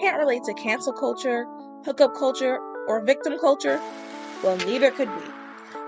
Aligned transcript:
can't 0.00 0.18
relate 0.18 0.44
to 0.44 0.54
cancel 0.54 0.94
culture, 0.94 1.46
hookup 1.84 2.14
culture, 2.14 2.58
or 2.88 3.04
victim 3.04 3.38
culture, 3.38 3.78
well, 4.42 4.56
neither 4.56 4.90
could 4.90 5.10
we. 5.10 5.22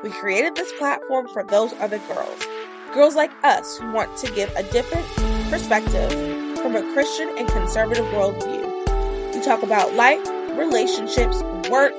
We 0.03 0.11
created 0.11 0.55
this 0.55 0.71
platform 0.79 1.29
for 1.29 1.43
those 1.43 1.73
other 1.81 1.99
girls. 2.01 2.47
Girls 2.93 3.15
like 3.15 3.31
us 3.43 3.79
who 3.79 3.91
want 3.91 4.15
to 4.19 4.31
give 4.33 4.55
a 4.55 4.65
different 4.65 5.07
perspective 5.51 6.11
from 6.59 6.77
a 6.77 6.83
Christian 6.93 7.31
and 7.39 7.49
conservative 7.49 8.05
worldview. 8.07 9.35
We 9.35 9.41
talk 9.41 9.63
about 9.63 9.95
life, 9.95 10.29
relationships, 10.59 11.43
work, 11.71 11.95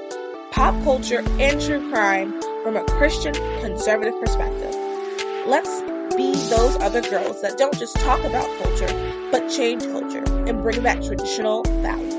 pop 0.52 0.76
culture, 0.84 1.24
and 1.40 1.60
true 1.60 1.90
crime 1.92 2.40
from 2.62 2.78
a 2.78 2.84
Christian 2.84 3.34
conservative 3.62 4.20
perspective. 4.20 4.76
Let's 5.48 5.82
be 6.16 6.32
those 6.50 6.76
other 6.78 7.02
girls 7.02 7.42
that 7.42 7.58
don't 7.58 7.78
just 7.78 7.96
talk 7.98 8.24
about 8.24 8.46
culture, 8.62 9.30
but 9.32 9.48
change 9.50 9.84
culture 9.84 10.24
and 10.48 10.62
bring 10.62 10.82
back 10.84 11.02
traditional 11.02 11.64
values. 11.64 12.14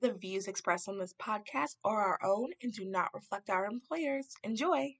The 0.00 0.12
views 0.12 0.48
expressed 0.48 0.88
on 0.88 0.98
this 0.98 1.14
podcast 1.14 1.76
are 1.84 2.00
our 2.00 2.18
own 2.24 2.50
and 2.60 2.72
do 2.72 2.84
not 2.84 3.14
reflect 3.14 3.50
our 3.50 3.66
employers. 3.66 4.34
Enjoy. 4.42 4.96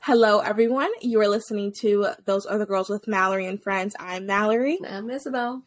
Hello, 0.00 0.38
everyone. 0.38 0.90
You 1.00 1.20
are 1.20 1.28
listening 1.28 1.72
to 1.80 2.08
Those 2.24 2.46
Other 2.46 2.64
Girls 2.64 2.88
with 2.88 3.06
Mallory 3.06 3.46
and 3.46 3.62
Friends. 3.62 3.94
I'm 3.98 4.24
Mallory. 4.24 4.78
I'm 4.88 5.10
Isabel. 5.10 5.62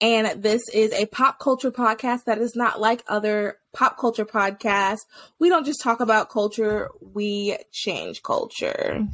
And 0.00 0.42
this 0.42 0.62
is 0.74 0.92
a 0.92 1.06
pop 1.06 1.38
culture 1.38 1.70
podcast 1.70 2.24
that 2.24 2.38
is 2.38 2.54
not 2.54 2.80
like 2.80 3.04
other 3.08 3.58
pop 3.72 3.98
culture 3.98 4.26
podcasts. 4.26 5.00
We 5.38 5.48
don't 5.48 5.64
just 5.64 5.80
talk 5.80 6.00
about 6.00 6.28
culture, 6.28 6.90
we 7.00 7.56
change 7.70 8.22
culture. 8.22 9.06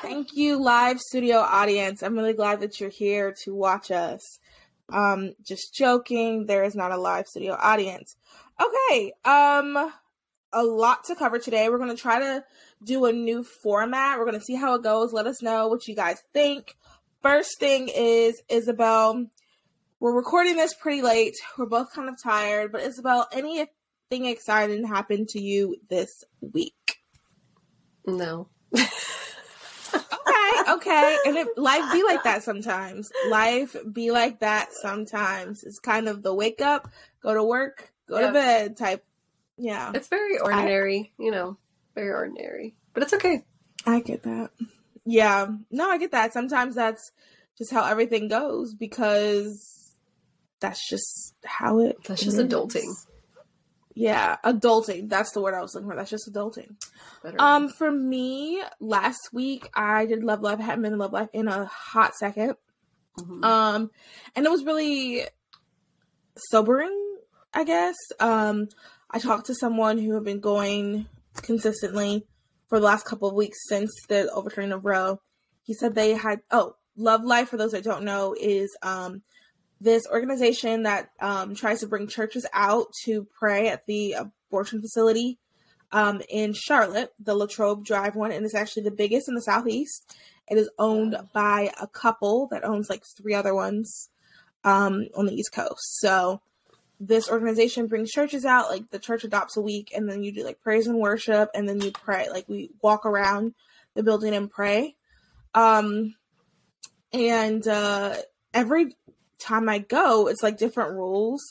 Thank 0.00 0.34
you, 0.34 0.58
live 0.58 1.00
studio 1.00 1.38
audience. 1.38 2.02
I'm 2.02 2.14
really 2.14 2.32
glad 2.32 2.60
that 2.60 2.80
you're 2.80 2.88
here 2.88 3.34
to 3.44 3.54
watch 3.54 3.90
us. 3.90 4.38
Um, 4.90 5.34
just 5.42 5.74
joking. 5.74 6.46
There 6.46 6.64
is 6.64 6.74
not 6.74 6.92
a 6.92 6.96
live 6.96 7.26
studio 7.26 7.56
audience. 7.58 8.16
Okay. 8.60 9.12
Um, 9.24 9.92
a 10.52 10.62
lot 10.62 11.04
to 11.04 11.14
cover 11.14 11.38
today. 11.38 11.68
We're 11.68 11.78
going 11.78 11.94
to 11.94 12.00
try 12.00 12.18
to 12.18 12.44
do 12.82 13.04
a 13.04 13.12
new 13.12 13.42
format. 13.42 14.18
We're 14.18 14.24
going 14.24 14.38
to 14.38 14.44
see 14.44 14.54
how 14.54 14.74
it 14.74 14.82
goes. 14.82 15.12
Let 15.12 15.26
us 15.26 15.42
know 15.42 15.68
what 15.68 15.86
you 15.86 15.94
guys 15.94 16.22
think. 16.32 16.76
First 17.22 17.58
thing 17.58 17.88
is 17.94 18.40
Isabel. 18.48 19.26
We're 20.00 20.14
recording 20.14 20.56
this 20.56 20.74
pretty 20.74 21.02
late. 21.02 21.34
We're 21.58 21.66
both 21.66 21.92
kind 21.92 22.08
of 22.08 22.14
tired, 22.22 22.70
but 22.70 22.82
Isabel, 22.82 23.26
anything 23.32 23.66
exciting 24.10 24.86
happened 24.86 25.28
to 25.30 25.40
you 25.40 25.76
this 25.90 26.24
week? 26.40 27.00
No. 28.06 28.48
okay, 30.60 30.72
okay. 30.72 31.18
And 31.26 31.36
it, 31.36 31.48
life 31.56 31.92
be 31.92 32.02
like 32.02 32.24
that 32.24 32.42
sometimes. 32.42 33.10
Life 33.28 33.76
be 33.92 34.10
like 34.10 34.40
that 34.40 34.72
sometimes. 34.72 35.64
It's 35.64 35.78
kind 35.78 36.08
of 36.08 36.22
the 36.22 36.34
wake 36.34 36.60
up, 36.60 36.88
go 37.22 37.34
to 37.34 37.42
work, 37.42 37.92
go 38.08 38.18
yeah. 38.18 38.26
to 38.26 38.32
bed 38.32 38.76
type. 38.76 39.04
Yeah. 39.56 39.92
It's 39.94 40.08
very 40.08 40.38
ordinary, 40.38 41.12
I, 41.18 41.22
you 41.22 41.30
know, 41.30 41.58
very 41.94 42.10
ordinary. 42.10 42.74
But 42.94 43.02
it's 43.02 43.14
okay. 43.14 43.44
I 43.86 44.00
get 44.00 44.22
that. 44.24 44.50
Yeah. 45.04 45.48
No, 45.70 45.90
I 45.90 45.98
get 45.98 46.12
that. 46.12 46.32
Sometimes 46.32 46.74
that's 46.74 47.12
just 47.56 47.72
how 47.72 47.84
everything 47.84 48.28
goes 48.28 48.74
because 48.74 49.94
that's 50.60 50.88
just 50.88 51.34
how 51.44 51.80
it 51.80 51.98
That's 52.04 52.22
just 52.22 52.38
is. 52.38 52.44
adulting. 52.44 52.94
Yeah, 53.98 54.36
adulting. 54.44 55.08
That's 55.08 55.32
the 55.32 55.40
word 55.40 55.54
I 55.54 55.60
was 55.60 55.74
looking 55.74 55.90
for. 55.90 55.96
That's 55.96 56.08
just 56.08 56.32
adulting. 56.32 56.76
Better. 57.20 57.36
Um, 57.40 57.68
for 57.68 57.90
me, 57.90 58.62
last 58.78 59.30
week 59.32 59.68
I 59.74 60.06
did 60.06 60.22
Love 60.22 60.40
Life. 60.40 60.60
I 60.60 60.62
haven't 60.62 60.82
been 60.82 60.92
in 60.92 61.00
Love 61.00 61.12
Life 61.12 61.30
in 61.32 61.48
a 61.48 61.64
hot 61.64 62.12
2nd 62.22 62.54
mm-hmm. 63.18 63.42
Um, 63.42 63.90
and 64.36 64.46
it 64.46 64.50
was 64.50 64.64
really 64.64 65.24
sobering, 66.36 67.16
I 67.52 67.64
guess. 67.64 67.96
Um, 68.20 68.68
I 69.10 69.18
talked 69.18 69.46
to 69.46 69.54
someone 69.56 69.98
who 69.98 70.14
had 70.14 70.22
been 70.22 70.38
going 70.38 71.08
consistently 71.42 72.24
for 72.68 72.78
the 72.78 72.86
last 72.86 73.04
couple 73.04 73.28
of 73.28 73.34
weeks 73.34 73.58
since 73.66 73.90
the 74.08 74.30
overturning 74.30 74.70
of 74.70 74.84
Roe. 74.84 75.20
He 75.64 75.74
said 75.74 75.96
they 75.96 76.12
had 76.12 76.38
oh, 76.52 76.76
Love 76.96 77.24
Life. 77.24 77.48
For 77.48 77.56
those 77.56 77.72
that 77.72 77.82
don't 77.82 78.04
know, 78.04 78.36
is 78.38 78.76
um 78.80 79.22
this 79.80 80.06
organization 80.06 80.82
that 80.84 81.10
um, 81.20 81.54
tries 81.54 81.80
to 81.80 81.86
bring 81.86 82.08
churches 82.08 82.46
out 82.52 82.86
to 83.04 83.26
pray 83.38 83.68
at 83.68 83.86
the 83.86 84.14
abortion 84.14 84.80
facility 84.80 85.38
um, 85.92 86.20
in 86.28 86.52
Charlotte, 86.52 87.12
the 87.18 87.34
Latrobe 87.34 87.84
Drive 87.84 88.16
one, 88.16 88.32
and 88.32 88.44
it's 88.44 88.54
actually 88.54 88.82
the 88.82 88.90
biggest 88.90 89.28
in 89.28 89.34
the 89.34 89.42
southeast. 89.42 90.16
It 90.48 90.58
is 90.58 90.70
owned 90.78 91.16
by 91.32 91.70
a 91.80 91.86
couple 91.86 92.48
that 92.50 92.64
owns 92.64 92.90
like 92.90 93.04
three 93.04 93.34
other 93.34 93.54
ones 93.54 94.08
um, 94.64 95.06
on 95.14 95.26
the 95.26 95.34
East 95.34 95.52
Coast. 95.52 96.00
So 96.00 96.40
this 97.00 97.30
organization 97.30 97.86
brings 97.86 98.10
churches 98.10 98.44
out, 98.44 98.70
like 98.70 98.90
the 98.90 98.98
church 98.98 99.24
adopts 99.24 99.56
a 99.56 99.60
week, 99.60 99.92
and 99.94 100.10
then 100.10 100.22
you 100.22 100.32
do 100.32 100.44
like 100.44 100.60
praise 100.60 100.86
and 100.86 100.98
worship, 100.98 101.50
and 101.54 101.68
then 101.68 101.80
you 101.80 101.92
pray. 101.92 102.28
Like 102.30 102.48
we 102.48 102.70
walk 102.82 103.06
around 103.06 103.54
the 103.94 104.02
building 104.02 104.34
and 104.34 104.50
pray. 104.50 104.96
Um, 105.54 106.14
and 107.12 107.66
uh, 107.66 108.16
every 108.52 108.96
time 109.38 109.68
I 109.68 109.78
go, 109.78 110.28
it's 110.28 110.42
like 110.42 110.58
different 110.58 110.92
rules. 110.92 111.42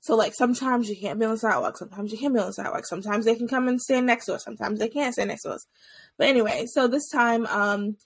So 0.00 0.14
like 0.14 0.34
sometimes 0.34 0.88
you 0.88 0.96
can't 0.96 1.18
be 1.18 1.26
on 1.26 1.32
the 1.32 1.38
sidewalk, 1.38 1.76
sometimes 1.76 2.12
you 2.12 2.18
can 2.18 2.32
be 2.32 2.38
on 2.38 2.46
the 2.46 2.52
sidewalk, 2.52 2.86
sometimes 2.86 3.24
they 3.24 3.34
can 3.34 3.48
come 3.48 3.66
and 3.68 3.80
stand 3.80 4.06
next 4.06 4.26
to 4.26 4.34
us, 4.34 4.44
sometimes 4.44 4.78
they 4.78 4.88
can't 4.88 5.12
stand 5.12 5.28
next 5.28 5.42
to 5.42 5.50
us. 5.50 5.66
But 6.16 6.28
anyway, 6.28 6.66
so 6.66 6.86
this 6.86 7.08
time, 7.10 7.46
um, 7.46 7.96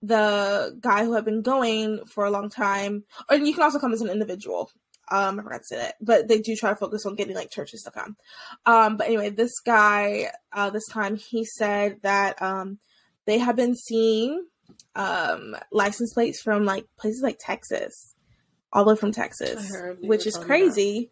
the 0.00 0.76
guy 0.80 1.04
who 1.04 1.14
had 1.14 1.24
been 1.24 1.42
going 1.42 2.04
for 2.06 2.24
a 2.24 2.30
long 2.30 2.50
time, 2.50 3.04
or 3.28 3.36
you 3.36 3.54
can 3.54 3.62
also 3.62 3.78
come 3.78 3.92
as 3.92 4.00
an 4.00 4.10
individual. 4.10 4.70
Um, 5.10 5.38
I 5.38 5.42
forgot 5.42 5.58
to 5.58 5.64
say 5.64 5.76
that, 5.76 5.96
but 6.00 6.28
they 6.28 6.38
do 6.38 6.56
try 6.56 6.70
to 6.70 6.76
focus 6.76 7.04
on 7.04 7.14
getting 7.14 7.34
like 7.34 7.50
churches 7.50 7.82
to 7.82 7.90
come. 7.90 8.16
Um, 8.64 8.96
but 8.96 9.06
anyway, 9.06 9.30
this 9.30 9.60
guy, 9.60 10.30
uh, 10.52 10.70
this 10.70 10.86
time 10.88 11.16
he 11.16 11.44
said 11.44 11.98
that 12.02 12.40
um, 12.40 12.78
they 13.26 13.38
have 13.38 13.56
been 13.56 13.74
seeing 13.74 14.46
um 14.96 15.56
license 15.72 16.14
plates 16.14 16.40
from 16.40 16.64
like 16.64 16.86
places 16.96 17.20
like 17.22 17.38
Texas 17.38 18.13
all 18.74 18.84
the 18.84 18.90
way 18.90 18.96
from 18.98 19.12
Texas, 19.12 19.72
which 20.00 20.26
is 20.26 20.36
crazy. 20.36 21.00
That. 21.00 21.10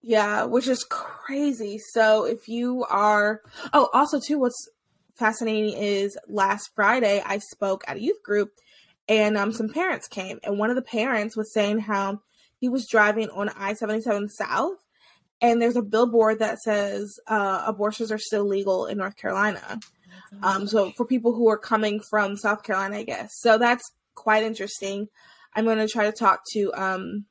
Yeah, 0.00 0.44
which 0.44 0.68
is 0.68 0.84
crazy. 0.84 1.78
So 1.92 2.24
if 2.24 2.48
you 2.48 2.84
are, 2.90 3.40
oh, 3.72 3.88
also 3.94 4.20
too, 4.20 4.38
what's 4.38 4.68
fascinating 5.16 5.72
is 5.72 6.18
last 6.28 6.70
Friday 6.74 7.22
I 7.24 7.38
spoke 7.38 7.84
at 7.88 7.96
a 7.96 8.02
youth 8.02 8.22
group, 8.22 8.50
and 9.08 9.36
um, 9.36 9.52
some 9.52 9.68
parents 9.68 10.06
came, 10.06 10.38
and 10.44 10.58
one 10.58 10.70
of 10.70 10.76
the 10.76 10.82
parents 10.82 11.36
was 11.36 11.52
saying 11.52 11.78
how 11.78 12.20
he 12.60 12.68
was 12.68 12.86
driving 12.86 13.30
on 13.30 13.48
I 13.48 13.74
seventy 13.74 14.02
seven 14.02 14.28
South, 14.28 14.76
and 15.40 15.62
there's 15.62 15.76
a 15.76 15.82
billboard 15.82 16.40
that 16.40 16.58
says 16.58 17.18
uh, 17.26 17.62
abortions 17.66 18.12
are 18.12 18.18
still 18.18 18.44
legal 18.44 18.86
in 18.86 18.98
North 18.98 19.16
Carolina. 19.16 19.80
Um, 20.42 20.66
so 20.66 20.92
for 20.96 21.06
people 21.06 21.32
who 21.34 21.48
are 21.48 21.58
coming 21.58 22.00
from 22.00 22.36
South 22.36 22.62
Carolina, 22.62 22.98
I 22.98 23.02
guess. 23.04 23.30
So 23.40 23.56
that's 23.56 23.90
quite 24.14 24.44
interesting. 24.44 25.08
I'm 25.54 25.64
going 25.64 25.78
to 25.78 25.88
try 25.88 26.04
to 26.04 26.12
talk 26.12 26.40
to 26.52 26.72
um 26.74 27.26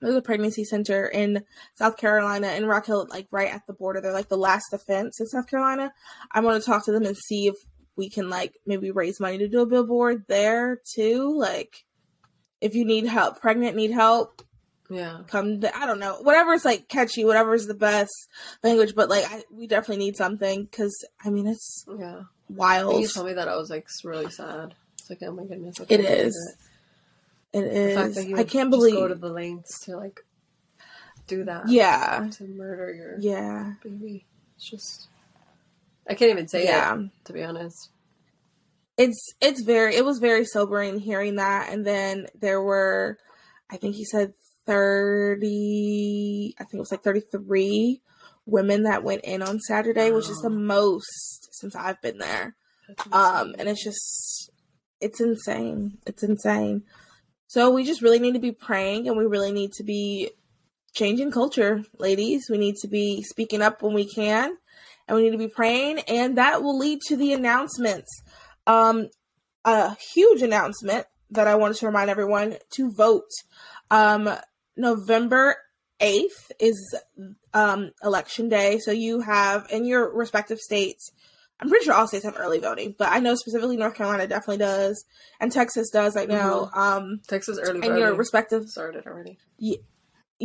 there's 0.00 0.16
a 0.16 0.22
pregnancy 0.22 0.64
center 0.64 1.06
in 1.06 1.44
South 1.76 1.96
Carolina 1.96 2.48
in 2.48 2.66
Rock 2.66 2.86
Hill, 2.86 3.06
like 3.08 3.26
right 3.30 3.52
at 3.52 3.66
the 3.66 3.72
border. 3.72 4.00
They're 4.00 4.12
like 4.12 4.28
the 4.28 4.36
last 4.36 4.66
defense 4.70 5.18
in 5.18 5.26
South 5.26 5.48
Carolina. 5.48 5.92
I'm 6.30 6.44
going 6.44 6.60
to 6.60 6.66
talk 6.66 6.84
to 6.84 6.92
them 6.92 7.06
and 7.06 7.16
see 7.16 7.46
if 7.46 7.54
we 7.96 8.10
can 8.10 8.28
like 8.28 8.54
maybe 8.66 8.90
raise 8.90 9.18
money 9.18 9.38
to 9.38 9.48
do 9.48 9.60
a 9.60 9.66
billboard 9.66 10.24
there 10.28 10.80
too. 10.94 11.34
Like 11.38 11.84
if 12.60 12.74
you 12.74 12.84
need 12.84 13.06
help, 13.06 13.40
pregnant 13.40 13.76
need 13.76 13.92
help, 13.92 14.42
yeah, 14.90 15.20
come. 15.26 15.60
To, 15.60 15.76
I 15.76 15.86
don't 15.86 16.00
know, 16.00 16.16
whatever's 16.16 16.64
like 16.64 16.88
catchy, 16.88 17.24
whatever's 17.24 17.66
the 17.66 17.74
best 17.74 18.12
language. 18.62 18.94
But 18.94 19.08
like, 19.08 19.24
I, 19.30 19.42
we 19.50 19.66
definitely 19.66 20.04
need 20.04 20.16
something 20.16 20.64
because 20.64 20.94
I 21.24 21.30
mean 21.30 21.46
it's 21.46 21.86
yeah 21.98 22.22
wild. 22.48 22.94
When 22.94 23.02
you 23.02 23.08
told 23.08 23.26
me 23.26 23.34
that 23.34 23.48
I 23.48 23.56
was 23.56 23.70
like 23.70 23.86
really 24.04 24.30
sad. 24.30 24.74
It's 24.98 25.10
like 25.10 25.20
oh 25.22 25.32
my 25.32 25.44
goodness, 25.44 25.80
it 25.88 26.00
is. 26.00 26.34
It. 26.34 26.73
It 27.54 27.64
is. 27.64 28.18
I 28.34 28.44
can't 28.44 28.70
believe 28.70 28.94
To 28.94 29.00
go 29.00 29.08
to 29.08 29.14
the 29.14 29.28
lengths 29.28 29.84
to 29.84 29.96
like 29.96 30.24
do 31.26 31.44
that. 31.44 31.68
Yeah. 31.68 32.28
To 32.32 32.44
murder 32.44 32.92
your 32.92 33.16
yeah 33.20 33.74
baby. 33.82 34.26
It's 34.56 34.68
just 34.68 35.08
I 36.08 36.14
can't 36.14 36.30
even 36.30 36.48
say 36.48 36.64
yeah. 36.64 36.96
it 36.96 37.10
to 37.26 37.32
be 37.32 37.42
honest. 37.42 37.90
It's 38.96 39.34
it's 39.40 39.62
very 39.62 39.94
it 39.96 40.04
was 40.04 40.18
very 40.18 40.44
sobering 40.44 40.98
hearing 40.98 41.36
that, 41.36 41.72
and 41.72 41.84
then 41.84 42.26
there 42.38 42.62
were, 42.62 43.18
I 43.70 43.76
think 43.76 43.96
he 43.96 44.04
said 44.04 44.34
thirty. 44.66 46.54
I 46.58 46.64
think 46.64 46.74
it 46.74 46.80
was 46.80 46.90
like 46.92 47.02
thirty 47.02 47.20
three 47.20 48.00
women 48.46 48.82
that 48.82 49.02
went 49.02 49.24
in 49.24 49.42
on 49.42 49.58
Saturday, 49.60 50.10
wow. 50.10 50.16
which 50.16 50.28
is 50.28 50.40
the 50.42 50.50
most 50.50 51.48
since 51.52 51.74
I've 51.74 52.00
been 52.02 52.18
there. 52.18 52.54
Um, 53.10 53.54
and 53.58 53.68
it's 53.68 53.82
just 53.82 54.50
it's 55.00 55.20
insane. 55.20 55.98
It's 56.06 56.22
insane. 56.22 56.82
So 57.54 57.70
we 57.70 57.84
just 57.84 58.02
really 58.02 58.18
need 58.18 58.34
to 58.34 58.40
be 58.40 58.50
praying 58.50 59.06
and 59.06 59.16
we 59.16 59.26
really 59.26 59.52
need 59.52 59.74
to 59.74 59.84
be 59.84 60.32
changing 60.92 61.30
culture, 61.30 61.84
ladies. 62.00 62.46
We 62.50 62.58
need 62.58 62.74
to 62.82 62.88
be 62.88 63.22
speaking 63.22 63.62
up 63.62 63.80
when 63.80 63.94
we 63.94 64.12
can 64.12 64.56
and 65.06 65.16
we 65.16 65.22
need 65.22 65.30
to 65.30 65.38
be 65.38 65.46
praying 65.46 66.00
and 66.08 66.36
that 66.36 66.64
will 66.64 66.76
lead 66.76 66.98
to 67.02 67.16
the 67.16 67.32
announcements. 67.32 68.10
Um 68.66 69.08
a 69.64 69.96
huge 70.12 70.42
announcement 70.42 71.06
that 71.30 71.46
I 71.46 71.54
wanted 71.54 71.76
to 71.76 71.86
remind 71.86 72.10
everyone 72.10 72.56
to 72.72 72.92
vote. 72.92 73.30
Um 73.88 74.28
November 74.76 75.54
8th 76.00 76.50
is 76.58 76.96
um, 77.52 77.92
election 78.02 78.48
day. 78.48 78.80
So 78.80 78.90
you 78.90 79.20
have 79.20 79.68
in 79.70 79.84
your 79.84 80.12
respective 80.12 80.58
states, 80.58 81.12
I'm 81.64 81.70
pretty 81.70 81.86
sure 81.86 81.94
all 81.94 82.06
states 82.06 82.26
have 82.26 82.36
early 82.38 82.58
voting, 82.58 82.94
but 82.98 83.08
I 83.08 83.20
know 83.20 83.34
specifically 83.36 83.78
North 83.78 83.94
Carolina 83.94 84.26
definitely 84.26 84.58
does, 84.58 85.06
and 85.40 85.50
Texas 85.50 85.88
does 85.90 86.14
right 86.14 86.28
now. 86.28 86.66
Mm-hmm. 86.66 86.78
Um, 86.78 87.20
Texas 87.26 87.58
early 87.58 87.80
voting. 87.80 87.90
And 87.92 87.98
your 87.98 88.14
respective 88.14 88.68
started 88.68 89.06
already. 89.06 89.38
Yeah, 89.58 89.78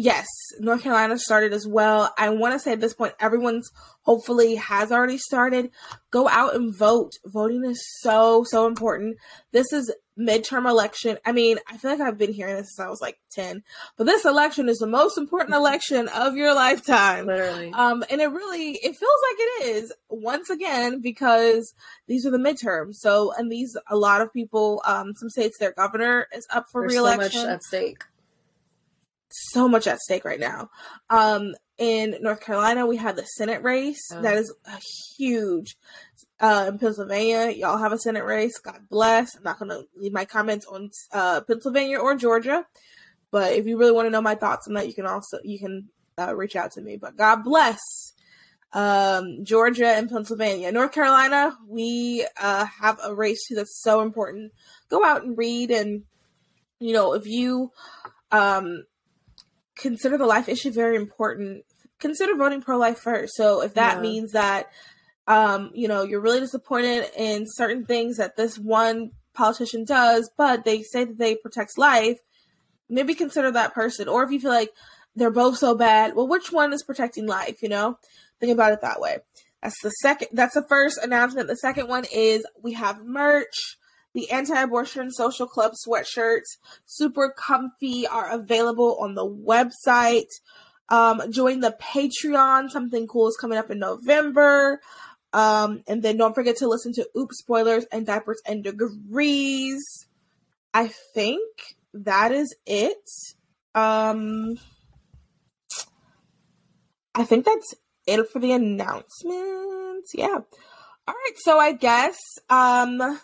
Yes, 0.02 0.28
North 0.62 0.84
Carolina 0.84 1.20
started 1.20 1.52
as 1.52 1.68
well. 1.68 2.14
I 2.18 2.30
want 2.30 2.54
to 2.54 2.60
say 2.60 2.72
at 2.72 2.80
this 2.80 2.94
point, 2.94 3.16
everyone's 3.20 3.70
hopefully 4.04 4.56
has 4.56 4.94
already 4.94 5.18
started. 5.18 5.72
Go 6.10 6.30
out 6.30 6.56
and 6.56 6.74
vote. 6.74 7.12
Voting 7.26 7.66
is 7.66 7.84
so, 8.00 8.46
so 8.46 8.66
important. 8.66 9.18
This 9.52 9.74
is 9.74 9.94
midterm 10.18 10.70
election. 10.70 11.18
I 11.26 11.34
mean, 11.34 11.58
I 11.68 11.76
feel 11.76 11.92
like 11.92 12.00
I've 12.00 12.18
been 12.18 12.32
hearing 12.32 12.56
this 12.56 12.76
since 12.76 12.80
I 12.80 12.90
was 12.90 13.02
like 13.02 13.20
10, 13.32 13.62
but 13.98 14.06
this 14.06 14.24
election 14.24 14.70
is 14.70 14.78
the 14.78 14.88
most 14.88 15.18
important 15.18 15.54
election 15.54 16.08
of 16.08 16.38
your 16.38 16.56
lifetime. 16.56 17.26
Literally. 17.26 17.74
Um, 17.74 18.06
and 18.10 18.22
it 18.22 18.28
really, 18.28 18.72
it 18.72 18.96
feels 18.96 19.02
like 19.02 19.38
it 19.40 19.66
is 19.76 19.94
once 20.08 20.50
again 20.50 21.02
because 21.02 21.74
these 22.08 22.26
are 22.26 22.32
the 22.32 22.38
midterms. 22.38 22.96
So, 22.96 23.34
and 23.38 23.52
these, 23.52 23.76
a 23.90 23.98
lot 23.98 24.22
of 24.22 24.32
people, 24.32 24.82
um, 24.86 25.14
some 25.16 25.30
states, 25.30 25.58
their 25.58 25.74
governor 25.74 26.28
is 26.34 26.48
up 26.52 26.68
for 26.72 26.84
There's 26.84 26.94
reelection. 26.94 27.32
so 27.32 27.44
much 27.48 27.54
at 27.56 27.64
stake 27.64 28.04
so 29.30 29.68
much 29.68 29.88
at 29.88 30.00
stake 30.00 30.26
right 30.26 30.40
now. 30.40 30.70
Um, 31.10 31.56
in 31.78 32.18
North 32.22 32.42
Carolina, 32.42 32.86
we 32.86 32.98
have 32.98 33.16
the 33.16 33.24
Senate 33.24 33.64
race. 33.64 34.02
Oh. 34.12 34.22
That 34.22 34.38
is 34.38 34.54
a 34.66 34.80
huge. 35.18 35.78
Uh, 36.40 36.66
in 36.70 36.80
Pennsylvania, 36.80 37.52
y'all 37.52 37.78
have 37.78 37.92
a 37.92 37.98
Senate 37.98 38.24
race. 38.24 38.58
God 38.60 38.82
bless. 38.90 39.36
I'm 39.36 39.44
not 39.44 39.60
going 39.60 39.72
to 39.72 39.84
leave 39.96 40.14
my 40.14 40.26
comments 40.26 40.66
on 40.68 40.90
uh, 41.12 41.42
Pennsylvania 41.42 42.00
or 42.00 42.16
Georgia, 42.16 42.66
but 43.32 43.54
if 43.54 43.66
you 43.66 43.78
really 43.78 43.92
want 43.92 44.06
to 44.06 44.10
know 44.10 44.22
my 44.22 44.36
thoughts 44.36 44.68
on 44.68 44.74
that, 44.76 44.88
you 44.88 44.94
can 44.94 45.06
also 45.06 45.40
you 45.44 45.60
can 45.60 45.90
uh, 46.18 46.36
reach 46.36 46.56
out 46.56 46.72
to 46.74 46.82
me. 46.82 46.98
But 46.98 47.18
God 47.18 47.44
bless 47.44 47.80
um, 48.74 49.44
Georgia 49.44 49.88
and 49.88 50.10
Pennsylvania. 50.10 50.72
North 50.72 50.92
Carolina, 50.92 51.58
we 51.68 52.26
uh, 52.40 52.66
have 52.66 53.00
a 53.04 53.14
race 53.14 53.46
too 53.48 53.56
that's 53.56 53.82
so 53.82 54.02
important. 54.02 54.52
Go 54.90 55.04
out 55.04 55.24
and 55.24 55.38
read, 55.38 55.72
and 55.72 56.04
you 56.80 56.94
know 56.94 57.14
if 57.14 57.26
you 57.26 57.72
um, 58.32 58.84
consider 59.80 60.18
the 60.18 60.26
life 60.26 60.50
issue 60.50 60.72
very 60.72 60.96
important. 60.96 61.64
Consider 62.00 62.36
voting 62.36 62.62
pro 62.62 62.78
life 62.78 63.00
first. 63.00 63.36
So 63.36 63.62
if 63.62 63.74
that 63.74 63.98
yeah. 63.98 64.02
means 64.02 64.32
that 64.34 64.70
um, 65.30 65.70
you 65.76 65.88
know, 65.88 66.02
you're 66.02 66.22
really 66.22 66.40
disappointed 66.40 67.06
in 67.16 67.46
certain 67.48 67.86
things 67.86 68.18
that 68.18 68.36
this 68.36 68.58
one 68.58 69.12
politician 69.36 69.86
does, 69.86 70.30
but 70.36 70.66
they 70.66 70.82
say 70.82 71.06
that 71.06 71.20
they 71.20 71.36
protect 71.36 71.78
life, 71.78 72.18
maybe 72.90 73.14
consider 73.14 73.52
that 73.52 73.76
person. 73.76 74.10
Or 74.10 74.24
if 74.24 74.32
you 74.32 74.40
feel 74.40 74.50
like 74.50 74.72
they're 75.16 75.30
both 75.30 75.58
so 75.58 75.76
bad, 75.76 76.16
well, 76.16 76.28
which 76.28 76.52
one 76.52 76.74
is 76.74 76.84
protecting 76.84 77.28
life, 77.28 77.62
you 77.62 77.70
know? 77.70 78.00
Think 78.40 78.52
about 78.52 78.74
it 78.74 78.82
that 78.82 79.00
way. 79.00 79.18
That's 79.62 79.80
the 79.84 79.90
second 79.90 80.30
that's 80.32 80.56
the 80.56 80.66
first 80.68 80.98
announcement. 80.98 81.48
The 81.48 81.58
second 81.58 81.88
one 81.88 82.06
is 82.12 82.46
we 82.64 82.74
have 82.74 83.06
merch. 83.06 83.78
The 84.14 84.32
anti-abortion 84.32 85.12
social 85.12 85.48
club 85.48 85.74
sweatshirts, 85.88 86.58
super 86.86 87.34
comfy, 87.38 88.08
are 88.08 88.30
available 88.32 88.98
on 89.00 89.16
the 89.16 89.28
website. 89.28 90.30
Um, 90.90 91.32
join 91.32 91.60
the 91.60 91.78
Patreon. 91.80 92.70
Something 92.70 93.08
cool 93.08 93.28
is 93.28 93.38
coming 93.38 93.58
up 93.58 93.70
in 93.70 93.80
November. 93.80 94.82
Um, 95.32 95.84
and 95.88 96.02
then 96.02 96.18
don't 96.18 96.34
forget 96.34 96.58
to 96.58 96.68
listen 96.68 96.92
to 96.94 97.08
Oops 97.16 97.38
Spoilers 97.38 97.86
and 97.92 98.06
Diapers 98.06 98.42
and 98.48 98.64
Degrees. 98.64 99.84
I 100.74 100.88
think 101.14 101.42
that 101.94 102.32
is 102.32 102.56
it. 102.66 102.98
Um, 103.76 104.58
I 107.14 107.24
think 107.24 107.46
that's 107.46 107.76
it 108.08 108.28
for 108.30 108.40
the 108.40 108.54
announcements. 108.54 110.12
Yeah. 110.16 110.40
All 111.08 111.14
right. 111.14 111.34
So 111.38 111.60
I 111.60 111.74
guess 111.74 112.18
um 112.50 113.20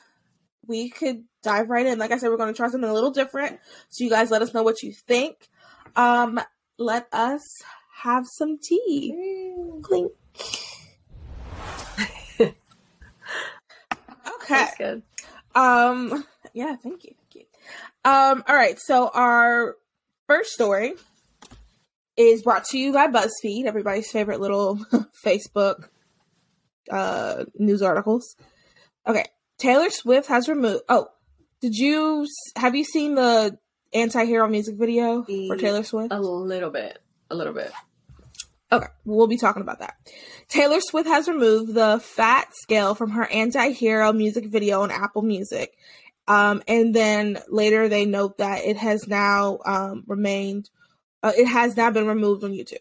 we 0.67 0.89
could 0.89 1.23
dive 1.43 1.69
right 1.69 1.85
in. 1.85 1.99
Like 1.99 2.11
I 2.11 2.17
said, 2.17 2.29
we're 2.29 2.37
going 2.37 2.53
to 2.53 2.57
try 2.57 2.69
something 2.69 2.89
a 2.89 2.93
little 2.93 3.11
different. 3.11 3.59
So 3.89 4.03
you 4.03 4.09
guys 4.09 4.31
let 4.31 4.41
us 4.41 4.53
know 4.53 4.63
what 4.63 4.83
you 4.83 4.91
think. 4.93 5.49
Um, 5.95 6.39
let 6.77 7.07
us 7.11 7.41
have 8.01 8.25
some 8.27 8.57
tea. 8.57 9.13
Mm. 9.57 9.81
Clink. 9.81 10.11
okay. 12.39 12.53
That's 14.49 14.77
good. 14.77 15.03
Um, 15.53 16.25
yeah, 16.53 16.75
thank 16.75 17.05
you. 17.05 17.15
Thank 17.17 17.35
you. 17.35 17.45
Um, 18.03 18.43
all 18.47 18.55
right. 18.55 18.77
So 18.79 19.09
our 19.13 19.75
first 20.27 20.51
story 20.51 20.93
is 22.17 22.43
brought 22.43 22.65
to 22.65 22.77
you 22.77 22.93
by 22.93 23.07
BuzzFeed, 23.07 23.65
everybody's 23.65 24.11
favorite 24.11 24.39
little 24.39 24.77
Facebook 25.25 25.89
uh, 26.89 27.45
news 27.57 27.81
articles. 27.81 28.35
Okay. 29.07 29.25
Taylor 29.57 29.89
Swift 29.89 30.27
has 30.27 30.49
removed. 30.49 30.83
Oh, 30.89 31.07
did 31.61 31.75
you 31.75 32.27
have 32.55 32.75
you 32.75 32.83
seen 32.83 33.15
the 33.15 33.57
anti-hero 33.93 34.47
music 34.47 34.75
video 34.75 35.23
for 35.23 35.57
Taylor 35.57 35.83
Swift? 35.83 36.13
A 36.13 36.19
little 36.19 36.69
bit. 36.69 36.99
A 37.31 37.35
little 37.35 37.53
bit. 37.53 37.71
Okay, 38.71 38.87
we'll 39.05 39.27
be 39.27 39.37
talking 39.37 39.61
about 39.61 39.79
that. 39.79 39.95
Taylor 40.47 40.79
Swift 40.81 41.07
has 41.07 41.27
removed 41.27 41.73
the 41.73 41.99
fat 42.03 42.47
scale 42.55 42.95
from 42.95 43.11
her 43.11 43.25
anti-hero 43.31 44.11
music 44.11 44.45
video 44.47 44.81
on 44.81 44.91
Apple 44.91 45.21
Music. 45.21 45.75
Um, 46.27 46.63
and 46.67 46.93
then 46.93 47.39
later 47.47 47.87
they 47.87 48.05
note 48.05 48.39
that 48.39 48.65
it 48.65 48.77
has 48.77 49.07
now 49.07 49.59
um, 49.65 50.03
remained, 50.07 50.69
uh, 51.21 51.31
it 51.37 51.45
has 51.45 51.77
now 51.77 51.91
been 51.91 52.07
removed 52.07 52.43
on 52.43 52.51
YouTube. 52.51 52.79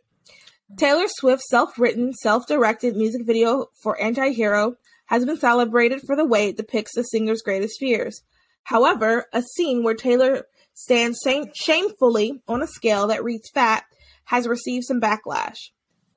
Taylor 0.77 1.07
Swift's 1.09 1.49
self 1.51 1.79
written, 1.79 2.13
self 2.15 2.47
directed 2.47 2.97
music 2.97 3.27
video 3.27 3.67
for 3.83 4.01
Anti 4.01 4.31
Hero 4.31 4.77
has 5.15 5.25
been 5.25 5.39
celebrated 5.39 6.01
for 6.03 6.17
the 6.17 6.25
way 6.25 6.49
it 6.49 6.57
depicts 6.57 6.95
the 6.95 7.03
singer's 7.03 7.43
greatest 7.43 7.79
fears. 7.79 8.23
However, 8.65 9.27
a 9.33 9.43
scene 9.43 9.83
where 9.83 9.95
Taylor 9.95 10.47
stands 10.73 11.21
shame- 11.25 11.53
shamefully 11.55 12.43
on 12.49 12.63
a 12.63 12.67
scale 12.67 13.07
that 13.07 13.23
reads 13.23 13.49
fat 13.51 13.85
has 14.25 14.49
received 14.49 14.85
some 14.85 15.01
backlash. 15.01 15.71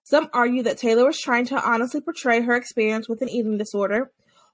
Some 0.03 0.29
argue 0.33 0.63
that 0.63 0.77
Taylor 0.77 1.05
was 1.05 1.19
trying 1.19 1.45
to 1.47 1.61
honestly 1.61 2.01
portray 2.01 2.41
her 2.41 2.55
experience 2.55 3.07
with 3.07 3.21
an 3.21 3.29
eating 3.29 3.57
disorder, 3.57 4.11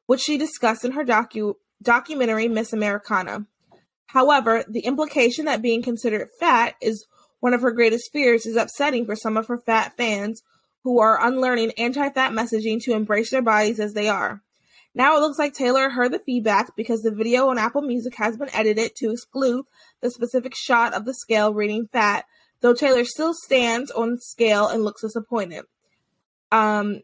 which 0.08 0.22
she 0.22 0.38
discussed 0.38 0.84
in 0.84 0.92
her 0.94 1.06
docu- 1.06 1.56
documentary 1.82 2.48
Miss 2.48 2.74
Americana. 2.74 3.46
However, 4.08 4.66
the 4.68 4.82
implication 4.82 5.46
that 5.46 5.62
being 5.62 5.82
considered 5.82 6.30
fat 6.40 6.76
is 6.82 7.06
one 7.40 7.54
of 7.54 7.62
her 7.62 7.72
greatest 7.72 8.12
fears 8.12 8.46
is 8.46 8.56
upsetting 8.56 9.06
for 9.06 9.16
some 9.16 9.38
of 9.38 9.48
her 9.48 9.58
fat 9.58 9.96
fans 9.96 10.42
who 10.84 11.00
are 11.00 11.26
unlearning 11.26 11.72
anti 11.78 12.10
fat 12.10 12.32
messaging 12.32 12.82
to 12.84 12.94
embrace 12.94 13.32
their 13.32 13.42
bodies 13.42 13.80
as 13.80 13.94
they 13.94 14.10
are. 14.10 14.42
Now 14.96 15.18
it 15.18 15.22
looks 15.22 15.40
like 15.40 15.54
Taylor 15.54 15.90
heard 15.90 16.14
the 16.14 16.20
feedback 16.20 16.76
because 16.76 17.02
the 17.02 17.12
video 17.12 17.48
on 17.48 17.58
Apple 17.58 17.82
Music 17.82 18.16
has 18.16 18.38
been 18.38 18.54
edited 18.54 18.96
to 18.98 19.12
exclude 19.12 19.66
the 20.02 20.12
specific 20.12 20.54
shot 20.56 20.94
of 20.94 21.06
the 21.06 21.14
scale 21.14 21.54
reading 21.54 21.88
fat, 21.92 22.26
though 22.62 22.74
Taylor 22.74 23.04
still 23.04 23.34
stands 23.34 23.90
on 23.90 24.20
scale 24.20 24.68
and 24.68 24.84
looks 24.84 25.02
disappointed. 25.02 25.64
Um, 26.52 27.02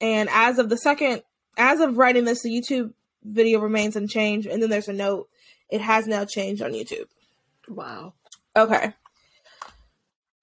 and 0.00 0.28
as 0.32 0.58
of 0.58 0.68
the 0.68 0.76
second, 0.76 1.22
as 1.56 1.80
of 1.80 1.98
writing 1.98 2.24
this, 2.24 2.42
the 2.42 2.50
YouTube 2.50 2.92
video 3.22 3.60
remains 3.60 3.94
unchanged, 3.94 4.48
and 4.48 4.60
then 4.60 4.70
there's 4.70 4.88
a 4.88 4.92
note. 4.92 5.28
It 5.70 5.80
has 5.80 6.06
now 6.06 6.24
changed 6.24 6.62
on 6.62 6.72
YouTube. 6.72 7.06
Wow. 7.68 8.14
Okay. 8.56 8.92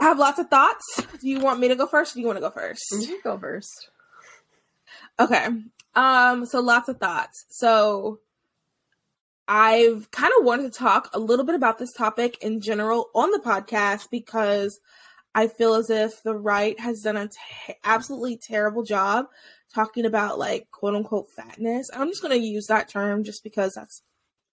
I 0.01 0.05
have 0.05 0.17
lots 0.17 0.39
of 0.39 0.49
thoughts. 0.49 1.03
Do 1.21 1.29
you 1.29 1.39
want 1.39 1.59
me 1.59 1.67
to 1.67 1.75
go 1.75 1.85
first? 1.85 2.13
Or 2.13 2.15
do 2.15 2.21
you 2.21 2.27
want 2.27 2.37
to 2.37 2.41
go 2.41 2.49
first? 2.49 2.83
You 2.91 3.21
go 3.21 3.37
first. 3.37 3.89
Okay. 5.19 5.47
Um. 5.95 6.45
So 6.47 6.59
lots 6.59 6.89
of 6.89 6.97
thoughts. 6.97 7.45
So 7.49 8.19
I've 9.47 10.09
kind 10.09 10.31
of 10.39 10.45
wanted 10.45 10.71
to 10.73 10.79
talk 10.79 11.11
a 11.13 11.19
little 11.19 11.45
bit 11.45 11.55
about 11.55 11.77
this 11.77 11.93
topic 11.93 12.37
in 12.41 12.61
general 12.61 13.09
on 13.13 13.29
the 13.29 13.39
podcast 13.39 14.09
because 14.09 14.79
I 15.35 15.47
feel 15.47 15.75
as 15.75 15.89
if 15.89 16.23
the 16.23 16.35
right 16.35 16.79
has 16.79 17.01
done 17.01 17.17
an 17.17 17.29
t- 17.29 17.75
absolutely 17.83 18.37
terrible 18.37 18.83
job 18.83 19.27
talking 19.73 20.05
about 20.05 20.39
like 20.39 20.71
quote 20.71 20.95
unquote 20.95 21.27
fatness. 21.29 21.91
I'm 21.93 22.09
just 22.09 22.23
going 22.23 22.39
to 22.39 22.47
use 22.47 22.65
that 22.67 22.89
term 22.89 23.23
just 23.23 23.43
because 23.43 23.73
that's 23.75 24.01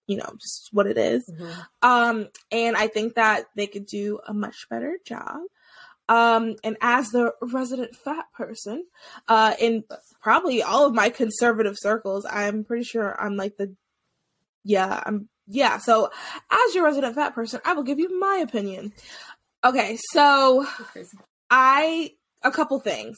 you 0.09 0.17
know, 0.17 0.33
just 0.41 0.69
what 0.71 0.87
it 0.87 0.97
is. 0.97 1.29
Mm-hmm. 1.29 1.61
Um, 1.83 2.27
and 2.51 2.75
I 2.75 2.87
think 2.87 3.13
that 3.13 3.45
they 3.55 3.67
could 3.67 3.85
do 3.85 4.19
a 4.27 4.33
much 4.33 4.67
better 4.69 4.97
job. 5.05 5.41
Um, 6.09 6.55
and 6.63 6.75
as 6.81 7.09
the 7.09 7.33
resident 7.39 7.95
fat 7.95 8.25
person, 8.33 8.85
uh, 9.27 9.53
in 9.59 9.83
probably 10.19 10.63
all 10.63 10.87
of 10.87 10.95
my 10.95 11.09
conservative 11.09 11.75
circles, 11.77 12.25
I'm 12.25 12.63
pretty 12.63 12.85
sure 12.85 13.15
I'm 13.21 13.37
like 13.37 13.57
the, 13.57 13.75
yeah, 14.63 15.03
I'm 15.05 15.29
yeah, 15.47 15.77
so 15.77 16.09
as 16.51 16.75
your 16.75 16.85
resident 16.85 17.15
fat 17.15 17.35
person, 17.35 17.61
I 17.63 17.73
will 17.73 17.83
give 17.83 17.99
you 17.99 18.19
my 18.19 18.37
opinion. 18.37 18.93
Okay, 19.63 19.97
so 20.11 20.65
I 21.51 22.13
a 22.43 22.51
couple 22.51 22.79
things. 22.79 23.17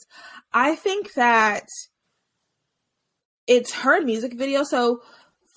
I 0.51 0.75
think 0.75 1.13
that 1.13 1.67
it's 3.47 3.73
her 3.73 4.01
music 4.01 4.33
video. 4.33 4.63
So 4.63 5.01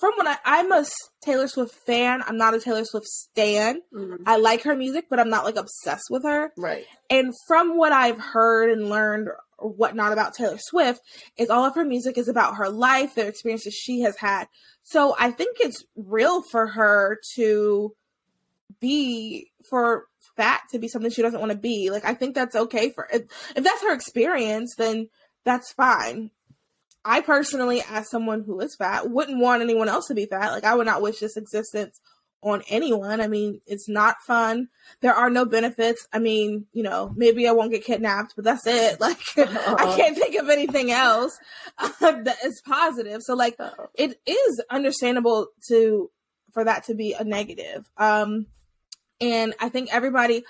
from 0.05 0.17
when 0.17 0.27
I, 0.27 0.37
I'm 0.45 0.71
a 0.71 0.85
Taylor 1.23 1.47
Swift 1.47 1.73
fan, 1.87 2.21
I'm 2.27 2.37
not 2.37 2.53
a 2.53 2.59
Taylor 2.59 2.85
Swift 2.85 3.07
stan. 3.07 3.81
Mm-hmm. 3.91 4.23
I 4.27 4.37
like 4.37 4.61
her 4.63 4.75
music, 4.75 5.05
but 5.09 5.19
I'm 5.19 5.31
not 5.31 5.45
like 5.45 5.55
obsessed 5.55 6.09
with 6.11 6.23
her. 6.23 6.51
Right. 6.57 6.85
And 7.09 7.33
from 7.47 7.75
what 7.75 7.91
I've 7.91 8.19
heard 8.19 8.69
and 8.69 8.87
learned 8.87 9.29
or 9.57 9.69
whatnot 9.71 10.13
about 10.13 10.35
Taylor 10.35 10.59
Swift, 10.59 11.01
is 11.37 11.49
all 11.49 11.65
of 11.65 11.73
her 11.73 11.85
music 11.85 12.19
is 12.19 12.27
about 12.27 12.57
her 12.57 12.69
life, 12.69 13.15
the 13.15 13.25
experiences 13.25 13.73
she 13.73 14.01
has 14.01 14.17
had. 14.17 14.47
So 14.83 15.15
I 15.17 15.31
think 15.31 15.57
it's 15.59 15.83
real 15.95 16.43
for 16.43 16.67
her 16.67 17.17
to 17.35 17.95
be 18.79 19.49
for 19.67 20.05
that 20.37 20.65
to 20.71 20.77
be 20.77 20.87
something 20.87 21.09
she 21.09 21.23
doesn't 21.23 21.39
want 21.39 21.51
to 21.51 21.57
be. 21.57 21.89
Like 21.89 22.05
I 22.05 22.13
think 22.13 22.35
that's 22.35 22.55
okay 22.55 22.91
for 22.91 23.07
if, 23.11 23.23
if 23.55 23.63
that's 23.63 23.81
her 23.81 23.93
experience, 23.93 24.75
then 24.77 25.09
that's 25.45 25.73
fine. 25.73 26.29
I 27.05 27.21
personally, 27.21 27.83
as 27.89 28.09
someone 28.09 28.43
who 28.43 28.59
is 28.59 28.75
fat, 28.75 29.09
wouldn't 29.09 29.39
want 29.39 29.61
anyone 29.61 29.87
else 29.87 30.07
to 30.07 30.15
be 30.15 30.25
fat. 30.25 30.51
Like, 30.51 30.63
I 30.63 30.73
would 30.73 30.87
not 30.87 31.03
wish 31.03 31.19
this 31.19 31.37
existence 31.37 32.01
on 32.41 32.63
anyone. 32.67 33.21
I 33.21 33.27
mean, 33.27 33.61
it's 33.67 33.87
not 33.87 34.17
fun. 34.25 34.69
There 35.01 35.13
are 35.13 35.29
no 35.29 35.45
benefits. 35.45 36.07
I 36.11 36.19
mean, 36.19 36.65
you 36.73 36.81
know, 36.81 37.11
maybe 37.15 37.47
I 37.47 37.51
won't 37.51 37.71
get 37.71 37.85
kidnapped, 37.85 38.33
but 38.35 38.43
that's 38.43 38.65
it. 38.65 38.99
Like, 39.05 39.19
uh-huh. 39.37 39.75
I 39.77 39.95
can't 39.95 40.17
think 40.17 40.35
of 40.35 40.49
anything 40.49 40.91
else 40.91 41.37
uh, 41.77 41.89
that 41.99 42.37
is 42.43 42.61
positive. 42.65 43.21
So, 43.21 43.35
like, 43.35 43.55
it 43.93 44.19
is 44.25 44.63
understandable 44.71 45.49
to 45.67 46.09
for 46.53 46.63
that 46.63 46.85
to 46.85 46.95
be 46.95 47.13
a 47.13 47.23
negative. 47.23 47.87
Um, 47.97 48.47
and 49.21 49.53
I 49.59 49.69
think 49.69 49.93
everybody, 49.93 50.43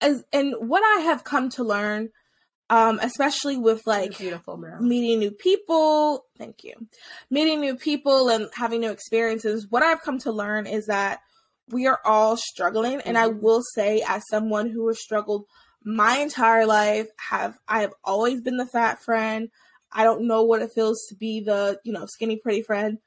as 0.00 0.24
and 0.32 0.54
what 0.58 0.82
I 0.82 1.02
have 1.02 1.24
come 1.24 1.50
to 1.50 1.64
learn 1.64 2.10
um, 2.70 3.00
especially 3.02 3.56
with 3.56 3.82
like 3.84 4.16
beautiful 4.16 4.56
meeting 4.80 5.18
new 5.18 5.32
people. 5.32 6.24
Thank 6.38 6.62
you. 6.62 6.74
Meeting 7.28 7.60
new 7.60 7.76
people 7.76 8.28
and 8.28 8.48
having 8.54 8.80
new 8.80 8.92
experiences. 8.92 9.66
What 9.68 9.82
I've 9.82 10.02
come 10.02 10.18
to 10.20 10.32
learn 10.32 10.66
is 10.66 10.86
that 10.86 11.18
we 11.68 11.88
are 11.88 11.98
all 12.04 12.36
struggling, 12.36 12.98
mm-hmm. 12.98 13.08
and 13.08 13.18
I 13.18 13.28
mm-hmm. 13.28 13.40
will 13.40 13.62
say, 13.74 14.04
as 14.08 14.22
someone 14.30 14.70
who 14.70 14.86
has 14.86 15.02
struggled 15.02 15.46
my 15.84 16.18
entire 16.18 16.64
life, 16.64 17.08
have 17.28 17.58
I 17.66 17.80
have 17.80 17.92
always 18.04 18.40
been 18.40 18.56
the 18.56 18.66
fat 18.66 19.02
friend. 19.02 19.50
I 19.92 20.04
don't 20.04 20.28
know 20.28 20.44
what 20.44 20.62
it 20.62 20.70
feels 20.72 21.04
to 21.08 21.16
be 21.16 21.40
the 21.40 21.80
you 21.82 21.92
know 21.92 22.06
skinny 22.06 22.36
pretty 22.36 22.62
friend 22.62 22.98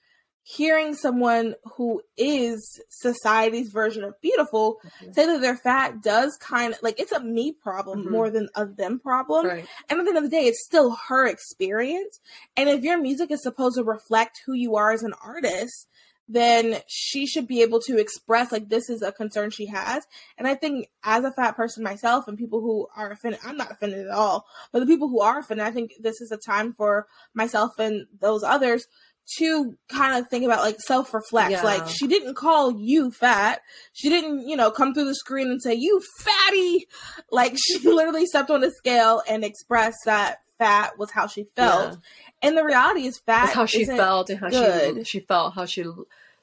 hearing 0.44 0.94
someone 0.94 1.56
who 1.78 2.02
is 2.18 2.82
society's 2.90 3.70
version 3.70 4.04
of 4.04 4.20
beautiful 4.22 4.78
mm-hmm. 4.86 5.14
say 5.14 5.26
that 5.26 5.40
they're 5.40 5.56
fat 5.56 6.04
does 6.04 6.38
kind 6.40 6.74
of 6.74 6.84
like 6.84 7.00
it's 7.00 7.14
a 7.14 7.24
me 7.24 7.54
problem 7.54 8.02
mm-hmm. 8.02 8.12
more 8.12 8.30
than 8.30 8.50
a 8.56 8.66
them 8.66 9.00
problem. 9.00 9.46
Right. 9.46 9.66
And 9.90 10.00
at 10.00 10.04
the 10.04 10.10
end 10.10 10.18
of 10.18 10.24
the 10.24 10.30
day, 10.30 10.46
it's 10.46 10.66
still 10.66 10.98
her 11.08 11.26
experience. 11.26 12.20
And 12.58 12.70
if 12.70 12.84
your 12.84 13.00
music 13.00 13.32
is 13.32 13.42
supposed 13.42 13.78
to 13.78 13.84
reflect 13.84 14.42
who 14.46 14.54
you 14.54 14.76
are 14.76 14.92
as 14.92 15.04
an 15.04 15.14
artist, 15.24 15.88
then 16.28 16.78
she 16.88 17.26
should 17.26 17.48
be 17.48 17.62
able 17.62 17.80
to 17.82 17.98
express 17.98 18.52
like 18.52 18.70
this 18.70 18.90
is 18.90 19.02
a 19.02 19.12
concern 19.12 19.50
she 19.50 19.68
has. 19.68 20.06
And 20.38 20.48
I 20.48 20.56
think 20.56 20.88
as 21.04 21.24
a 21.24 21.32
fat 21.32 21.56
person 21.56 21.84
myself 21.84 22.28
and 22.28 22.38
people 22.38 22.62
who 22.62 22.88
are 22.96 23.12
offended, 23.12 23.42
I'm 23.46 23.58
not 23.58 23.72
offended 23.72 24.08
at 24.08 24.14
all, 24.14 24.46
but 24.72 24.80
the 24.80 24.86
people 24.86 25.10
who 25.10 25.22
are 25.22 25.40
offended, 25.40 25.66
I 25.66 25.72
think 25.72 25.94
this 26.00 26.22
is 26.22 26.32
a 26.32 26.38
time 26.38 26.74
for 26.74 27.08
myself 27.34 27.78
and 27.78 28.08
those 28.20 28.44
others 28.44 28.88
to 29.38 29.78
kind 29.90 30.18
of 30.18 30.30
think 30.30 30.44
about 30.44 30.60
like 30.60 30.80
self 30.80 31.14
reflect. 31.14 31.52
Yeah. 31.52 31.64
Like 31.64 31.88
she 31.88 32.08
didn't 32.08 32.36
call 32.36 32.72
you 32.72 33.12
fat. 33.12 33.62
She 33.94 34.10
didn't, 34.10 34.48
you 34.48 34.56
know, 34.56 34.72
come 34.72 34.94
through 34.94 35.06
the 35.06 35.16
screen 35.16 35.50
and 35.50 35.62
say, 35.62 35.74
You 35.74 36.02
fatty. 36.20 36.88
Like 37.32 37.56
she 37.58 37.80
literally 37.84 38.26
stepped 38.26 38.50
on 38.50 38.62
the 38.62 38.72
scale 38.72 39.22
and 39.28 39.44
expressed 39.44 40.00
that 40.06 40.42
fat 40.58 40.98
was 40.98 41.12
how 41.12 41.28
she 41.28 41.48
felt. 41.56 41.94
Yeah. 41.94 41.98
And 42.42 42.58
the 42.58 42.64
reality 42.64 43.06
is 43.06 43.20
fat 43.20 43.46
That's 43.46 43.56
how 43.56 43.66
she 43.66 43.86
felt 43.86 44.30
and 44.30 44.40
how 44.40 44.50
good. 44.50 45.08
she 45.08 45.20
she 45.20 45.26
felt 45.26 45.56
how 45.56 45.66
she 45.66 45.86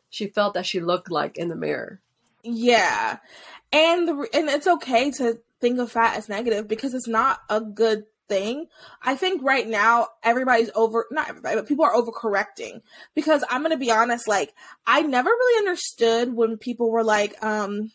she 0.08 0.26
felt 0.26 0.54
that 0.54 0.66
she 0.66 0.80
looked 0.80 1.10
like 1.10 1.37
in 1.37 1.49
the 1.49 1.56
mirror. 1.56 2.00
Yeah. 2.42 3.18
And 3.72 4.08
the 4.08 4.28
and 4.32 4.49
it's 4.49 4.66
okay 4.66 5.10
to 5.12 5.38
think 5.60 5.78
of 5.78 5.92
fat 5.92 6.16
as 6.16 6.28
negative 6.28 6.66
because 6.66 6.94
it's 6.94 7.08
not 7.08 7.40
a 7.49 7.60
good 7.60 8.04
thing. 8.30 8.66
I 9.02 9.16
think 9.16 9.42
right 9.42 9.68
now 9.68 10.08
everybody's 10.22 10.70
over 10.75 11.06
not 11.10 11.28
everybody, 11.28 11.56
but 11.56 11.68
people 11.68 11.84
are 11.84 11.92
overcorrecting. 11.92 12.80
Because 13.14 13.44
I'm 13.50 13.62
gonna 13.62 13.76
be 13.76 13.90
honest, 13.90 14.26
like 14.26 14.54
I 14.87 15.02
never 15.02 15.28
really 15.28 15.58
understood 15.58 16.32
when 16.34 16.56
people 16.56 16.90
were 16.90 17.04
like, 17.04 17.34
um, 17.44 17.92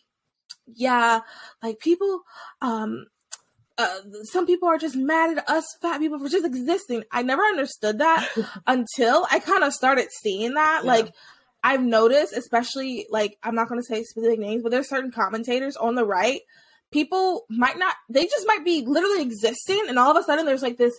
yeah, 0.67 1.21
like 1.63 1.79
people 1.79 2.21
um 2.61 3.07
uh, 3.77 3.99
some 4.23 4.45
people 4.45 4.69
are 4.69 4.77
just 4.77 4.95
mad 4.95 5.37
at 5.37 5.49
us 5.49 5.65
fat 5.81 5.99
people 5.99 6.19
for 6.19 6.29
just 6.29 6.45
existing. 6.45 7.03
I 7.11 7.23
never 7.23 7.41
understood 7.41 7.99
that 7.99 8.29
until 8.67 9.25
I 9.29 9.39
kind 9.39 9.63
of 9.63 9.73
started 9.73 10.07
seeing 10.21 10.53
that. 10.53 10.81
Yeah. 10.83 10.91
Like, 10.91 11.13
I've 11.61 11.81
noticed, 11.81 12.37
especially 12.37 13.07
like 13.09 13.37
I'm 13.41 13.55
not 13.55 13.67
going 13.67 13.81
to 13.81 13.85
say 13.85 14.03
specific 14.03 14.39
names, 14.39 14.61
but 14.61 14.71
there's 14.71 14.87
certain 14.87 15.11
commentators 15.11 15.75
on 15.75 15.95
the 15.95 16.05
right 16.05 16.41
people 16.91 17.45
might 17.49 17.77
not 17.77 17.95
they 18.09 18.25
just 18.25 18.47
might 18.47 18.63
be 18.63 18.83
literally 18.85 19.21
existing 19.21 19.83
and 19.87 19.99
all 19.99 20.11
of 20.11 20.17
a 20.17 20.23
sudden 20.23 20.45
there's 20.45 20.63
like 20.63 20.77
this 20.77 20.93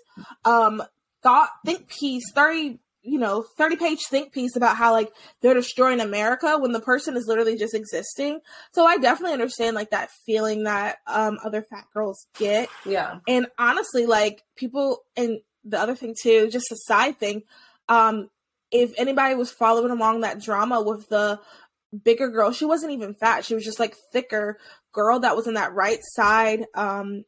um 0.44 0.82
thought 1.22 1.50
think 1.64 1.88
piece 1.88 2.24
30 2.34 2.78
you 3.06 3.18
know 3.18 3.44
30 3.56 3.76
page 3.76 4.06
think 4.06 4.32
piece 4.32 4.56
about 4.56 4.76
how 4.76 4.92
like 4.92 5.10
they're 5.40 5.54
destroying 5.54 6.00
america 6.00 6.58
when 6.58 6.72
the 6.72 6.80
person 6.80 7.16
is 7.16 7.26
literally 7.26 7.56
just 7.56 7.74
existing. 7.74 8.40
So 8.72 8.84
i 8.84 8.98
definitely 8.98 9.32
understand 9.32 9.76
like 9.76 9.90
that 9.90 10.10
feeling 10.26 10.64
that 10.64 10.98
um 11.06 11.38
other 11.44 11.62
fat 11.62 11.86
girls 11.94 12.26
get. 12.38 12.68
Yeah. 12.84 13.20
And 13.26 13.46
honestly 13.58 14.06
like 14.06 14.42
people 14.56 15.04
and 15.16 15.40
the 15.64 15.80
other 15.80 15.94
thing 15.94 16.14
too 16.20 16.48
just 16.50 16.72
a 16.72 16.76
side 16.76 17.18
thing 17.18 17.42
um 17.88 18.28
if 18.72 18.92
anybody 18.98 19.34
was 19.36 19.50
following 19.52 19.92
along 19.92 20.20
that 20.20 20.40
drama 20.42 20.82
with 20.82 21.08
the 21.08 21.40
bigger 22.04 22.28
girl 22.28 22.50
she 22.50 22.64
wasn't 22.64 22.92
even 22.92 23.14
fat. 23.14 23.44
She 23.44 23.54
was 23.54 23.64
just 23.64 23.78
like 23.78 23.94
thicker 24.12 24.58
girl 24.96 25.20
that 25.20 25.36
was 25.36 25.46
in 25.46 25.54
that 25.54 25.74
right 25.74 26.00
side 26.02 26.64
um 26.74 27.24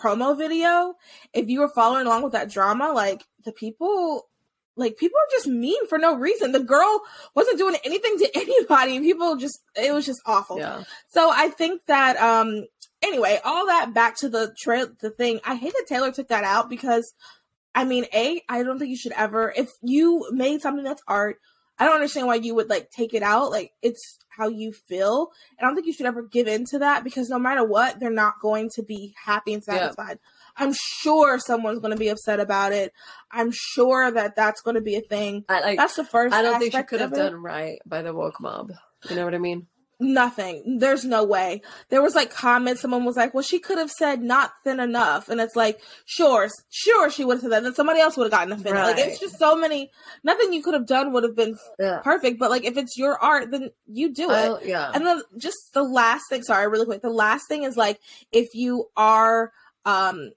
promo 0.00 0.36
video, 0.36 0.94
if 1.32 1.48
you 1.48 1.60
were 1.60 1.70
following 1.74 2.06
along 2.06 2.22
with 2.22 2.32
that 2.32 2.50
drama, 2.50 2.92
like 2.92 3.24
the 3.44 3.52
people 3.52 4.28
like 4.76 4.96
people 4.96 5.16
are 5.16 5.36
just 5.36 5.46
mean 5.46 5.86
for 5.88 5.98
no 5.98 6.16
reason. 6.16 6.52
The 6.52 6.60
girl 6.60 7.02
wasn't 7.34 7.58
doing 7.58 7.76
anything 7.84 8.18
to 8.18 8.30
anybody. 8.34 9.00
People 9.00 9.36
just 9.36 9.60
it 9.76 9.92
was 9.92 10.06
just 10.06 10.20
awful. 10.26 10.58
Yeah. 10.58 10.84
So 11.08 11.30
I 11.34 11.48
think 11.48 11.82
that 11.86 12.16
um 12.16 12.66
anyway, 13.02 13.40
all 13.44 13.66
that 13.66 13.92
back 13.94 14.16
to 14.18 14.28
the 14.28 14.54
trail 14.58 14.88
the 15.00 15.10
thing. 15.10 15.40
I 15.44 15.56
hate 15.56 15.72
that 15.74 15.86
Taylor 15.88 16.12
took 16.12 16.28
that 16.28 16.44
out 16.44 16.68
because 16.68 17.12
I 17.74 17.84
mean, 17.84 18.06
A, 18.12 18.42
I 18.48 18.62
don't 18.62 18.78
think 18.78 18.90
you 18.90 18.96
should 18.96 19.12
ever 19.12 19.52
if 19.56 19.70
you 19.82 20.26
made 20.32 20.62
something 20.62 20.84
that's 20.84 21.02
art, 21.06 21.38
I 21.78 21.84
don't 21.84 21.94
understand 21.94 22.26
why 22.26 22.36
you 22.36 22.54
would 22.54 22.68
like 22.68 22.90
take 22.90 23.14
it 23.14 23.22
out. 23.22 23.50
Like 23.50 23.72
it's 23.82 24.18
how 24.28 24.48
you 24.48 24.72
feel. 24.72 25.30
And 25.58 25.64
I 25.64 25.68
don't 25.68 25.74
think 25.74 25.86
you 25.86 25.92
should 25.92 26.06
ever 26.06 26.22
give 26.22 26.46
in 26.46 26.64
to 26.66 26.78
that 26.80 27.04
because 27.04 27.28
no 27.28 27.38
matter 27.38 27.64
what, 27.64 28.00
they're 28.00 28.10
not 28.10 28.40
going 28.40 28.70
to 28.74 28.82
be 28.82 29.14
happy 29.24 29.52
and 29.52 29.62
satisfied. 29.62 30.18
Yeah. 30.20 30.64
I'm 30.64 30.74
sure 31.02 31.38
someone's 31.38 31.78
going 31.80 31.92
to 31.92 31.98
be 31.98 32.08
upset 32.08 32.40
about 32.40 32.72
it. 32.72 32.92
I'm 33.30 33.52
sure 33.52 34.10
that 34.10 34.34
that's 34.34 34.60
going 34.60 34.74
to 34.74 34.80
be 34.80 34.96
a 34.96 35.00
thing. 35.00 35.44
I, 35.48 35.60
like, 35.60 35.78
that's 35.78 35.96
the 35.96 36.04
first. 36.04 36.34
I 36.34 36.42
don't 36.42 36.58
think 36.58 36.74
she 36.74 36.82
could 36.82 37.00
have 37.00 37.12
done 37.12 37.34
right 37.36 37.78
by 37.86 38.02
the 38.02 38.12
woke 38.12 38.40
mob. 38.40 38.72
You 39.08 39.16
know 39.16 39.24
what 39.24 39.34
I 39.34 39.38
mean? 39.38 39.66
Nothing. 40.00 40.78
There's 40.78 41.04
no 41.04 41.24
way. 41.24 41.62
There 41.88 42.02
was 42.02 42.14
like 42.14 42.30
comments. 42.30 42.82
Someone 42.82 43.04
was 43.04 43.16
like, 43.16 43.34
"Well, 43.34 43.42
she 43.42 43.58
could 43.58 43.78
have 43.78 43.90
said 43.90 44.22
not 44.22 44.52
thin 44.64 44.80
enough," 44.80 45.28
and 45.28 45.40
it's 45.40 45.56
like, 45.56 45.80
sure, 46.04 46.48
sure, 46.70 47.10
she 47.10 47.24
would 47.24 47.34
have 47.34 47.42
said 47.42 47.52
that. 47.52 47.62
Then 47.62 47.74
somebody 47.74 48.00
else 48.00 48.16
would 48.16 48.24
have 48.24 48.32
gotten 48.32 48.52
offended. 48.52 48.74
Right. 48.74 48.96
Like 48.96 49.06
it's 49.06 49.20
just 49.20 49.38
so 49.38 49.56
many. 49.56 49.90
Nothing 50.22 50.52
you 50.52 50.62
could 50.62 50.74
have 50.74 50.86
done 50.86 51.12
would 51.12 51.24
have 51.24 51.36
been 51.36 51.56
yeah. 51.78 51.98
perfect. 51.98 52.38
But 52.38 52.50
like 52.50 52.64
if 52.64 52.76
it's 52.76 52.96
your 52.96 53.18
art, 53.18 53.50
then 53.50 53.70
you 53.86 54.12
do 54.12 54.30
it. 54.30 54.64
yeah. 54.64 54.90
And 54.94 55.06
then 55.06 55.22
just 55.36 55.58
the 55.74 55.82
last 55.82 56.28
thing. 56.28 56.42
Sorry, 56.42 56.68
really 56.68 56.86
quick. 56.86 57.02
The 57.02 57.10
last 57.10 57.48
thing 57.48 57.64
is 57.64 57.76
like 57.76 58.00
if 58.32 58.54
you 58.54 58.86
are 58.96 59.52
um 59.84 60.30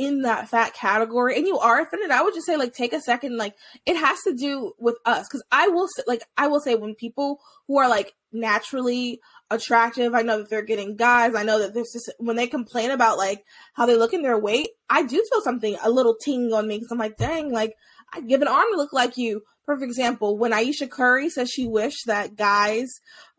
in 0.00 0.22
that 0.22 0.48
fat 0.48 0.72
category 0.72 1.36
and 1.36 1.46
you 1.46 1.58
are 1.58 1.82
offended, 1.82 2.10
I 2.10 2.22
would 2.22 2.32
just 2.32 2.46
say 2.46 2.56
like 2.56 2.72
take 2.72 2.94
a 2.94 3.02
second. 3.02 3.36
Like 3.36 3.54
it 3.84 3.96
has 3.96 4.18
to 4.22 4.34
do 4.34 4.72
with 4.78 4.96
us 5.04 5.26
because 5.28 5.44
I 5.52 5.68
will 5.68 5.88
say 5.88 6.02
like 6.06 6.22
I 6.38 6.46
will 6.46 6.60
say 6.60 6.74
when 6.74 6.94
people 6.94 7.38
who 7.68 7.78
are 7.78 7.86
like 7.86 8.14
naturally 8.32 9.20
attractive, 9.50 10.14
I 10.14 10.22
know 10.22 10.38
that 10.38 10.48
they're 10.48 10.62
getting 10.62 10.96
guys. 10.96 11.34
I 11.34 11.42
know 11.42 11.58
that 11.58 11.74
there's 11.74 11.92
just 11.92 12.10
when 12.16 12.36
they 12.36 12.46
complain 12.46 12.90
about 12.90 13.18
like 13.18 13.44
how 13.74 13.84
they 13.84 13.94
look 13.94 14.14
in 14.14 14.22
their 14.22 14.38
weight, 14.38 14.68
I 14.88 15.02
do 15.02 15.22
feel 15.30 15.42
something 15.42 15.76
a 15.82 15.90
little 15.90 16.14
ting 16.14 16.50
on 16.54 16.66
me 16.66 16.78
because 16.78 16.90
I'm 16.90 16.98
like, 16.98 17.18
dang, 17.18 17.52
like 17.52 17.74
I'd 18.14 18.26
give 18.26 18.40
an 18.40 18.48
arm 18.48 18.68
to 18.72 18.78
look 18.78 18.94
like 18.94 19.18
you. 19.18 19.42
Perfect 19.70 19.88
example 19.88 20.36
when 20.36 20.52
Ayesha 20.52 20.88
Curry 20.88 21.30
says 21.30 21.48
she 21.48 21.68
wished 21.68 22.06
that 22.06 22.34
guys 22.34 22.88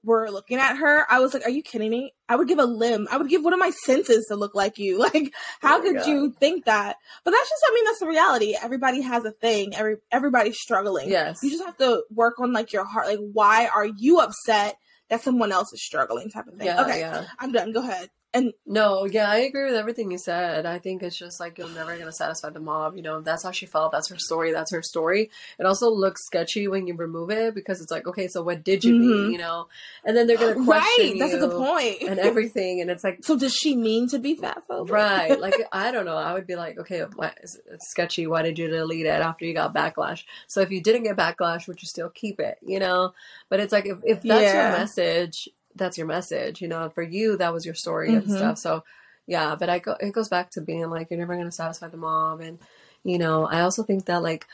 were 0.02 0.30
looking 0.32 0.60
at 0.60 0.78
her, 0.78 1.06
I 1.10 1.20
was 1.20 1.34
like, 1.34 1.46
"Are 1.46 1.50
you 1.50 1.62
kidding 1.62 1.92
me? 1.92 2.14
I 2.30 2.38
would 2.38 2.48
give 2.48 2.58
a 2.58 2.64
limb. 2.64 3.06
I 3.12 3.18
would 3.18 3.28
give 3.28 3.44
one 3.44 3.52
of 3.52 3.60
my 3.60 3.72
senses 3.72 4.28
to 4.30 4.38
look 4.38 4.56
like 4.56 4.78
you. 4.78 4.98
Like, 5.14 5.34
how 5.60 5.80
oh 5.80 5.82
could 5.82 5.96
God. 5.98 6.08
you 6.08 6.32
think 6.40 6.64
that?" 6.66 6.96
But 7.26 7.32
that's 7.32 7.50
just, 7.50 7.64
I 7.70 7.74
mean, 7.76 7.84
that's 7.84 8.00
the 8.00 8.08
reality. 8.08 8.56
Everybody 8.62 9.02
has 9.02 9.26
a 9.26 9.32
thing. 9.32 9.76
Every 9.76 9.98
everybody's 10.10 10.58
struggling. 10.58 11.10
Yes, 11.10 11.40
you 11.44 11.50
just 11.50 11.66
have 11.66 11.76
to 11.78 12.04
work 12.10 12.40
on 12.40 12.54
like 12.54 12.72
your 12.72 12.86
heart. 12.86 13.08
Like, 13.08 13.20
why 13.34 13.68
are 13.68 13.86
you 13.86 14.20
upset 14.20 14.78
that 15.12 15.22
someone 15.22 15.52
else 15.52 15.74
is 15.74 15.84
struggling 15.84 16.30
type 16.30 16.48
of 16.48 16.56
thing. 16.56 16.68
Yeah, 16.68 16.82
okay, 16.84 17.02
yeah. 17.02 17.26
I'm 17.38 17.52
done. 17.52 17.74
Go 17.74 17.82
ahead. 17.82 18.10
And 18.34 18.54
no, 18.66 19.06
yeah, 19.06 19.30
I 19.30 19.38
agree 19.40 19.66
with 19.66 19.76
everything 19.76 20.10
you 20.10 20.18
said. 20.18 20.66
I 20.66 20.80
think 20.80 21.04
it's 21.04 21.18
just 21.18 21.42
like 21.42 21.58
you're 21.58 21.68
never 21.70 21.98
gonna 21.98 22.14
satisfy 22.14 22.50
the 22.50 22.62
mob. 22.62 22.96
You 22.96 23.02
know, 23.02 23.20
that's 23.20 23.44
how 23.44 23.52
she 23.52 23.66
felt. 23.66 23.92
That's 23.92 24.10
her 24.10 24.18
story. 24.18 24.54
That's 24.54 24.72
her 24.72 24.82
story. 24.82 25.30
It 25.60 25.66
also 25.66 25.90
looks 25.90 26.26
sketchy 26.28 26.70
when 26.70 26.88
you 26.88 26.96
remove 26.96 27.30
it 27.30 27.54
because 27.54 27.82
it's 27.82 27.92
like, 27.92 28.08
okay, 28.08 28.30
so 28.30 28.42
what 28.42 28.64
did 28.64 28.86
you 28.86 28.94
mm-hmm. 28.94 29.10
mean? 29.10 29.32
You 29.34 29.38
know, 29.38 29.68
and 30.06 30.16
then 30.16 30.28
they're 30.28 30.38
gonna 30.38 30.64
question 30.64 30.68
right. 30.68 31.16
That's 31.20 31.34
a 31.34 31.40
good 31.40 31.52
point. 31.52 32.04
and 32.04 32.20
everything. 32.20 32.80
And 32.80 32.90
it's 32.90 33.04
like, 33.04 33.20
so 33.22 33.38
does 33.38 33.54
she 33.54 33.76
mean 33.76 34.08
to 34.10 34.20
be 34.20 34.36
fat 34.36 34.64
phobic? 34.70 34.92
Right. 34.92 35.38
Like 35.38 35.56
I 35.74 35.92
don't 35.92 36.06
know. 36.06 36.16
I 36.16 36.32
would 36.32 36.48
be 36.48 36.56
like, 36.56 36.80
okay, 36.80 37.04
it's 37.44 37.60
sketchy. 37.90 38.28
Why 38.28 38.44
did 38.44 38.58
you 38.58 38.70
delete 38.70 39.08
it 39.08 39.10
after 39.10 39.44
you 39.44 39.54
got 39.54 39.76
backlash? 39.76 40.24
So 40.48 40.62
if 40.62 40.72
you 40.72 40.82
didn't 40.82 41.04
get 41.04 41.18
backlash, 41.18 41.68
would 41.68 41.82
you 41.82 41.88
still 41.88 42.10
keep 42.10 42.40
it? 42.40 42.60
You 42.66 42.80
know. 42.80 43.14
But 43.50 43.60
it's 43.60 43.74
like 43.74 43.88
if 43.88 43.98
if 44.06 44.22
that's 44.22 44.42
yeah. 44.42 44.70
your 44.70 44.78
message 44.80 45.50
that's 45.76 45.98
your 45.98 46.08
message 46.08 46.62
you 46.62 46.68
know 46.68 46.90
for 46.90 47.04
you 47.04 47.38
that 47.38 47.54
was 47.54 47.66
your 47.66 47.76
story 47.76 48.10
mm-hmm. 48.10 48.30
and 48.30 48.32
stuff 48.32 48.58
so 48.58 48.84
yeah 49.28 49.56
but 49.56 49.70
i 49.70 49.80
go 49.80 49.96
it 50.00 50.14
goes 50.14 50.30
back 50.30 50.50
to 50.50 50.62
being 50.62 50.90
like 50.90 51.10
you're 51.10 51.20
never 51.20 51.36
going 51.36 51.46
to 51.46 51.52
satisfy 51.52 51.88
the 51.88 51.98
mom 51.98 52.42
and 52.42 52.60
you 53.04 53.18
know 53.18 53.46
i 53.48 53.62
also 53.62 53.84
think 53.84 54.06
that 54.06 54.22
like 54.22 54.46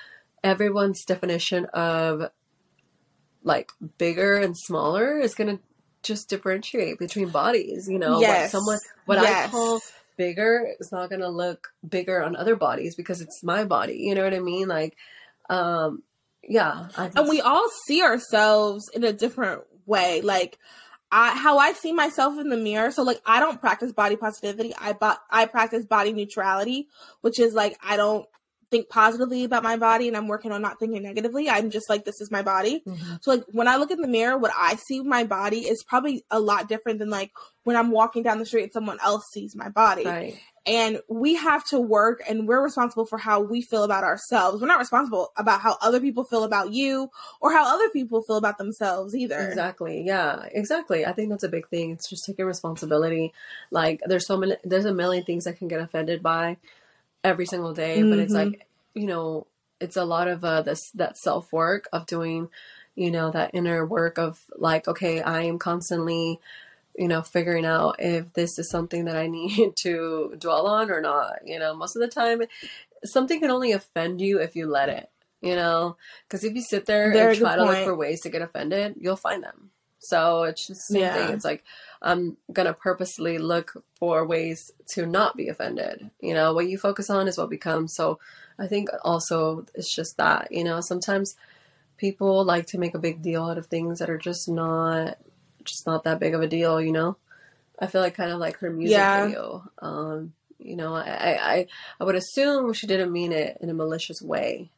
everyone's 0.43 1.03
definition 1.03 1.65
of 1.73 2.29
like 3.43 3.71
bigger 3.97 4.35
and 4.35 4.57
smaller 4.57 5.17
is 5.19 5.35
going 5.35 5.57
to 5.57 5.63
just 6.03 6.29
differentiate 6.29 6.99
between 6.99 7.29
bodies 7.29 7.87
you 7.89 7.97
know 7.97 8.19
yes. 8.19 8.53
what 8.53 8.59
someone 8.59 8.79
what 9.05 9.19
yes. 9.19 9.47
i 9.47 9.51
call 9.51 9.81
bigger 10.15 10.67
is 10.79 10.91
not 10.91 11.09
going 11.09 11.21
to 11.21 11.29
look 11.29 11.69
bigger 11.87 12.23
on 12.23 12.35
other 12.35 12.55
bodies 12.55 12.95
because 12.95 13.21
it's 13.21 13.43
my 13.43 13.63
body 13.63 13.97
you 13.97 14.15
know 14.15 14.23
what 14.23 14.33
i 14.33 14.39
mean 14.39 14.67
like 14.67 14.95
um 15.49 16.01
yeah 16.43 16.87
just... 16.95 17.17
and 17.17 17.29
we 17.29 17.41
all 17.41 17.67
see 17.85 18.01
ourselves 18.01 18.89
in 18.93 19.03
a 19.03 19.13
different 19.13 19.61
way 19.85 20.21
like 20.21 20.57
I, 21.11 21.37
how 21.37 21.57
I 21.57 21.73
see 21.73 21.93
myself 21.93 22.37
in 22.37 22.49
the 22.49 22.57
mirror. 22.57 22.91
So 22.91 23.03
like 23.03 23.21
I 23.25 23.39
don't 23.39 23.59
practice 23.59 23.91
body 23.91 24.15
positivity. 24.15 24.73
I 24.77 24.93
but 24.93 25.19
I 25.29 25.45
practice 25.45 25.85
body 25.85 26.11
neutrality, 26.11 26.87
which 27.21 27.39
is 27.39 27.53
like 27.53 27.77
I 27.83 27.97
don't 27.97 28.25
think 28.69 28.89
positively 28.89 29.45
about 29.45 29.63
my 29.63 29.77
body 29.77 30.09
and 30.09 30.17
I'm 30.17 30.27
working 30.27 30.51
on 30.51 30.61
not 30.61 30.77
thinking 30.77 31.01
negatively. 31.01 31.49
I'm 31.49 31.69
just 31.69 31.89
like 31.89 32.03
this 32.03 32.19
is 32.19 32.29
my 32.29 32.41
body. 32.41 32.83
Mm-hmm. 32.85 33.15
So 33.21 33.31
like 33.31 33.45
when 33.51 33.67
I 33.67 33.77
look 33.77 33.91
in 33.91 34.01
the 34.01 34.07
mirror, 34.07 34.37
what 34.37 34.51
I 34.57 34.75
see 34.75 35.01
my 35.01 35.23
body 35.23 35.59
is 35.59 35.83
probably 35.83 36.25
a 36.29 36.39
lot 36.39 36.67
different 36.67 36.99
than 36.99 37.09
like 37.09 37.31
when 37.63 37.77
I'm 37.77 37.91
walking 37.91 38.23
down 38.23 38.39
the 38.39 38.45
street 38.45 38.63
and 38.63 38.73
someone 38.73 38.97
else 39.01 39.27
sees 39.31 39.55
my 39.55 39.69
body. 39.69 40.05
Right 40.05 40.39
and 40.67 40.99
we 41.07 41.35
have 41.35 41.63
to 41.69 41.79
work 41.79 42.21
and 42.29 42.47
we're 42.47 42.61
responsible 42.61 43.05
for 43.05 43.17
how 43.17 43.39
we 43.39 43.61
feel 43.61 43.83
about 43.83 44.03
ourselves. 44.03 44.61
We're 44.61 44.67
not 44.67 44.79
responsible 44.79 45.31
about 45.37 45.61
how 45.61 45.77
other 45.81 45.99
people 45.99 46.23
feel 46.23 46.43
about 46.43 46.73
you 46.73 47.09
or 47.39 47.51
how 47.53 47.73
other 47.73 47.89
people 47.89 48.21
feel 48.21 48.37
about 48.37 48.57
themselves 48.57 49.15
either. 49.15 49.39
Exactly. 49.39 50.03
Yeah 50.03 50.45
exactly. 50.51 51.05
I 51.05 51.13
think 51.13 51.29
that's 51.29 51.43
a 51.43 51.49
big 51.49 51.67
thing. 51.69 51.91
It's 51.91 52.09
just 52.09 52.25
taking 52.25 52.45
responsibility. 52.45 53.33
Like 53.71 54.01
there's 54.05 54.27
so 54.27 54.37
many 54.37 54.57
there's 54.63 54.85
a 54.85 54.93
million 54.93 55.23
things 55.23 55.47
i 55.47 55.51
can 55.51 55.67
get 55.67 55.79
offended 55.79 56.21
by 56.21 56.57
every 57.23 57.45
single 57.45 57.73
day 57.73 57.99
mm-hmm. 57.99 58.09
but 58.09 58.19
it's 58.19 58.33
mm-hmm. 58.33 58.51
like 58.51 58.67
you 58.93 59.07
know 59.07 59.47
it's 59.79 59.97
a 59.97 60.05
lot 60.05 60.27
of 60.27 60.43
uh 60.43 60.61
this 60.61 60.91
that 60.91 61.17
self 61.17 61.51
work 61.53 61.87
of 61.93 62.05
doing 62.05 62.49
you 62.95 63.11
know 63.11 63.31
that 63.31 63.51
inner 63.53 63.85
work 63.85 64.17
of 64.17 64.39
like 64.57 64.87
okay 64.87 65.21
i 65.21 65.43
am 65.43 65.59
constantly 65.59 66.39
you 66.97 67.07
know, 67.07 67.21
figuring 67.21 67.65
out 67.65 67.97
if 67.99 68.33
this 68.33 68.57
is 68.57 68.69
something 68.69 69.05
that 69.05 69.15
I 69.15 69.27
need 69.27 69.75
to 69.83 70.35
dwell 70.37 70.67
on 70.67 70.91
or 70.91 70.99
not. 70.99 71.39
You 71.45 71.59
know, 71.59 71.75
most 71.75 71.95
of 71.95 72.01
the 72.01 72.07
time, 72.07 72.41
something 73.05 73.39
can 73.39 73.51
only 73.51 73.71
offend 73.71 74.19
you 74.19 74.39
if 74.39 74.55
you 74.55 74.67
let 74.67 74.89
it, 74.89 75.09
you 75.41 75.55
know, 75.55 75.97
because 76.27 76.43
if 76.43 76.53
you 76.55 76.61
sit 76.61 76.85
there 76.85 77.13
Very 77.13 77.31
and 77.31 77.39
try 77.39 77.55
to 77.55 77.63
look 77.63 77.85
for 77.85 77.95
ways 77.95 78.21
to 78.21 78.29
get 78.29 78.41
offended, 78.41 78.95
you'll 78.99 79.15
find 79.15 79.43
them. 79.43 79.71
So 79.99 80.43
it's 80.43 80.67
just 80.67 80.87
the 80.87 80.93
same 80.93 81.01
yeah. 81.01 81.13
thing. 81.13 81.35
It's 81.35 81.45
like 81.45 81.63
I'm 82.01 82.37
gonna 82.51 82.73
purposely 82.73 83.37
look 83.37 83.83
for 83.95 84.25
ways 84.25 84.71
to 84.93 85.05
not 85.05 85.35
be 85.35 85.49
offended. 85.49 86.09
You 86.21 86.33
know, 86.33 86.53
what 86.53 86.67
you 86.67 86.77
focus 86.77 87.09
on 87.09 87.27
is 87.27 87.37
what 87.37 87.49
becomes. 87.49 87.95
So 87.95 88.19
I 88.57 88.67
think 88.67 88.89
also 89.03 89.65
it's 89.75 89.93
just 89.93 90.17
that, 90.17 90.51
you 90.51 90.63
know, 90.63 90.81
sometimes 90.81 91.35
people 91.97 92.43
like 92.43 92.67
to 92.67 92.77
make 92.77 92.95
a 92.95 92.99
big 92.99 93.21
deal 93.21 93.43
out 93.43 93.57
of 93.57 93.67
things 93.67 93.99
that 93.99 94.09
are 94.09 94.17
just 94.17 94.47
not 94.47 95.17
just 95.67 95.85
not 95.85 96.03
that 96.03 96.19
big 96.19 96.33
of 96.33 96.41
a 96.41 96.47
deal, 96.47 96.81
you 96.81 96.91
know. 96.91 97.17
I 97.79 97.87
feel 97.87 98.01
like 98.01 98.15
kind 98.15 98.31
of 98.31 98.39
like 98.39 98.57
her 98.59 98.71
music 98.71 98.97
yeah. 98.97 99.25
video. 99.25 99.69
Um, 99.79 100.33
you 100.57 100.75
know, 100.75 100.95
I, 100.95 101.37
I 101.55 101.67
I 101.99 102.03
would 102.03 102.15
assume 102.15 102.73
she 102.73 102.87
didn't 102.87 103.11
mean 103.11 103.31
it 103.31 103.57
in 103.61 103.69
a 103.69 103.73
malicious 103.73 104.21
way. 104.21 104.71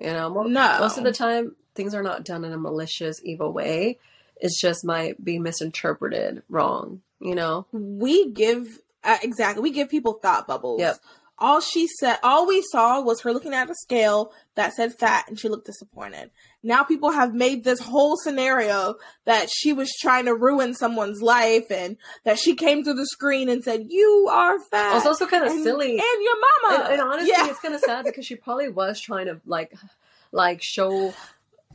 You 0.00 0.12
know, 0.12 0.30
most, 0.30 0.50
no. 0.50 0.78
most 0.80 0.98
of 0.98 1.04
the 1.04 1.12
time 1.12 1.56
things 1.74 1.94
are 1.94 2.02
not 2.02 2.24
done 2.24 2.44
in 2.44 2.52
a 2.52 2.58
malicious, 2.58 3.20
evil 3.22 3.52
way. 3.52 3.98
It's 4.36 4.60
just 4.60 4.84
might 4.84 5.22
be 5.22 5.38
misinterpreted 5.38 6.42
wrong. 6.48 7.02
You 7.20 7.34
know, 7.34 7.66
we 7.72 8.30
give 8.30 8.80
uh, 9.04 9.18
exactly 9.22 9.62
we 9.62 9.70
give 9.70 9.90
people 9.90 10.14
thought 10.14 10.46
bubbles. 10.46 10.80
Yep 10.80 10.96
all 11.38 11.60
she 11.60 11.86
said, 11.86 12.18
all 12.22 12.46
we 12.46 12.62
saw 12.70 13.00
was 13.00 13.20
her 13.20 13.32
looking 13.32 13.54
at 13.54 13.70
a 13.70 13.74
scale 13.74 14.32
that 14.54 14.72
said 14.72 14.94
fat 14.94 15.26
and 15.28 15.38
she 15.38 15.48
looked 15.48 15.66
disappointed. 15.66 16.30
Now 16.62 16.82
people 16.82 17.10
have 17.10 17.34
made 17.34 17.62
this 17.62 17.80
whole 17.80 18.16
scenario 18.16 18.96
that 19.24 19.48
she 19.50 19.72
was 19.72 19.92
trying 20.00 20.24
to 20.24 20.34
ruin 20.34 20.74
someone's 20.74 21.22
life 21.22 21.70
and 21.70 21.96
that 22.24 22.38
she 22.38 22.54
came 22.54 22.82
through 22.82 22.94
the 22.94 23.06
screen 23.06 23.48
and 23.48 23.62
said, 23.62 23.86
you 23.88 24.28
are 24.32 24.58
fat. 24.58 24.96
It's 24.96 25.06
also 25.06 25.26
kind 25.26 25.44
of 25.44 25.52
silly. 25.52 25.90
And 25.90 26.00
your 26.00 26.34
mama. 26.40 26.84
And, 26.84 26.92
and 26.94 27.02
honestly, 27.02 27.30
yeah. 27.36 27.48
it's 27.48 27.60
kind 27.60 27.74
of 27.74 27.80
sad 27.80 28.04
because 28.04 28.26
she 28.26 28.34
probably 28.34 28.68
was 28.68 29.00
trying 29.00 29.26
to 29.26 29.40
like, 29.46 29.74
like 30.32 30.60
show 30.62 31.14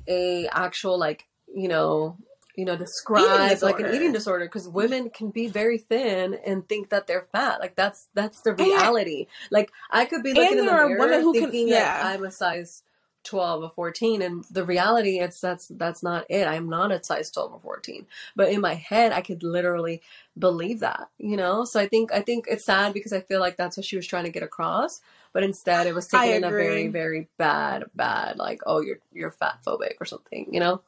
a 0.08 0.47
actual 0.47 0.97
like, 0.97 1.28
you 1.54 1.67
know, 1.67 2.17
you 2.56 2.66
know, 2.66 2.76
describe 2.76 3.62
like 3.62 3.80
an 3.80 3.94
eating 3.94 4.12
disorder 4.12 4.46
because 4.46 4.68
women 4.68 5.10
can 5.10 5.30
be 5.30 5.48
very 5.48 5.78
thin 5.78 6.38
and 6.46 6.68
think 6.68 6.90
that 6.90 7.08
they're 7.08 7.28
fat. 7.32 7.60
Like 7.60 7.76
that's 7.76 8.08
that's 8.14 8.42
the 8.42 8.54
reality. 8.54 9.20
And, 9.20 9.52
like 9.52 9.72
I 9.90 10.06
could 10.06 10.24
be 10.24 10.34
looking 10.34 10.60
in 10.60 10.66
the 10.66 10.72
mirror 10.72 11.22
thinking 11.34 11.68
can, 11.68 11.68
yeah. 11.68 12.02
I'm 12.04 12.24
a 12.24 12.32
size 12.32 12.84
twelve 13.24 13.62
or 13.64 13.70
fourteen, 13.70 14.22
and 14.22 14.44
the 14.52 14.66
reality 14.66 15.20
is 15.20 15.40
that's 15.40 15.68
that's 15.68 16.02
not 16.02 16.26
it. 16.30 16.48
I'm 16.48 16.68
not 16.70 16.92
a 16.92 17.04
size 17.04 17.30
twelve 17.30 17.54
or 17.54 17.60
fourteen. 17.60 18.08
But 18.36 18.50
in 18.50 18.62
my 18.62 18.74
head, 18.74 19.12
I 19.12 19.22
could 19.22 19.44
literally 19.44 20.02
believe 20.38 20.80
that. 20.80 21.10
You 21.20 21.38
know, 21.38 21.66
so 21.66 21.80
I 21.80 21.88
think 21.88 22.12
I 22.12 22.22
think 22.22 22.46
it's 22.50 22.66
sad 22.66 22.94
because 22.94 23.14
I 23.14 23.22
feel 23.22 23.40
like 23.40 23.58
that's 23.58 23.78
what 23.78 23.86
she 23.86 23.96
was 23.96 24.08
trying 24.08 24.26
to 24.26 24.32
get 24.32 24.44
across. 24.44 25.02
But 25.34 25.44
instead, 25.44 25.88
it 25.88 25.96
was 25.96 26.08
taken 26.08 26.38
in 26.38 26.44
a 26.44 26.50
very, 26.50 26.88
very 26.90 27.30
bad, 27.38 27.86
bad, 27.96 28.38
like, 28.38 28.60
oh, 28.66 28.82
you're 28.82 29.00
you're 29.14 29.32
fat 29.32 29.60
phobic 29.66 29.94
or 30.02 30.06
something, 30.06 30.48
you 30.52 30.60
know? 30.60 30.82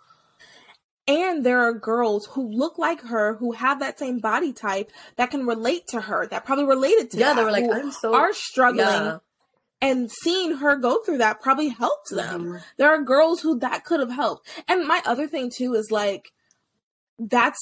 And 1.05 1.45
there 1.45 1.59
are 1.59 1.73
girls 1.73 2.27
who 2.31 2.49
look 2.49 2.77
like 2.77 3.01
her, 3.01 3.35
who 3.35 3.51
have 3.51 3.81
that 3.81 3.99
same 3.99 4.19
body 4.19 4.53
type, 4.53 4.89
that 5.17 5.31
can 5.31 5.45
relate 5.45 5.87
to 5.87 5.99
her, 5.99 6.27
that 6.27 6.45
probably 6.45 6.63
related 6.65 7.11
to. 7.11 7.17
Yeah, 7.17 7.33
that, 7.33 7.35
they 7.35 7.43
were 7.43 7.51
like, 7.51 7.65
I'm 7.69 7.91
so 7.91 8.15
are 8.15 8.33
struggling, 8.33 8.85
yeah. 8.85 9.17
and 9.81 10.09
seeing 10.09 10.57
her 10.57 10.77
go 10.77 11.03
through 11.03 11.17
that 11.17 11.41
probably 11.41 11.67
helped 11.69 12.09
them. 12.09 12.43
Mm-hmm. 12.43 12.57
There 12.77 12.89
are 12.89 13.03
girls 13.03 13.41
who 13.41 13.59
that 13.59 13.83
could 13.83 13.99
have 13.99 14.11
helped. 14.11 14.47
And 14.67 14.87
my 14.87 15.01
other 15.05 15.27
thing 15.27 15.51
too 15.53 15.73
is 15.73 15.91
like, 15.91 16.31
that's 17.19 17.59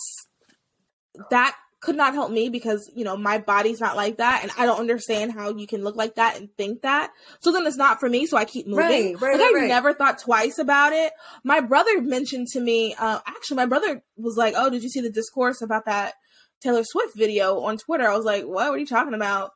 that 1.32 1.56
could 1.82 1.96
not 1.96 2.14
help 2.14 2.32
me 2.32 2.48
because 2.48 2.90
you 2.96 3.04
know 3.04 3.18
my 3.18 3.40
body's 3.40 3.82
not 3.82 3.96
like 3.96 4.18
that 4.18 4.42
and 4.44 4.52
i 4.58 4.66
don't 4.66 4.80
understand 4.80 5.32
how 5.32 5.50
you 5.50 5.66
can 5.66 5.84
look 5.84 5.96
like 5.96 6.16
that 6.16 6.38
and 6.38 6.50
think 6.56 6.84
that. 6.84 7.12
So 7.40 7.52
then 7.52 7.66
it's 7.66 7.76
not 7.76 8.00
for 8.00 8.08
me 8.08 8.26
so 8.28 8.38
i 8.38 8.46
keep 8.46 8.68
moving. 8.68 9.14
Right, 9.14 9.22
right, 9.22 9.40
like 9.40 9.54
right, 9.54 9.64
i 9.66 9.68
never 9.68 9.94
thought 9.94 10.20
twice 10.20 10.60
about 10.60 10.94
it. 10.94 11.12
My 11.44 11.60
brother 11.60 12.02
mentioned 12.02 12.48
to 12.54 12.60
me 12.60 12.96
uh, 12.98 13.20
actually 13.26 13.58
my 13.58 13.66
brother 13.66 14.04
was 14.16 14.38
like 14.38 14.54
oh 14.56 14.70
did 14.70 14.84
you 14.84 14.90
see 14.90 15.02
the 15.02 15.10
discourse 15.10 15.62
about 15.62 15.86
that 15.86 16.14
taylor 16.62 16.84
swift 16.84 17.18
video 17.18 17.60
on 17.62 17.78
twitter? 17.78 18.08
I 18.08 18.16
was 18.16 18.26
like 18.26 18.44
what, 18.44 18.70
what 18.70 18.76
are 18.76 18.78
you 18.78 18.86
talking 18.86 19.16
about 19.16 19.52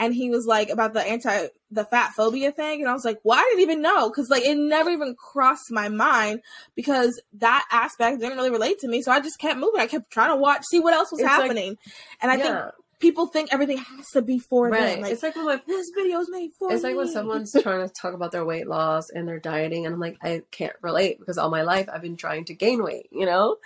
and 0.00 0.14
he 0.14 0.30
was 0.30 0.46
like 0.46 0.70
about 0.70 0.94
the 0.94 1.02
anti 1.02 1.46
the 1.70 1.84
fat 1.84 2.12
phobia 2.14 2.50
thing 2.50 2.80
and 2.80 2.90
i 2.90 2.92
was 2.92 3.04
like 3.04 3.20
well 3.22 3.38
i 3.38 3.42
didn't 3.42 3.60
even 3.60 3.80
know 3.80 4.08
because 4.08 4.28
like 4.28 4.44
it 4.44 4.56
never 4.56 4.90
even 4.90 5.14
crossed 5.14 5.70
my 5.70 5.88
mind 5.88 6.40
because 6.74 7.22
that 7.34 7.64
aspect 7.70 8.18
didn't 8.18 8.36
really 8.36 8.50
relate 8.50 8.80
to 8.80 8.88
me 8.88 9.02
so 9.02 9.12
i 9.12 9.20
just 9.20 9.38
kept 9.38 9.60
moving 9.60 9.80
i 9.80 9.86
kept 9.86 10.10
trying 10.10 10.30
to 10.30 10.36
watch 10.36 10.64
see 10.68 10.80
what 10.80 10.94
else 10.94 11.12
was 11.12 11.20
it's 11.20 11.28
happening 11.28 11.68
like, 11.68 11.78
and 12.22 12.32
i 12.32 12.36
yeah. 12.36 12.42
think 12.62 12.74
people 12.98 13.26
think 13.26 13.52
everything 13.52 13.78
has 13.78 14.08
to 14.10 14.22
be 14.22 14.38
for 14.38 14.68
right. 14.68 14.94
them. 14.94 15.00
Like, 15.00 15.12
it's 15.12 15.22
like 15.22 15.34
when 15.34 15.46
my, 15.46 15.60
this 15.66 15.90
video 15.94 16.20
is 16.20 16.28
made 16.30 16.50
for. 16.58 16.70
It's 16.70 16.82
me. 16.82 16.90
like 16.90 16.98
when 16.98 17.08
someone's 17.08 17.52
trying 17.62 17.88
to 17.88 17.92
talk 17.92 18.12
about 18.14 18.30
their 18.30 18.44
weight 18.44 18.68
loss 18.68 19.08
and 19.08 19.26
their 19.26 19.40
dieting, 19.40 19.86
and 19.86 19.94
I'm 19.94 20.00
like, 20.00 20.18
I 20.22 20.42
can't 20.50 20.76
relate 20.82 21.18
because 21.18 21.38
all 21.38 21.50
my 21.50 21.62
life 21.62 21.88
I've 21.90 22.02
been 22.02 22.16
trying 22.16 22.44
to 22.44 22.54
gain 22.54 22.84
weight, 22.84 23.08
you 23.10 23.26
know. 23.26 23.56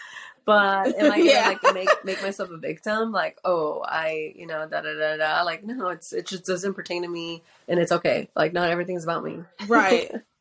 But 0.44 0.98
am 0.98 1.10
I 1.12 1.18
gonna 1.18 1.24
yeah. 1.24 1.48
like 1.62 1.74
make 1.74 2.04
make 2.04 2.22
myself 2.22 2.50
a 2.50 2.56
victim? 2.56 3.12
Like, 3.12 3.38
oh, 3.44 3.82
I, 3.86 4.32
you 4.36 4.46
know, 4.46 4.66
da 4.68 4.80
da 4.80 4.94
da 4.94 5.16
da. 5.16 5.42
Like, 5.42 5.64
no, 5.64 5.88
it's 5.88 6.12
it 6.12 6.26
just 6.26 6.44
doesn't 6.44 6.74
pertain 6.74 7.02
to 7.02 7.08
me, 7.08 7.42
and 7.68 7.80
it's 7.80 7.92
okay. 7.92 8.28
Like, 8.36 8.52
not 8.52 8.70
everything's 8.70 9.04
about 9.04 9.24
me. 9.24 9.40
Right. 9.66 10.12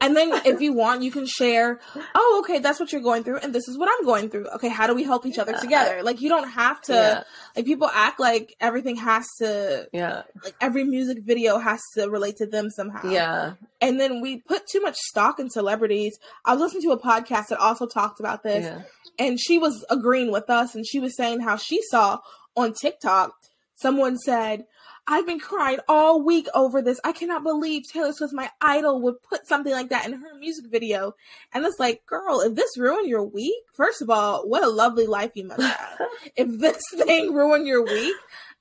and 0.00 0.16
then 0.16 0.32
if 0.46 0.60
you 0.60 0.72
want, 0.72 1.02
you 1.02 1.10
can 1.10 1.26
share, 1.26 1.78
oh, 2.14 2.42
okay, 2.42 2.58
that's 2.58 2.80
what 2.80 2.92
you're 2.92 3.02
going 3.02 3.22
through, 3.22 3.38
and 3.38 3.54
this 3.54 3.68
is 3.68 3.78
what 3.78 3.88
I'm 3.92 4.04
going 4.04 4.30
through. 4.30 4.46
Okay, 4.54 4.68
how 4.68 4.86
do 4.86 4.94
we 4.94 5.02
help 5.02 5.26
each 5.26 5.38
other 5.38 5.52
yeah. 5.52 5.60
together? 5.60 6.02
Like 6.02 6.20
you 6.20 6.28
don't 6.28 6.48
have 6.48 6.80
to 6.82 6.92
yeah. 6.92 7.22
like 7.54 7.66
people 7.66 7.88
act 7.92 8.18
like 8.18 8.54
everything 8.60 8.96
has 8.96 9.26
to 9.38 9.88
Yeah. 9.92 10.22
Like 10.42 10.54
every 10.60 10.84
music 10.84 11.18
video 11.22 11.58
has 11.58 11.80
to 11.94 12.08
relate 12.08 12.36
to 12.36 12.46
them 12.46 12.70
somehow. 12.70 13.10
Yeah. 13.10 13.54
And 13.80 14.00
then 14.00 14.20
we 14.20 14.38
put 14.38 14.66
too 14.66 14.80
much 14.80 14.96
stock 14.96 15.38
in 15.38 15.50
celebrities. 15.50 16.18
I 16.44 16.54
was 16.54 16.60
listening 16.60 16.82
to 16.82 16.92
a 16.92 17.00
podcast 17.00 17.48
that 17.48 17.58
also 17.58 17.86
talked 17.86 18.20
about 18.20 18.42
this. 18.42 18.64
Yeah. 18.64 18.82
And 19.18 19.38
she 19.38 19.58
was 19.58 19.84
agreeing 19.90 20.32
with 20.32 20.48
us 20.48 20.74
and 20.74 20.86
she 20.86 20.98
was 20.98 21.14
saying 21.16 21.40
how 21.40 21.56
she 21.56 21.80
saw 21.90 22.20
on 22.56 22.72
TikTok 22.72 23.34
someone 23.80 24.18
said 24.18 24.64
I've 25.10 25.26
been 25.26 25.40
crying 25.40 25.80
all 25.88 26.22
week 26.22 26.46
over 26.54 26.80
this. 26.80 27.00
I 27.02 27.10
cannot 27.10 27.42
believe 27.42 27.82
Taylor 27.88 28.12
Swift, 28.12 28.32
my 28.32 28.48
idol, 28.60 29.02
would 29.02 29.20
put 29.22 29.44
something 29.44 29.72
like 29.72 29.88
that 29.88 30.06
in 30.06 30.12
her 30.12 30.34
music 30.38 30.66
video. 30.70 31.14
And 31.52 31.64
it's 31.64 31.80
like, 31.80 32.06
girl, 32.06 32.40
if 32.42 32.54
this 32.54 32.78
ruined 32.78 33.08
your 33.08 33.24
week, 33.24 33.60
first 33.74 34.02
of 34.02 34.08
all, 34.08 34.48
what 34.48 34.62
a 34.62 34.68
lovely 34.68 35.08
life 35.08 35.32
you 35.34 35.48
must 35.48 35.62
have. 35.62 35.98
if 36.36 36.60
this 36.60 36.80
thing 36.94 37.34
ruined 37.34 37.66
your 37.66 37.84
week, 37.84 38.14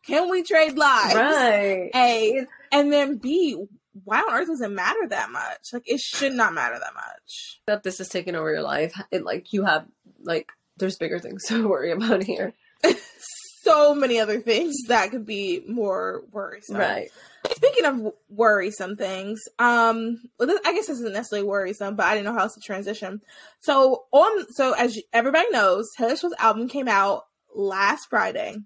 can 0.04 0.28
we 0.28 0.42
trade 0.42 0.76
lives? 0.76 1.14
Right. 1.14 1.92
A. 1.94 2.48
And 2.72 2.92
then 2.92 3.18
B, 3.18 3.56
why 4.04 4.22
on 4.22 4.34
earth 4.34 4.48
does 4.48 4.62
it 4.62 4.72
matter 4.72 5.08
that 5.08 5.30
much? 5.30 5.72
Like, 5.72 5.84
it 5.86 6.00
should 6.00 6.34
not 6.34 6.56
matter 6.56 6.80
that 6.80 6.96
much. 6.96 7.62
That 7.68 7.84
this 7.84 8.00
is 8.00 8.10
taking 8.10 8.34
over 8.36 8.52
your 8.52 8.64
life. 8.64 9.00
It, 9.12 9.24
like, 9.24 9.54
you 9.54 9.66
have, 9.66 9.86
like, 10.24 10.52
there's 10.78 10.98
bigger 10.98 11.20
things 11.20 11.44
to 11.50 11.68
worry 11.68 11.92
about 11.92 12.24
here. 12.24 12.54
so 13.62 13.94
many 13.94 14.20
other 14.20 14.40
things 14.40 14.76
that 14.88 15.12
could 15.12 15.26
be 15.26 15.64
more 15.68 16.24
worrisome. 16.32 16.78
Right. 16.78 17.12
Speaking 17.52 17.86
of 17.86 18.14
worrisome 18.30 18.96
things, 18.96 19.42
um, 19.58 20.22
well, 20.38 20.48
this, 20.48 20.60
I 20.66 20.74
guess 20.74 20.88
this 20.88 21.00
isn't 21.00 21.14
necessarily 21.14 21.48
worrisome, 21.48 21.96
but 21.96 22.06
I 22.06 22.14
didn't 22.14 22.26
know 22.26 22.34
how 22.34 22.44
else 22.44 22.56
to 22.56 22.62
transition. 22.62 23.22
So 23.62 24.06
on, 24.12 24.52
so 24.54 24.74
as 24.74 25.00
everybody 25.14 25.50
knows, 25.52 25.90
Taylor 25.98 26.16
Swift's 26.16 26.42
album 26.42 26.68
came 26.68 26.88
out 26.88 27.26
last 27.56 28.10
Friday. 28.10 28.58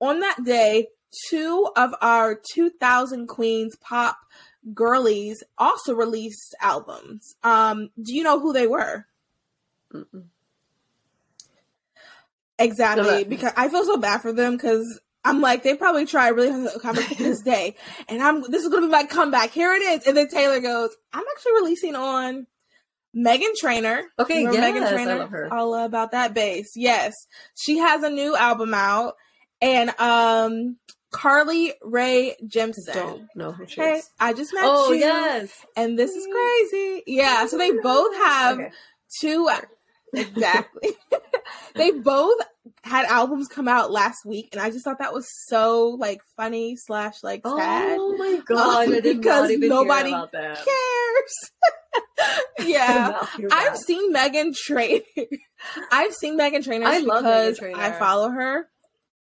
On 0.00 0.20
that 0.20 0.44
day, 0.44 0.88
two 1.28 1.68
of 1.76 1.94
our 2.00 2.40
2000 2.52 3.26
Queens 3.26 3.76
pop 3.76 4.16
girlies 4.74 5.42
also 5.58 5.94
released 5.94 6.54
albums. 6.60 7.34
Um, 7.42 7.90
do 8.00 8.14
you 8.14 8.22
know 8.22 8.38
who 8.38 8.52
they 8.52 8.66
were? 8.66 9.06
Mm-mm. 9.92 10.24
Exactly, 12.60 13.24
because 13.24 13.52
I 13.56 13.68
feel 13.68 13.84
so 13.84 13.96
bad 13.96 14.20
for 14.22 14.32
them 14.32 14.56
because 14.56 15.00
I'm 15.24 15.40
like 15.40 15.62
they 15.62 15.74
probably 15.74 16.06
try 16.06 16.28
really 16.28 16.50
hard 16.50 16.68
to 16.68 16.74
accomplish 16.74 17.08
this 17.16 17.40
day, 17.44 17.76
and 18.08 18.22
I'm 18.22 18.42
this 18.42 18.62
is 18.62 18.68
gonna 18.68 18.86
be 18.86 18.92
my 18.92 19.04
comeback. 19.04 19.50
Here 19.50 19.72
it 19.72 19.82
is, 19.82 20.06
and 20.06 20.16
then 20.16 20.28
Taylor 20.28 20.60
goes, 20.60 20.90
"I'm 21.12 21.24
actually 21.34 21.52
releasing 21.54 21.94
on 21.94 22.46
Meghan 23.16 23.54
Trainor. 23.56 24.04
Okay, 24.18 24.42
yes, 24.42 24.54
Meghan 24.54 24.88
Trainor. 24.90 25.10
I 25.10 25.14
love 25.16 25.30
her. 25.30 25.52
All 25.52 25.74
about 25.74 26.12
that 26.12 26.34
bass. 26.34 26.72
Yes, 26.76 27.14
she 27.54 27.78
has 27.78 28.02
a 28.02 28.10
new 28.10 28.36
album 28.36 28.72
out, 28.72 29.14
and 29.60 29.90
um, 29.98 30.76
Carly 31.10 31.74
Rae 31.82 32.36
Jepsen. 32.46 32.94
Don't 32.94 33.28
know 33.34 33.52
who 33.52 33.66
she 33.66 33.80
hey, 33.80 34.00
I 34.18 34.32
just 34.32 34.54
met 34.54 34.64
oh, 34.64 34.92
you. 34.92 35.00
yes, 35.00 35.50
and 35.76 35.98
this 35.98 36.12
is 36.12 36.26
crazy. 36.26 37.02
Yeah, 37.06 37.46
so 37.46 37.58
they 37.58 37.72
both 37.72 38.14
have 38.16 38.58
okay. 38.58 38.70
two 39.20 39.48
Exactly. 40.14 40.90
they 41.74 41.90
both 41.92 42.38
had 42.82 43.06
albums 43.06 43.48
come 43.48 43.68
out 43.68 43.90
last 43.90 44.24
week, 44.24 44.48
and 44.52 44.60
I 44.60 44.70
just 44.70 44.84
thought 44.84 44.98
that 44.98 45.12
was 45.12 45.28
so 45.46 45.96
like 45.98 46.20
funny 46.36 46.76
slash 46.76 47.22
like 47.22 47.42
sad. 47.46 47.96
Oh 47.98 48.16
my 48.16 48.40
god! 48.46 48.88
Um, 48.88 49.00
because 49.02 49.50
nobody 49.58 50.10
cares. 50.32 51.50
yeah, 52.66 53.24
I've 53.52 53.76
seen 53.76 54.12
Meghan 54.12 54.54
Trainor. 54.54 55.02
I've 55.90 56.14
seen 56.14 56.38
Meghan 56.38 56.64
Trainor 56.64 56.86
I 56.86 57.00
because 57.00 57.24
Meghan 57.24 57.58
Trainor. 57.58 57.80
I 57.80 57.92
follow 57.92 58.30
her. 58.30 58.68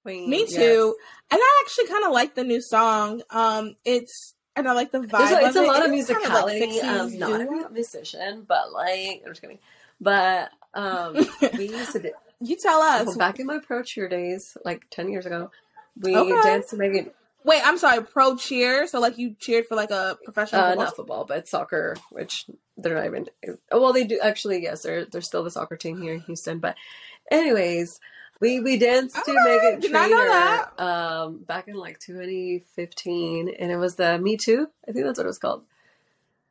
Queen, 0.04 0.30
Me 0.30 0.46
too, 0.46 0.96
yes. 1.00 1.32
and 1.32 1.40
I 1.42 1.64
actually 1.64 1.88
kind 1.88 2.04
of 2.04 2.12
like 2.12 2.36
the 2.36 2.44
new 2.44 2.62
song. 2.62 3.22
Um, 3.30 3.76
it's 3.86 4.36
and 4.56 4.68
I 4.68 4.74
like 4.74 4.92
the 4.92 5.00
vibe. 5.00 5.32
It's, 5.32 5.48
it's 5.48 5.56
a 5.56 5.64
it. 5.64 5.68
lot 5.68 5.86
of 5.86 5.92
musicality. 5.92 6.76
Like 6.76 6.84
um, 6.84 7.18
not 7.18 7.42
a 7.42 7.70
musician, 7.72 8.46
but 8.48 8.74
like 8.74 9.22
I'm 9.26 9.32
just 9.32 9.42
kidding. 9.42 9.60
But 10.02 10.52
um, 10.74 11.16
we 11.58 11.70
used 11.70 11.94
to. 11.94 12.00
Do, 12.00 12.12
you 12.42 12.58
tell 12.58 12.82
us. 12.82 13.08
Well, 13.08 13.18
back 13.18 13.40
in 13.40 13.46
my 13.46 13.60
pro 13.60 13.84
cheer 13.84 14.08
days, 14.08 14.58
like 14.66 14.84
ten 14.90 15.10
years 15.10 15.26
ago, 15.26 15.52
we 16.00 16.16
okay. 16.16 16.42
danced 16.44 16.72
to 16.72 16.76
Meghan. 16.76 17.12
Wait, 17.46 17.62
I'm 17.66 17.78
sorry, 17.78 18.04
pro 18.04 18.38
cheer. 18.38 18.88
So 18.88 19.00
like 19.00 19.18
you 19.18 19.36
cheered 19.40 19.66
for 19.68 19.76
like 19.76 19.92
a 19.92 20.18
professional, 20.24 20.62
uh, 20.62 20.70
football? 20.70 20.86
not 20.86 20.96
football, 20.96 21.26
but 21.26 21.48
soccer, 21.48 21.96
which 22.10 22.46
they're 22.78 22.96
not 22.96 23.06
even. 23.06 23.28
Well, 23.72 23.94
they 23.94 24.06
do 24.06 24.20
actually. 24.22 24.64
Yes, 24.64 24.84
they're 24.84 25.06
they're 25.06 25.22
still 25.22 25.44
the 25.44 25.52
soccer 25.52 25.76
team 25.76 26.02
here 26.02 26.14
in 26.14 26.22
Houston. 26.22 26.60
But, 26.60 26.76
anyways, 27.32 28.00
we 28.40 28.60
we 28.60 28.78
danced 28.78 29.16
to 29.16 29.32
Meghan 29.32 29.82
Trainor 29.82 30.72
um, 30.78 31.44
back 31.44 31.68
in 31.68 31.76
like 31.76 32.00
2015, 32.00 33.50
and 33.60 33.72
it 33.72 33.78
was 33.78 33.96
the 33.96 34.18
Me 34.20 34.38
Too. 34.38 34.68
I 34.88 34.92
think 34.92 35.06
that's 35.06 35.18
what 35.18 35.26
it 35.26 35.28
was 35.28 35.40
called. 35.40 35.64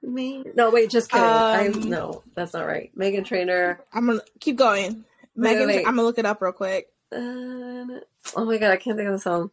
Me? 0.03 0.45
No, 0.57 0.71
wait, 0.71 0.91
just 0.91 1.11
kidding. 1.11 1.25
Um, 1.25 1.33
I 1.33 1.69
no, 1.69 2.25
that's 2.35 2.55
not 2.55 2.67
right. 2.67 2.91
Meghan 2.99 3.25
Trainor. 3.25 3.81
I'm 3.93 4.07
gonna 4.07 4.21
keep 4.41 4.57
going. 4.57 5.05
Wait, 5.37 5.57
Meghan, 5.57 5.67
wait, 5.67 5.77
wait. 5.77 5.87
I'm 5.87 5.95
gonna 5.95 6.03
look 6.03 6.19
it 6.19 6.27
up 6.27 6.43
real 6.43 6.53
quick. 6.53 6.89
Uh, 7.13 8.01
oh 8.37 8.45
my 8.45 8.59
god, 8.59 8.73
I 8.73 8.77
can't 8.77 8.97
think 8.97 9.09
of 9.09 9.15
the 9.15 9.21
song. 9.21 9.51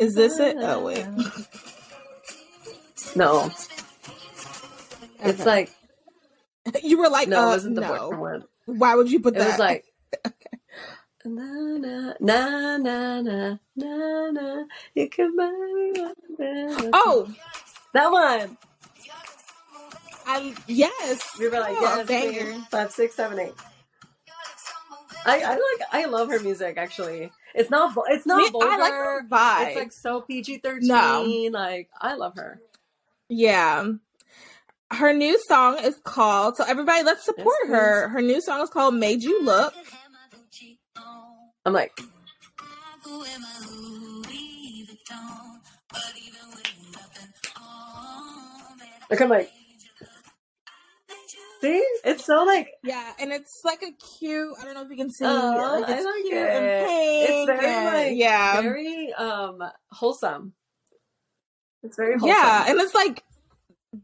Is 0.00 0.14
this 0.14 0.38
it? 0.38 0.56
Oh 0.58 0.84
wait. 0.84 1.06
No. 3.16 3.50
Okay. 5.20 5.30
It's 5.30 5.44
like 5.44 5.70
you 6.82 6.98
were 6.98 7.08
like, 7.08 7.28
no, 7.28 7.40
uh, 7.40 7.46
it 7.46 7.50
wasn't 7.50 7.74
the 7.76 7.80
no. 7.82 8.10
one. 8.10 8.44
Why 8.78 8.94
would 8.94 9.10
you 9.10 9.20
put 9.20 9.34
it 9.36 9.38
that? 9.38 9.46
It 9.46 9.50
was 9.50 9.58
like. 9.58 9.84
Na 11.22 11.44
na 11.76 12.14
na 12.18 12.78
na 12.78 13.20
na 13.20 13.58
na 13.76 14.30
na. 14.30 14.64
You 14.94 15.06
can 15.10 15.36
buy 15.36 15.50
me 15.50 16.90
Oh, 16.94 17.28
that 17.92 18.10
one. 18.10 18.56
I 20.26 20.54
yes. 20.66 21.20
We 21.38 21.48
were 21.50 21.60
like 21.60 21.76
oh, 21.78 21.82
yes, 21.82 22.06
banger. 22.06 22.64
Five, 22.70 22.90
six, 22.92 23.14
seven, 23.16 23.38
eight. 23.38 23.52
I, 25.26 25.40
I 25.42 25.50
like 25.50 25.88
I 25.92 26.06
love 26.06 26.30
her 26.30 26.40
music 26.40 26.78
actually. 26.78 27.30
It's 27.54 27.68
not 27.68 27.94
it's 28.08 28.24
not 28.24 28.38
Me, 28.38 28.48
vulgar. 28.48 28.68
I 28.68 28.76
like 28.78 28.92
her 28.92 29.26
vibe. 29.28 29.66
It's 29.66 29.76
like 29.76 29.92
so 29.92 30.22
PG 30.22 30.58
thirteen. 30.58 30.88
No. 30.88 31.58
Like 31.58 31.90
I 32.00 32.14
love 32.14 32.36
her. 32.36 32.62
Yeah 33.28 33.92
her 34.92 35.12
new 35.12 35.38
song 35.46 35.78
is 35.82 36.00
called 36.04 36.56
so 36.56 36.64
everybody 36.64 37.02
let's 37.02 37.24
support 37.24 37.56
her 37.68 38.08
her 38.08 38.20
new 38.20 38.40
song 38.40 38.60
is 38.60 38.70
called 38.70 38.94
made 38.94 39.22
you 39.22 39.42
look 39.44 39.72
i'm 41.64 41.72
like 41.72 41.92
Look, 49.10 49.20
I'm 49.20 49.28
like, 49.28 49.50
see, 51.60 51.84
it's 52.04 52.24
so 52.24 52.44
like, 52.44 52.68
yeah, 52.84 53.12
and 53.18 53.32
it's 53.32 53.62
like 53.64 53.82
a 53.82 53.90
cute. 54.18 54.54
I 54.60 54.64
don't 54.64 54.74
know 54.74 54.82
if 54.82 54.90
you 54.90 54.96
can 54.96 55.10
see. 55.10 55.24
Oh, 55.24 55.80
like, 55.80 55.90
it's 55.90 56.06
I 56.06 56.10
like 56.10 56.22
cute 56.22 56.34
it. 56.34 56.48
and 56.48 56.86
pink. 56.86 57.30
It's 57.30 57.46
very 57.46 57.74
and, 57.74 57.86
like, 57.86 58.12
yeah, 58.16 58.60
very 58.60 59.12
um 59.14 59.58
wholesome. 59.90 60.52
It's 61.82 61.96
very 61.96 62.12
wholesome. 62.12 62.28
yeah, 62.28 62.66
and 62.68 62.80
it's 62.80 62.94
like 62.94 63.24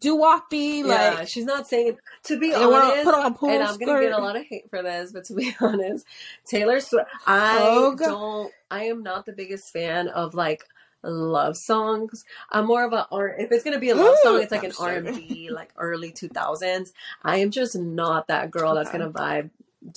do 0.00 0.16
be 0.50 0.82
like 0.82 1.18
yeah, 1.18 1.24
she's 1.24 1.44
not 1.44 1.66
saying 1.66 1.96
to 2.24 2.38
be 2.38 2.52
honest 2.52 3.04
put 3.04 3.14
on 3.14 3.34
pool 3.34 3.50
and 3.50 3.62
i'm 3.62 3.78
gonna 3.78 4.00
get 4.00 4.12
a 4.12 4.18
lot 4.18 4.36
of 4.36 4.44
hate 4.44 4.68
for 4.68 4.82
this 4.82 5.12
but 5.12 5.24
to 5.24 5.34
be 5.34 5.54
honest 5.60 6.04
taylor 6.44 6.80
swift 6.80 7.08
i 7.26 7.58
oh, 7.60 7.94
don't 7.94 8.52
i 8.70 8.84
am 8.84 9.02
not 9.02 9.26
the 9.26 9.32
biggest 9.32 9.72
fan 9.72 10.08
of 10.08 10.34
like 10.34 10.64
love 11.08 11.56
songs. 11.56 12.24
I'm 12.50 12.66
more 12.66 12.84
of 12.84 12.92
a 12.92 13.06
r 13.12 13.28
if 13.28 13.52
it's 13.52 13.62
gonna 13.62 13.78
be 13.78 13.90
a 13.90 13.94
love 13.94 14.16
song 14.24 14.42
it's 14.42 14.50
like 14.50 14.64
an 14.64 14.72
r&b 14.80 15.50
like 15.52 15.70
early 15.76 16.10
2000s 16.10 16.90
i 17.22 17.36
am 17.36 17.52
just 17.52 17.76
not 17.76 18.26
that 18.26 18.50
girl 18.50 18.72
okay. 18.72 18.78
that's 18.78 18.90
gonna 18.90 19.10
vibe 19.10 19.50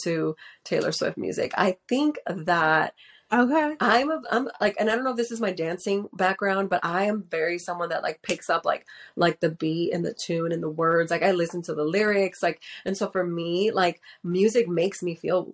to 0.03 0.35
taylor 0.63 0.91
swift 0.91 1.17
music. 1.17 1.51
I 1.55 1.77
think 1.87 2.19
that 2.27 2.93
Okay. 3.31 3.75
I'm 3.79 4.09
a, 4.09 4.21
I'm 4.31 4.49
like, 4.59 4.75
and 4.79 4.89
I 4.89 4.95
don't 4.95 5.03
know 5.03 5.11
if 5.11 5.17
this 5.17 5.31
is 5.31 5.39
my 5.39 5.51
dancing 5.51 6.09
background, 6.13 6.69
but 6.69 6.83
I 6.83 7.03
am 7.03 7.23
very 7.29 7.59
someone 7.59 7.89
that 7.89 8.01
like 8.01 8.23
picks 8.23 8.49
up 8.49 8.65
like 8.65 8.87
like 9.15 9.39
the 9.39 9.49
beat 9.51 9.91
and 9.93 10.03
the 10.03 10.15
tune 10.15 10.51
and 10.51 10.63
the 10.63 10.69
words. 10.69 11.11
Like 11.11 11.21
I 11.21 11.31
listen 11.31 11.61
to 11.63 11.75
the 11.75 11.83
lyrics, 11.83 12.41
like, 12.41 12.59
and 12.85 12.97
so 12.97 13.07
for 13.11 13.23
me, 13.23 13.69
like 13.71 14.01
music 14.23 14.67
makes 14.67 15.03
me 15.03 15.13
feel 15.13 15.53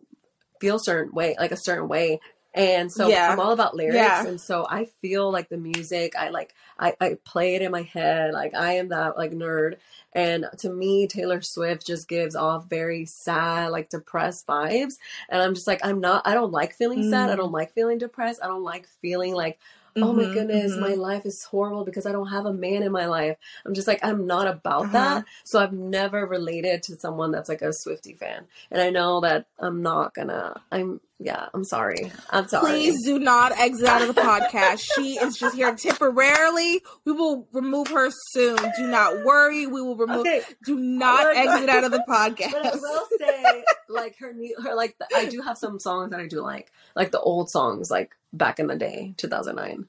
feel 0.61 0.79
certain 0.79 1.13
way, 1.13 1.35
like 1.39 1.51
a 1.51 1.57
certain 1.57 1.89
way. 1.89 2.21
And 2.55 2.89
so 2.89 3.09
yeah. 3.09 3.31
I'm 3.31 3.39
all 3.39 3.51
about 3.51 3.75
lyrics. 3.75 3.97
Yeah. 3.97 4.25
And 4.25 4.39
so 4.39 4.65
I 4.67 4.85
feel 4.85 5.29
like 5.29 5.49
the 5.49 5.57
music, 5.57 6.15
I 6.17 6.29
like, 6.29 6.55
I, 6.79 6.95
I 7.01 7.17
play 7.25 7.55
it 7.55 7.61
in 7.61 7.71
my 7.71 7.81
head. 7.81 8.33
Like 8.33 8.55
I 8.55 8.77
am 8.77 8.89
that 8.89 9.17
like 9.17 9.31
nerd. 9.31 9.75
And 10.13 10.45
to 10.59 10.69
me, 10.69 11.07
Taylor 11.07 11.41
Swift 11.41 11.85
just 11.85 12.07
gives 12.07 12.33
off 12.33 12.69
very 12.69 13.05
sad, 13.05 13.71
like 13.71 13.89
depressed 13.89 14.47
vibes. 14.47 14.93
And 15.29 15.41
I'm 15.41 15.53
just 15.53 15.67
like, 15.67 15.85
I'm 15.85 15.99
not, 15.99 16.25
I 16.25 16.33
don't 16.33 16.53
like 16.53 16.73
feeling 16.73 17.03
mm. 17.03 17.09
sad. 17.09 17.29
I 17.29 17.35
don't 17.35 17.49
mm. 17.49 17.53
like 17.53 17.73
feeling 17.73 17.97
depressed. 17.97 18.39
I 18.41 18.47
don't 18.47 18.63
like 18.63 18.87
feeling 19.01 19.33
like, 19.33 19.59
oh 19.97 20.11
my 20.11 20.23
mm-hmm, 20.23 20.33
goodness, 20.33 20.73
mm-hmm. 20.73 20.81
my 20.81 20.93
life 20.93 21.25
is 21.25 21.43
horrible 21.45 21.85
because 21.85 22.05
I 22.05 22.11
don't 22.11 22.27
have 22.27 22.45
a 22.45 22.53
man 22.53 22.83
in 22.83 22.91
my 22.91 23.05
life. 23.05 23.37
I'm 23.65 23.73
just 23.73 23.87
like, 23.87 24.03
I'm 24.03 24.27
not 24.27 24.47
about 24.47 24.83
uh-huh. 24.83 24.91
that. 24.91 25.25
So 25.45 25.59
I've 25.59 25.71
never 25.71 26.25
related 26.25 26.83
to 26.83 26.99
someone 26.99 27.31
that's 27.31 27.47
like 27.47 27.61
a 27.61 27.69
Swiftie 27.69 28.17
fan. 28.17 28.45
And 28.71 28.81
I 28.81 28.89
know 28.89 29.21
that 29.21 29.45
I'm 29.57 29.81
not 29.81 30.13
gonna, 30.13 30.61
I'm, 30.71 30.99
yeah, 31.19 31.47
I'm 31.53 31.63
sorry. 31.63 32.11
I'm 32.29 32.47
sorry. 32.49 32.71
Please 32.71 33.05
do 33.05 33.19
not 33.19 33.53
exit 33.57 33.87
out 33.87 34.01
of 34.01 34.13
the 34.13 34.21
podcast. 34.21 34.83
she 34.95 35.17
is 35.17 35.37
just 35.37 35.55
here 35.55 35.73
temporarily. 35.73 36.81
We 37.05 37.13
will 37.13 37.47
remove 37.53 37.87
her 37.87 38.09
soon. 38.31 38.57
Do 38.77 38.87
not 38.87 39.23
worry. 39.23 39.65
We 39.65 39.81
will 39.81 39.95
remove. 39.95 40.19
Okay. 40.21 40.41
Do 40.65 40.77
not 40.77 41.33
exit 41.33 41.69
out 41.69 41.85
of 41.85 41.91
the 41.91 42.03
podcast. 42.07 42.51
But 42.51 42.65
I 42.65 42.75
will 42.75 43.07
say, 43.17 43.63
like 43.87 44.17
her 44.19 44.33
new, 44.33 44.55
her 44.61 44.75
like 44.75 44.97
the, 44.97 45.07
I 45.15 45.25
do 45.25 45.41
have 45.41 45.57
some 45.57 45.79
songs 45.79 46.11
that 46.11 46.19
I 46.19 46.27
do 46.27 46.41
like, 46.41 46.71
like 46.95 47.11
the 47.11 47.19
old 47.19 47.49
songs, 47.49 47.89
like 47.89 48.15
back 48.33 48.59
in 48.59 48.67
the 48.67 48.75
day, 48.75 49.13
2009. 49.17 49.87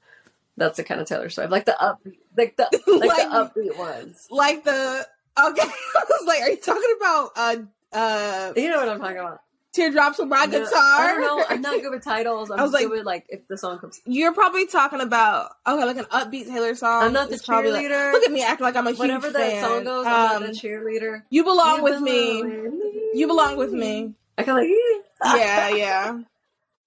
That's 0.57 0.77
the 0.77 0.85
kind 0.85 1.01
of 1.01 1.09
Taylor 1.09 1.29
Swift, 1.29 1.51
like 1.51 1.67
the 1.67 1.81
up, 1.81 2.01
like 2.37 2.57
the 2.57 2.69
like, 2.87 3.09
like 3.09 3.55
the 3.55 3.61
upbeat 3.61 3.79
ones, 3.79 4.27
like 4.31 4.65
the 4.65 5.07
okay. 5.39 5.63
I 5.69 6.05
was 6.09 6.25
like, 6.27 6.43
are 6.43 6.51
you 6.51 6.57
talking 6.57 6.95
about 6.99 7.31
uh 7.37 7.57
uh? 7.93 8.53
You 8.57 8.71
know 8.71 8.79
what 8.79 8.89
I'm 8.89 9.01
talking 9.01 9.19
about. 9.19 9.41
Teardrops 9.77 10.19
on 10.19 10.29
my 10.29 10.47
no, 10.47 10.59
guitar. 10.59 10.73
I 10.75 11.07
don't 11.13 11.21
know. 11.21 11.45
I'm 11.49 11.61
not 11.61 11.81
good 11.81 11.91
with 11.91 12.05
titles. 12.05 12.51
I'm 12.51 12.59
I 12.59 12.63
was 12.63 12.73
like, 12.73 12.89
with 12.89 13.05
like 13.05 13.27
if 13.29 13.47
the 13.47 13.59
song 13.59 13.79
comes. 13.79 14.01
You're 14.07 14.33
probably 14.33 14.67
talking 14.67 15.01
about 15.01 15.53
okay, 15.67 15.85
like 15.85 15.99
an 15.99 16.07
upbeat 16.07 16.47
Taylor 16.47 16.75
song. 16.75 17.05
I'm 17.05 17.13
not 17.13 17.31
the 17.31 17.37
cheerleader. 17.37 18.07
Like, 18.07 18.13
look 18.15 18.25
at 18.25 18.33
me 18.33 18.43
acting 18.43 18.65
like 18.65 18.77
I'm 18.77 18.87
a 18.87 18.91
huge 18.91 18.99
Whenever 19.01 19.31
that 19.31 19.61
song 19.61 19.85
goes, 19.85 20.07
I'm 20.07 20.41
not 20.41 20.41
the 20.41 20.59
cheerleader. 20.59 21.23
You 21.31 21.45
belong 21.45 21.79
you 21.79 21.85
with 21.85 22.01
me. 22.01 22.43
me. 22.43 23.11
You 23.15 23.27
belong 23.27 23.57
with 23.57 23.73
me. 23.73 24.15
I 24.39 24.43
kind 24.43 24.59
of 24.59 24.65
like 24.65 25.41
yeah, 25.41 25.69
yeah. 25.69 26.19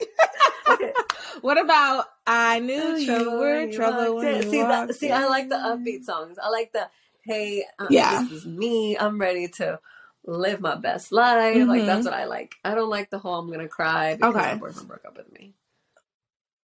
okay. 0.70 0.94
What 1.42 1.58
about 1.58 2.06
I 2.28 2.60
knew 2.60 2.96
you 2.98 3.32
were 3.32 3.72
trouble 3.72 4.18
when 4.18 4.36
you 4.36 4.42
see 4.44 4.62
that? 4.62 4.94
See, 4.96 5.10
I 5.10 5.28
like 5.28 5.48
the 5.48 5.56
upbeat 5.56 6.04
songs. 6.04 6.38
I 6.38 6.50
like 6.50 6.74
the 6.74 6.90
hey, 7.24 7.64
um, 7.78 7.88
yeah, 7.90 8.24
this 8.24 8.32
is 8.32 8.46
me. 8.46 8.98
I'm 8.98 9.20
ready 9.20 9.48
to 9.48 9.80
live 10.26 10.62
my 10.62 10.76
best 10.76 11.12
life. 11.12 11.56
Mm-hmm. 11.56 11.70
Like 11.70 11.86
that's 11.86 12.00
mm-hmm. 12.00 12.06
what 12.06 12.14
I 12.14 12.26
like. 12.26 12.56
I 12.64 12.76
don't 12.76 12.90
like 12.90 13.10
the 13.10 13.20
whole 13.20 13.40
I'm 13.40 13.52
gonna 13.52 13.68
cry 13.68 14.16
because 14.16 14.36
okay. 14.36 14.54
my 14.54 14.56
boyfriend 14.56 14.88
broke 14.88 15.06
up 15.06 15.18
with 15.18 15.32
me. 15.32 15.54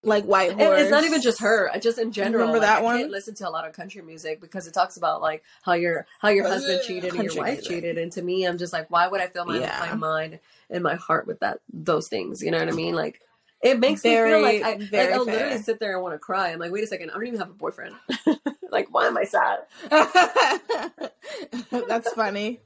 Like 0.03 0.25
white 0.25 0.53
horse. 0.53 0.81
It's 0.81 0.91
not 0.91 1.05
even 1.05 1.21
just 1.21 1.41
her. 1.41 1.71
I 1.71 1.79
just 1.79 1.99
in 1.99 2.11
general. 2.11 2.47
Remember 2.47 2.61
like, 2.61 2.69
that 2.69 2.79
I 2.79 2.83
one? 2.83 2.97
I 2.97 3.01
can't 3.01 3.11
listen 3.11 3.35
to 3.35 3.49
a 3.49 3.51
lot 3.51 3.67
of 3.67 3.75
country 3.75 4.01
music 4.01 4.41
because 4.41 4.67
it 4.67 4.73
talks 4.73 4.97
about 4.97 5.21
like 5.21 5.45
how 5.63 5.75
your 5.75 6.07
how 6.21 6.31
your 6.31 6.49
husband 6.49 6.81
cheated 6.87 7.15
and 7.15 7.25
your 7.25 7.35
wife 7.35 7.59
music. 7.59 7.69
cheated. 7.69 7.99
And 7.99 8.11
to 8.13 8.23
me, 8.23 8.45
I'm 8.47 8.57
just 8.57 8.73
like, 8.73 8.91
why 8.91 9.09
would 9.09 9.21
I 9.21 9.27
fill 9.27 9.45
my 9.45 9.59
yeah. 9.59 9.79
my 9.91 9.95
mind 9.95 10.39
and 10.71 10.83
my 10.83 10.95
heart 10.95 11.27
with 11.27 11.41
that 11.41 11.61
those 11.71 12.09
things? 12.09 12.43
You 12.43 12.51
know 12.51 12.59
what 12.59 12.69
I 12.69 12.73
mean? 12.73 12.95
Like 12.95 13.21
it 13.63 13.79
makes 13.79 14.03
very, 14.03 14.31
me 14.31 14.37
feel 14.37 14.43
like 14.43 14.63
I 14.63 14.77
like 14.97 15.13
I'll 15.13 15.25
fair. 15.25 15.35
literally 15.35 15.63
sit 15.63 15.81
there 15.81 15.95
and 15.95 16.03
want 16.03 16.15
to 16.15 16.19
cry. 16.19 16.51
I'm 16.51 16.59
like, 16.59 16.73
wait 16.73 16.85
a 16.85 16.87
second, 16.87 17.11
I 17.11 17.15
don't 17.15 17.27
even 17.27 17.39
have 17.41 17.51
a 17.51 17.55
boyfriend. 17.55 17.95
like, 18.71 18.89
why 18.91 19.07
am 19.07 19.19
I 19.19 19.25
sad? 19.25 19.61
That's 21.89 22.11
funny. 22.13 22.61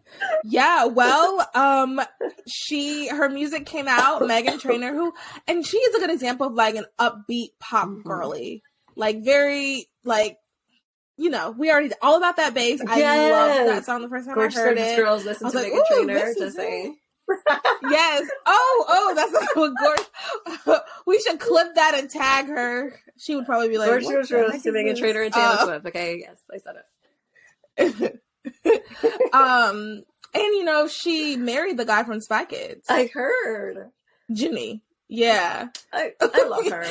Yeah, 0.44 0.84
well, 0.86 1.48
um, 1.54 2.00
she 2.46 3.08
her 3.08 3.28
music 3.28 3.66
came 3.66 3.88
out, 3.88 4.22
Meghan 4.22 4.60
Trainor, 4.60 4.92
who 4.92 5.12
and 5.48 5.66
she 5.66 5.78
is 5.78 5.96
a 5.96 5.98
good 5.98 6.10
example 6.10 6.46
of 6.46 6.54
like 6.54 6.76
an 6.76 6.86
upbeat 6.98 7.50
pop 7.58 7.88
mm-hmm. 7.88 8.08
girly. 8.08 8.62
Like 8.94 9.24
very 9.24 9.86
like 10.04 10.38
you 11.16 11.30
know, 11.30 11.50
we 11.50 11.70
already 11.70 11.90
all 12.02 12.16
about 12.16 12.36
that 12.36 12.54
bass. 12.54 12.80
Yes. 12.84 12.90
I 12.90 13.30
love 13.30 13.66
that 13.66 13.84
song 13.84 14.02
the 14.02 14.08
first 14.08 14.26
time 14.26 14.34
Gorgeous 14.34 14.58
I 14.58 14.62
heard 14.62 14.78
it. 14.78 14.96
Girls 14.96 15.24
listen 15.24 15.50
to 15.50 15.56
like, 15.56 15.72
Meghan 15.72 15.86
Trainor. 15.86 16.34
Just 16.34 16.56
saying 16.56 16.96
yes. 17.90 18.28
Oh, 18.46 18.84
oh, 18.88 19.14
that's 19.14 19.32
what 19.54 19.72
Gorge. 19.80 20.80
we 21.06 21.20
should 21.20 21.40
clip 21.40 21.74
that 21.74 21.94
and 21.94 22.10
tag 22.10 22.46
her. 22.46 22.98
She 23.16 23.34
would 23.34 23.46
probably 23.46 23.68
be 23.68 23.78
like, 23.78 23.88
Gorge 23.88 24.04
was 24.04 24.28
to 24.28 24.46
a 24.46 24.94
Trainor 24.94 25.22
and 25.22 25.32
Taylor 25.32 25.52
uh, 25.52 25.64
Swift. 25.64 25.86
Okay, 25.86 26.18
yes, 26.20 26.40
I 26.52 26.58
said 26.58 26.76
it. 27.76 28.20
um, 29.32 30.02
and 30.34 30.42
you 30.42 30.64
know, 30.64 30.88
she 30.88 31.36
married 31.36 31.76
the 31.76 31.84
guy 31.84 32.04
from 32.04 32.20
Spy 32.20 32.44
Kids. 32.44 32.86
I 32.88 33.10
heard. 33.12 33.90
Jimmy. 34.32 34.82
Yeah. 35.08 35.68
I, 35.92 36.12
I 36.20 36.44
love 36.48 36.66
her. 36.66 36.86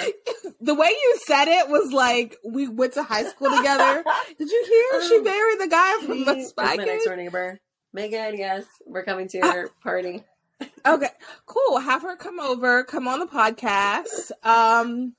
the 0.61 0.75
way 0.75 0.87
you 0.87 1.19
said 1.25 1.47
it 1.47 1.67
was 1.67 1.91
like 1.91 2.37
we 2.45 2.67
went 2.67 2.93
to 2.93 3.03
high 3.03 3.23
school 3.23 3.55
together. 3.55 4.03
Did 4.37 4.49
you 4.49 4.65
hear? 4.67 5.07
She 5.07 5.19
married 5.19 5.59
the 5.59 5.67
guy 5.67 6.05
from 6.05 6.25
the 6.25 6.43
Spy 6.43 6.77
Kids. 6.77 6.77
my 6.77 6.85
next 6.85 7.05
door 7.05 7.15
neighbor. 7.15 7.59
Meghan, 7.95 8.37
yes, 8.37 8.65
we're 8.85 9.03
coming 9.03 9.27
to 9.29 9.37
your 9.37 9.65
uh, 9.65 9.69
party. 9.81 10.23
okay, 10.85 11.09
cool. 11.45 11.79
Have 11.79 12.01
her 12.01 12.15
come 12.15 12.39
over, 12.39 12.83
come 12.83 13.07
on 13.07 13.19
the 13.19 13.27
podcast. 13.27 14.31
Um, 14.43 15.13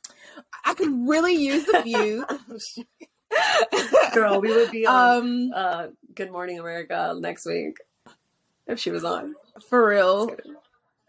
I 0.65 0.75
could 0.75 1.09
really 1.09 1.35
use 1.35 1.65
the 1.67 1.83
view. 1.83 2.27
Girl, 4.15 4.41
we 4.41 4.55
would 4.55 4.71
be 4.71 4.87
on 4.87 5.19
um, 5.19 5.51
uh, 5.55 5.87
Good 6.15 6.31
Morning 6.31 6.59
America 6.59 7.17
next 7.19 7.47
week 7.47 7.79
if 8.67 8.79
she 8.79 8.91
was 8.91 9.05
on. 9.05 9.35
For 9.69 9.89
real. 9.89 10.31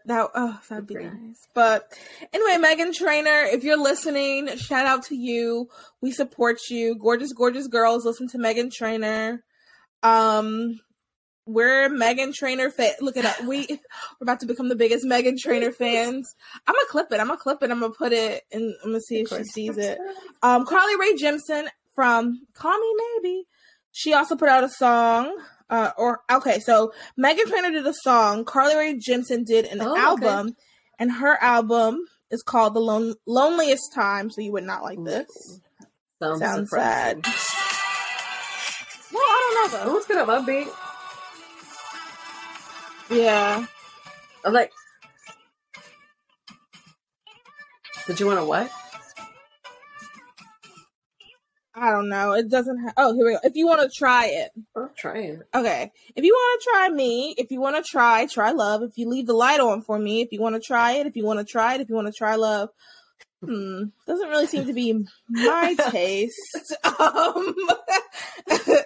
That 0.06 0.30
oh, 0.34 0.60
that'd 0.68 0.86
be 0.86 0.94
nice. 0.94 1.48
But 1.52 1.92
anyway, 2.32 2.64
Meghan 2.64 2.94
Trainor, 2.94 3.42
if 3.52 3.64
you're 3.64 3.80
listening, 3.80 4.56
shout 4.56 4.86
out 4.86 5.04
to 5.06 5.16
you. 5.16 5.68
We 6.00 6.12
support 6.12 6.58
you. 6.70 6.96
Gorgeous, 6.96 7.32
gorgeous 7.32 7.66
girls, 7.66 8.04
listen 8.04 8.28
to 8.28 8.38
Meghan 8.38 8.72
Trainor. 8.72 9.42
Um, 10.04 10.80
we're 11.46 11.88
Meghan 11.88 12.34
Trainor 12.34 12.70
fan. 12.70 12.92
Look 13.00 13.16
at 13.16 13.22
that. 13.22 13.46
We 13.46 13.66
we're 13.68 13.78
about 14.22 14.40
to 14.40 14.46
become 14.46 14.68
the 14.68 14.76
biggest 14.76 15.06
Meghan 15.06 15.38
Trainor 15.38 15.72
fans. 15.72 16.34
I'm 16.66 16.74
gonna 16.74 16.86
clip 16.88 17.12
it. 17.12 17.20
I'm 17.20 17.28
gonna 17.28 17.38
clip 17.38 17.62
it. 17.62 17.70
I'm 17.70 17.80
gonna 17.80 17.94
put 17.94 18.12
it 18.12 18.42
and 18.52 18.74
I'm 18.82 18.90
gonna 18.90 19.00
see 19.00 19.20
if 19.20 19.28
she 19.28 19.44
sees 19.44 19.78
it. 19.78 19.98
Um, 20.42 20.66
Carly 20.66 20.96
Rae 20.96 21.16
Jepsen 21.16 21.68
from 21.94 22.42
Call 22.54 22.78
Me 22.78 22.94
Maybe. 23.22 23.44
She 23.92 24.12
also 24.12 24.36
put 24.36 24.48
out 24.48 24.64
a 24.64 24.68
song. 24.68 25.38
Uh, 25.68 25.90
or 25.96 26.20
okay, 26.30 26.60
so 26.60 26.92
Meghan 27.18 27.46
Trainor 27.48 27.72
did 27.72 27.86
a 27.86 27.94
song. 28.02 28.44
Carly 28.44 28.76
Rae 28.76 28.94
Jepsen 28.94 29.44
did 29.44 29.64
an 29.66 29.80
oh, 29.80 29.96
album, 29.96 30.48
okay. 30.48 30.56
and 31.00 31.10
her 31.10 31.42
album 31.42 32.04
is 32.30 32.42
called 32.42 32.74
"The 32.74 32.80
Lon- 32.80 33.16
Loneliest 33.26 33.92
Time." 33.92 34.30
So 34.30 34.42
you 34.42 34.52
would 34.52 34.62
not 34.62 34.84
like 34.84 35.02
this. 35.04 35.26
Sounds, 36.22 36.38
Sounds 36.38 36.70
sad. 36.70 37.26
Well, 39.12 39.24
I 39.24 39.40
don't 39.40 39.72
know 39.72 39.78
though. 39.78 39.90
Who's 39.90 40.06
gonna 40.06 40.24
upbeat? 40.24 40.72
Yeah. 43.10 43.66
I'm 44.44 44.52
like, 44.52 44.72
did 48.06 48.20
you 48.20 48.26
want 48.26 48.38
to 48.38 48.44
what? 48.44 48.70
I 51.78 51.90
don't 51.90 52.08
know. 52.08 52.32
It 52.32 52.48
doesn't 52.48 52.78
have. 52.78 52.94
Oh, 52.96 53.14
here 53.14 53.26
we 53.26 53.32
go. 53.32 53.38
If 53.44 53.54
you 53.54 53.66
want 53.66 53.82
to 53.82 53.94
try 53.94 54.26
it, 54.26 54.50
I'll 54.74 54.90
try 54.96 55.18
it. 55.18 55.40
Okay. 55.54 55.92
If 56.14 56.24
you 56.24 56.32
want 56.32 56.62
to 56.62 56.70
try 56.70 56.88
me, 56.88 57.34
if 57.36 57.50
you 57.50 57.60
want 57.60 57.76
to 57.76 57.82
try, 57.82 58.26
try 58.26 58.52
love. 58.52 58.82
If 58.82 58.96
you 58.96 59.08
leave 59.08 59.26
the 59.26 59.34
light 59.34 59.60
on 59.60 59.82
for 59.82 59.98
me, 59.98 60.22
if 60.22 60.32
you 60.32 60.40
want 60.40 60.54
to 60.54 60.60
try 60.60 60.92
it, 60.92 61.06
if 61.06 61.16
you 61.16 61.24
want 61.26 61.38
to 61.38 61.44
try 61.44 61.74
it, 61.74 61.82
if 61.82 61.90
you 61.90 61.94
want 61.94 62.06
to 62.06 62.14
try 62.14 62.36
love. 62.36 62.70
Hmm. 63.44 63.84
Doesn't 64.06 64.28
really 64.30 64.46
seem 64.46 64.66
to 64.66 64.72
be 64.72 65.06
my 65.28 65.74
taste. 65.90 66.74
Um, 66.82 67.54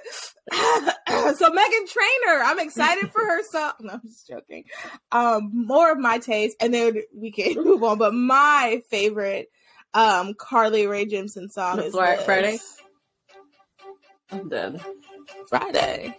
Meghan 2.30 2.38
Trainor, 2.38 2.44
I'm 2.44 2.58
excited 2.60 3.12
for 3.12 3.20
her 3.24 3.42
song. 3.44 3.72
No, 3.80 3.92
I'm 3.94 4.02
just 4.02 4.26
joking. 4.28 4.64
Um, 5.12 5.50
more 5.52 5.90
of 5.90 5.98
my 5.98 6.18
taste, 6.18 6.56
and 6.60 6.72
then 6.72 7.02
we 7.14 7.30
can 7.30 7.54
move 7.64 7.82
on. 7.82 7.98
But 7.98 8.14
my 8.14 8.82
favorite, 8.90 9.50
um, 9.94 10.34
Carly 10.34 10.86
Rae 10.86 11.06
Jepsen 11.06 11.50
song 11.50 11.80
is 11.80 11.92
Black 11.92 12.20
Friday. 12.20 12.58
I'm 14.30 14.48
dead. 14.48 14.80
Friday. 15.48 16.16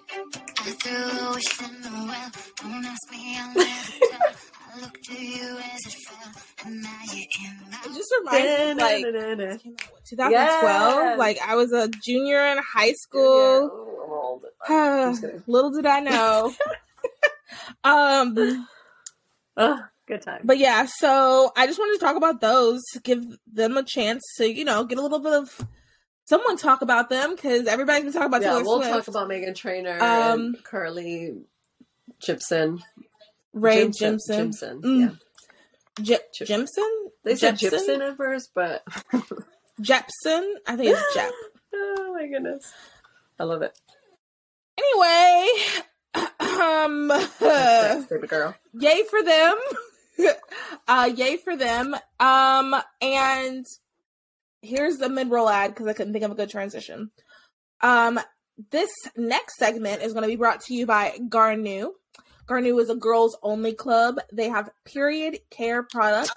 It 7.84 7.94
just 7.94 8.14
reminds 8.20 8.78
me, 8.78 8.84
like, 8.84 9.04
2012. 9.04 10.32
Yeah. 10.32 11.16
Like, 11.18 11.40
I 11.46 11.56
was 11.56 11.72
a 11.72 11.90
junior 12.04 12.46
in 12.46 12.58
high 12.60 12.94
school. 12.94 14.42
Yeah, 14.70 15.14
Little 15.48 15.72
did 15.72 15.86
I 15.86 16.00
know. 16.00 16.54
um, 17.84 18.68
oh, 19.58 19.80
good 20.08 20.22
time. 20.22 20.42
But 20.44 20.58
yeah, 20.58 20.88
so 20.88 21.52
I 21.56 21.68
just 21.68 21.80
wanted 21.80 22.00
to 22.00 22.06
talk 22.06 22.16
about 22.16 22.42
those, 22.42 22.82
give 23.04 23.24
them 23.52 23.78
a 23.78 23.84
chance 23.84 24.22
to, 24.38 24.52
you 24.52 24.66
know, 24.66 24.84
get 24.86 24.98
a 24.98 25.02
little 25.02 25.20
bit 25.20 25.34
of 25.34 25.68
someone 26.26 26.58
talk 26.58 26.82
about 26.82 27.10
them 27.10 27.36
because 27.36 27.68
everybody's 27.68 28.04
been 28.04 28.14
talking 28.14 28.28
about 28.28 28.42
yeah, 28.42 28.52
Taylor 28.52 28.64
we'll 28.64 28.82
Swift. 28.82 28.94
talk 28.94 29.08
about 29.10 29.30
Meghan 29.30 29.56
Trainor 29.56 30.02
um, 30.02 30.40
and 30.40 30.64
Carly 30.64 31.36
Gibson. 32.22 32.82
Ray 33.54 33.90
Jimson. 33.90 34.52
Jimson. 34.52 34.82
Mm. 34.82 35.18
Yeah. 36.00 36.18
J- 36.34 36.46
Jimson? 36.46 36.90
They 37.24 37.36
said 37.36 37.58
Gypsum 37.58 38.02
at 38.02 38.18
first, 38.18 38.52
but 38.56 38.84
Jepsen. 39.82 40.54
I 40.68 40.76
think 40.76 40.96
it's 40.96 41.14
Jep. 41.14 41.32
oh 41.74 42.14
my 42.14 42.28
goodness, 42.28 42.72
I 43.40 43.44
love 43.44 43.62
it. 43.62 43.78
Anyway, 44.78 45.48
um, 46.40 47.08
baby 48.10 48.28
girl. 48.28 48.56
Yay 48.74 49.04
for 49.10 49.24
them. 49.24 49.56
uh, 50.88 51.10
yay 51.16 51.38
for 51.38 51.56
them. 51.56 51.96
Um, 52.20 52.76
and 53.02 53.66
here's 54.62 54.98
the 54.98 55.10
mid 55.10 55.30
roll 55.30 55.50
ad 55.50 55.72
because 55.72 55.88
I 55.88 55.94
couldn't 55.94 56.14
think 56.14 56.26
of 56.26 56.32
a 56.32 56.36
good 56.36 56.50
transition. 56.50 57.12
Um, 57.82 58.20
this 58.72 58.92
next 59.16 59.58
segment 59.58 60.02
is 60.02 60.14
going 60.14 60.24
to 60.24 60.28
be 60.28 60.36
brought 60.36 60.62
to 60.62 60.74
you 60.74 60.86
by 60.86 61.18
Garnu. 61.30 61.92
Garnu 62.48 62.82
is 62.82 62.90
a 62.90 62.96
girls 62.96 63.38
only 63.44 63.74
club. 63.74 64.18
They 64.32 64.50
have 64.50 64.70
period 64.86 65.40
care 65.50 65.84
products. 65.84 66.34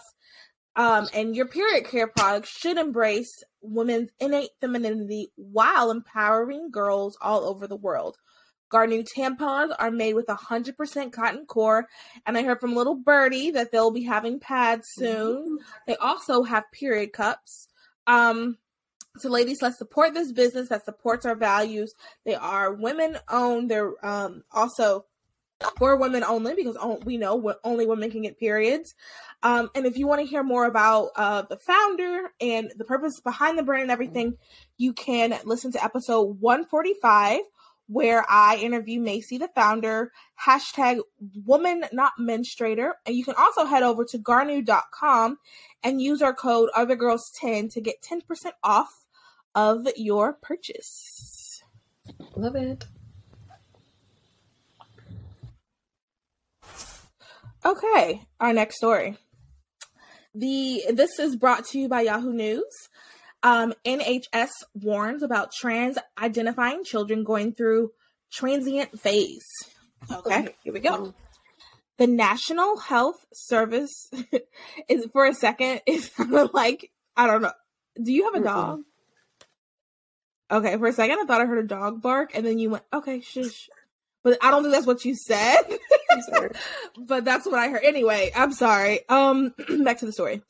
Um, 0.76 1.08
and 1.14 1.36
your 1.36 1.46
period 1.46 1.84
care 1.86 2.08
products 2.08 2.48
should 2.48 2.78
embrace 2.78 3.44
women's 3.62 4.10
innate 4.18 4.50
femininity 4.60 5.28
while 5.36 5.90
empowering 5.90 6.70
girls 6.70 7.16
all 7.20 7.44
over 7.44 7.66
the 7.66 7.76
world. 7.76 8.16
Garnu 8.72 9.06
tampons 9.08 9.72
are 9.78 9.92
made 9.92 10.14
with 10.14 10.26
100% 10.26 11.12
cotton 11.12 11.46
core, 11.46 11.86
and 12.26 12.36
I 12.36 12.42
heard 12.42 12.60
from 12.60 12.74
little 12.74 12.96
Birdie 12.96 13.52
that 13.52 13.70
they'll 13.70 13.92
be 13.92 14.02
having 14.02 14.40
pads 14.40 14.88
soon. 14.90 15.58
They 15.86 15.94
also 15.96 16.42
have 16.42 16.64
period 16.72 17.12
cups. 17.12 17.68
Um, 18.08 18.58
so, 19.18 19.28
ladies, 19.28 19.62
let's 19.62 19.78
support 19.78 20.12
this 20.12 20.32
business 20.32 20.70
that 20.70 20.84
supports 20.84 21.24
our 21.24 21.36
values. 21.36 21.94
They 22.24 22.34
are 22.34 22.72
women 22.74 23.16
owned. 23.28 23.70
They're 23.70 23.94
um, 24.04 24.42
also 24.50 25.04
for 25.78 25.96
women 25.96 26.24
only 26.24 26.54
because 26.54 26.76
we 27.04 27.16
know 27.16 27.54
only 27.64 27.86
women 27.86 28.10
can 28.10 28.22
get 28.22 28.38
periods. 28.38 28.94
Um, 29.42 29.70
and 29.74 29.86
if 29.86 29.96
you 29.96 30.06
want 30.06 30.20
to 30.20 30.26
hear 30.26 30.42
more 30.42 30.66
about 30.66 31.10
uh, 31.16 31.42
the 31.42 31.58
founder 31.58 32.32
and 32.40 32.72
the 32.76 32.84
purpose 32.84 33.20
behind 33.20 33.58
the 33.58 33.62
brand 33.62 33.82
and 33.82 33.90
everything, 33.90 34.36
you 34.78 34.92
can 34.92 35.38
listen 35.44 35.72
to 35.72 35.84
episode 35.84 36.40
145 36.40 37.40
where 37.86 38.24
I 38.28 38.56
interview 38.56 39.00
Macy, 39.00 39.38
the 39.38 39.48
founder, 39.48 40.10
hashtag 40.42 41.00
woman 41.44 41.84
not 41.92 42.12
menstruator. 42.18 42.92
And 43.04 43.14
you 43.14 43.24
can 43.24 43.34
also 43.36 43.66
head 43.66 43.82
over 43.82 44.04
to 44.06 44.18
garnu.com 44.18 45.38
and 45.82 46.00
use 46.00 46.22
our 46.22 46.34
code 46.34 46.70
othergirls10 46.74 47.72
to 47.74 47.80
get 47.80 48.02
10% 48.02 48.22
off 48.62 49.04
of 49.54 49.86
your 49.96 50.32
purchase. 50.32 51.62
Love 52.36 52.56
it. 52.56 52.86
Okay, 57.64 58.20
our 58.40 58.52
next 58.52 58.76
story. 58.76 59.16
The 60.34 60.82
this 60.92 61.18
is 61.18 61.36
brought 61.36 61.64
to 61.66 61.78
you 61.78 61.88
by 61.88 62.02
Yahoo 62.02 62.32
News. 62.32 62.88
Um, 63.42 63.72
NHS 63.86 64.50
warns 64.74 65.22
about 65.22 65.52
trans 65.52 65.96
identifying 66.20 66.84
children 66.84 67.24
going 67.24 67.52
through 67.52 67.92
transient 68.32 68.98
phase. 69.00 69.46
Okay, 70.10 70.48
here 70.62 70.72
we 70.72 70.80
go. 70.80 71.14
The 71.96 72.06
National 72.06 72.78
Health 72.78 73.24
Service 73.32 74.10
is 74.88 75.06
for 75.12 75.24
a 75.24 75.34
second 75.34 75.80
is 75.86 76.10
like 76.52 76.90
I 77.16 77.26
don't 77.26 77.42
know. 77.42 77.52
Do 78.02 78.12
you 78.12 78.24
have 78.24 78.42
a 78.42 78.44
dog? 78.44 78.80
Okay, 80.50 80.76
for 80.76 80.88
a 80.88 80.92
second 80.92 81.18
I 81.18 81.24
thought 81.24 81.40
I 81.40 81.46
heard 81.46 81.64
a 81.64 81.68
dog 81.68 82.02
bark, 82.02 82.32
and 82.34 82.44
then 82.44 82.58
you 82.58 82.70
went, 82.70 82.84
okay, 82.92 83.20
shush. 83.20 83.70
But 84.24 84.38
I 84.42 84.50
don't 84.50 84.62
think 84.62 84.74
that's 84.74 84.86
what 84.86 85.04
you 85.04 85.14
said. 85.14 85.62
but 86.98 87.24
that's 87.24 87.46
what 87.46 87.54
I 87.54 87.68
heard. 87.68 87.84
Anyway, 87.84 88.32
I'm 88.34 88.52
sorry. 88.52 89.06
Um, 89.08 89.54
back 89.84 89.98
to 89.98 90.06
the 90.06 90.12
story. 90.12 90.42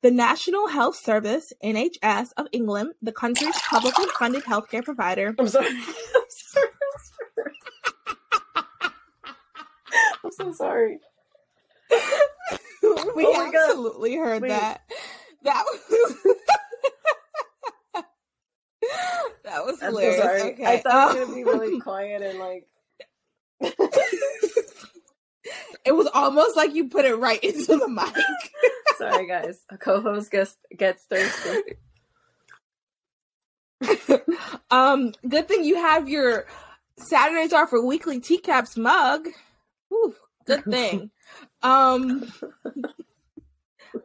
The 0.00 0.10
National 0.10 0.68
Health 0.68 0.96
Service, 0.96 1.52
NHS 1.62 2.30
of 2.36 2.46
England, 2.52 2.94
the 3.02 3.12
country's 3.12 3.56
publicly 3.68 4.06
funded 4.18 4.44
healthcare 4.44 4.84
provider. 4.84 5.34
I'm 5.38 5.48
sorry. 5.48 5.68
I'm 5.68 6.22
sorry. 6.28 6.68
I'm 10.24 10.30
so 10.32 10.52
sorry. 10.52 10.98
we 13.16 13.26
oh 13.26 13.52
absolutely 13.52 14.16
God. 14.16 14.24
heard 14.24 14.42
Wait. 14.42 14.48
that. 14.48 14.82
That 15.42 15.64
was 15.64 16.16
that 19.44 19.64
was 19.64 19.80
hilarious. 19.80 20.22
So 20.22 20.48
okay. 20.50 20.64
I 20.64 20.78
thought 20.78 21.16
it 21.16 21.20
was 21.20 21.28
gonna 21.28 21.36
be 21.36 21.44
really 21.44 21.80
quiet 21.80 22.22
and 22.22 22.38
like. 22.38 22.66
It 23.60 23.74
was 25.94 26.08
almost 26.14 26.56
like 26.56 26.74
you 26.74 26.88
put 26.88 27.04
it 27.04 27.16
right 27.16 27.40
into 27.42 27.76
the 27.76 27.88
mic. 27.88 28.14
Sorry, 28.98 29.26
guys. 29.26 29.60
A 29.70 29.78
co-host 29.78 30.30
gets 30.30 30.56
gets 30.76 31.04
thirsty. 31.04 31.76
um, 34.70 35.12
good 35.28 35.48
thing 35.48 35.64
you 35.64 35.76
have 35.76 36.08
your 36.08 36.46
Saturdays 36.98 37.52
are 37.52 37.66
for 37.66 37.84
weekly 37.84 38.20
teacaps 38.20 38.76
mug. 38.76 39.28
Ooh, 39.92 40.14
good 40.46 40.64
thing. 40.64 41.10
um. 41.62 42.32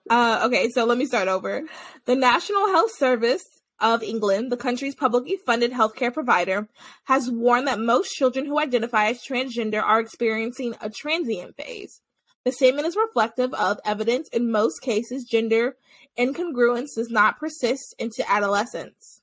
Uh, 0.10 0.44
okay, 0.46 0.70
so 0.70 0.86
let 0.86 0.98
me 0.98 1.06
start 1.06 1.28
over. 1.28 1.62
The 2.06 2.16
National 2.16 2.68
Health 2.68 2.92
Service 2.98 3.44
of 3.80 4.04
England, 4.04 4.52
the 4.52 4.58
country's 4.58 4.96
publicly 4.96 5.38
funded 5.38 5.72
healthcare 5.72 6.14
provider, 6.14 6.68
has 7.06 7.30
warned 7.30 7.68
that 7.68 7.80
most 7.80 8.14
children 8.14 8.46
who 8.46 8.60
identify 8.60 9.08
as 9.08 9.22
transgender 9.22 9.82
are 9.82 10.00
experiencing 10.00 10.76
a 10.82 10.90
transient 10.90 11.56
phase. 11.58 12.02
The 12.46 12.52
statement 12.52 12.88
is 12.88 12.96
reflective 12.96 13.54
of 13.54 13.80
evidence 13.86 14.28
in 14.30 14.52
most 14.52 14.82
cases 14.82 15.24
gender 15.24 15.78
incongruence 16.18 16.96
does 16.96 17.10
not 17.10 17.40
persist 17.40 17.96
into 17.98 18.30
adolescence. 18.30 19.22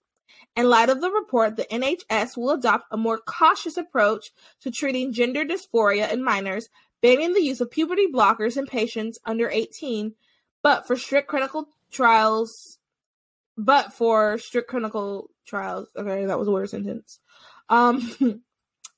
In 0.56 0.68
light 0.68 0.88
of 0.88 1.00
the 1.00 1.10
report, 1.10 1.56
the 1.56 1.64
NHS 1.64 2.36
will 2.36 2.50
adopt 2.50 2.86
a 2.90 2.96
more 2.96 3.18
cautious 3.18 3.76
approach 3.76 4.30
to 4.62 4.70
treating 4.70 5.12
gender 5.12 5.44
dysphoria 5.44 6.10
in 6.12 6.24
minors, 6.24 6.68
banning 7.00 7.34
the 7.34 7.42
use 7.42 7.60
of 7.60 7.70
puberty 7.70 8.06
blockers 8.12 8.56
in 8.56 8.66
patients 8.66 9.18
under 9.24 9.48
18, 9.48 10.14
but 10.62 10.86
for 10.86 10.96
strict 10.96 11.28
clinical 11.28 11.68
trials 11.90 12.78
but 13.64 13.92
for 13.92 14.38
strict 14.38 14.68
clinical 14.68 15.30
trials, 15.46 15.88
okay, 15.96 16.24
that 16.26 16.38
was 16.38 16.48
a 16.48 16.50
weird 16.50 16.70
sentence. 16.70 17.20
Um 17.68 18.42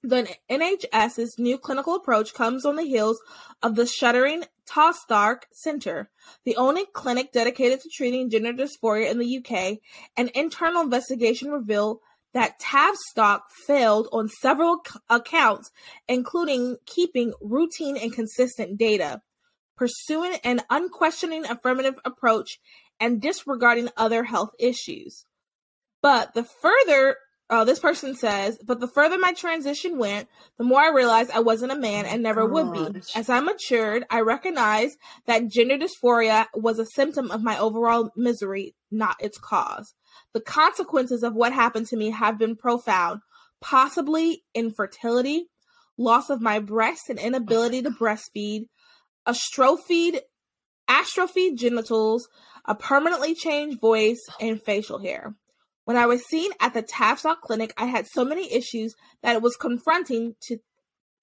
The 0.05 0.27
NHS's 0.51 1.38
new 1.38 1.59
clinical 1.59 1.94
approach 1.94 2.35
comes 2.35 2.66
on 2.66 2.75
the 2.75 2.83
heels 2.83 3.20
of 3.62 3.77
the 3.77 3.87
shuttering 3.87 4.42
Tavistock 4.66 5.46
Centre, 5.53 6.11
the 6.44 6.57
only 6.57 6.87
clinic 6.92 7.31
dedicated 7.31 7.81
to 7.81 7.88
treating 7.88 8.29
gender 8.29 8.53
dysphoria 8.53 9.11
in 9.12 9.20
the 9.20 9.38
UK. 9.38 9.79
An 10.16 10.31
internal 10.35 10.83
investigation 10.83 11.53
revealed 11.53 12.01
that 12.35 12.59
Tavistock 12.59 13.44
failed 13.66 14.09
on 14.11 14.29
several 14.29 14.81
accounts, 15.09 15.70
including 16.09 16.79
keeping 16.85 17.33
routine 17.40 17.96
and 17.96 18.12
consistent 18.12 18.79
data, 18.79 19.22
pursuing 19.77 20.35
an 20.42 20.62
unquestioning 20.68 21.44
affirmative 21.44 21.94
approach, 22.05 22.59
and 23.00 23.20
disregarding 23.20 23.88
other 23.96 24.24
health 24.24 24.50
issues. 24.59 25.26
But 26.00 26.35
the 26.35 26.44
further 26.44 27.16
uh, 27.52 27.64
this 27.64 27.81
person 27.81 28.14
says, 28.14 28.59
but 28.64 28.81
the 28.81 28.88
further 28.88 29.18
my 29.18 29.35
transition 29.35 29.98
went, 29.98 30.26
the 30.57 30.64
more 30.64 30.81
I 30.81 30.88
realized 30.88 31.31
I 31.31 31.40
wasn't 31.40 31.72
a 31.72 31.76
man 31.76 32.07
and 32.07 32.22
never 32.22 32.46
would 32.46 32.72
be. 32.72 33.00
As 33.14 33.28
I 33.28 33.40
matured, 33.40 34.05
I 34.09 34.20
recognized 34.20 34.96
that 35.26 35.48
gender 35.48 35.76
dysphoria 35.76 36.46
was 36.55 36.78
a 36.78 36.87
symptom 36.87 37.31
of 37.31 37.42
my 37.42 37.59
overall 37.59 38.11
misery, 38.16 38.74
not 38.90 39.16
its 39.20 39.37
cause. 39.37 39.92
The 40.33 40.40
consequences 40.40 41.22
of 41.22 41.35
what 41.35 41.52
happened 41.52 41.88
to 41.88 41.96
me 41.96 42.09
have 42.09 42.38
been 42.38 42.57
profound, 42.57 43.20
possibly 43.61 44.44
infertility, 44.55 45.50
loss 45.98 46.31
of 46.31 46.40
my 46.40 46.59
breast 46.59 47.11
and 47.11 47.18
inability 47.18 47.83
to 47.83 47.90
breastfeed, 47.90 48.62
A 49.26 49.33
astrophied, 49.33 50.20
astrophied 50.88 51.57
genitals, 51.57 52.29
a 52.64 52.75
permanently 52.75 53.35
changed 53.35 53.81
voice, 53.81 54.21
and 54.40 54.62
facial 54.62 54.99
hair. 54.99 55.35
When 55.85 55.97
I 55.97 56.07
was 56.07 56.25
seen 56.25 56.53
at 56.61 56.75
the 56.75 56.83
Tavistock 56.83 57.40
clinic, 57.40 57.75
I 57.77 57.87
had 57.87 58.07
so 58.07 58.25
many 58.25 58.53
issues 58.53 58.95
that 59.23 59.35
it 59.35 59.42
was 59.42 59.57
confronting 59.57 60.37
to 60.42 60.59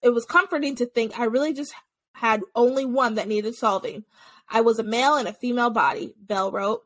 it 0.01 0.09
was 0.09 0.25
comforting 0.25 0.75
to 0.75 0.85
think 0.85 1.19
I 1.19 1.25
really 1.25 1.53
just 1.53 1.73
had 2.13 2.41
only 2.55 2.85
one 2.85 3.15
that 3.15 3.27
needed 3.27 3.55
solving. 3.55 4.05
I 4.49 4.61
was 4.61 4.79
a 4.79 4.83
male 4.83 5.17
in 5.17 5.27
a 5.27 5.33
female 5.33 5.69
body, 5.69 6.13
Bell 6.19 6.51
wrote. 6.51 6.83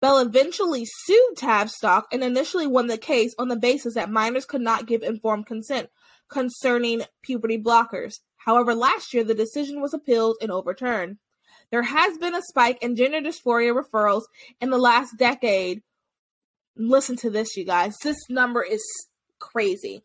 Bell 0.00 0.18
eventually 0.18 0.84
sued 0.86 1.36
Tavistock 1.36 2.06
and 2.12 2.22
initially 2.22 2.66
won 2.66 2.88
the 2.88 2.98
case 2.98 3.34
on 3.38 3.48
the 3.48 3.56
basis 3.56 3.94
that 3.94 4.10
minors 4.10 4.44
could 4.44 4.60
not 4.60 4.86
give 4.86 5.02
informed 5.02 5.46
consent 5.46 5.88
concerning 6.28 7.02
puberty 7.22 7.58
blockers. 7.58 8.20
However, 8.36 8.74
last 8.74 9.14
year 9.14 9.24
the 9.24 9.34
decision 9.34 9.80
was 9.80 9.94
appealed 9.94 10.36
and 10.42 10.50
overturned. 10.50 11.18
There 11.74 11.82
has 11.82 12.16
been 12.18 12.36
a 12.36 12.40
spike 12.40 12.80
in 12.84 12.94
gender 12.94 13.20
dysphoria 13.20 13.74
referrals 13.74 14.26
in 14.60 14.70
the 14.70 14.78
last 14.78 15.18
decade, 15.18 15.82
listen 16.76 17.16
to 17.16 17.30
this, 17.30 17.56
you 17.56 17.64
guys. 17.64 17.96
This 17.98 18.30
number 18.30 18.62
is 18.62 18.80
crazy. 19.40 20.04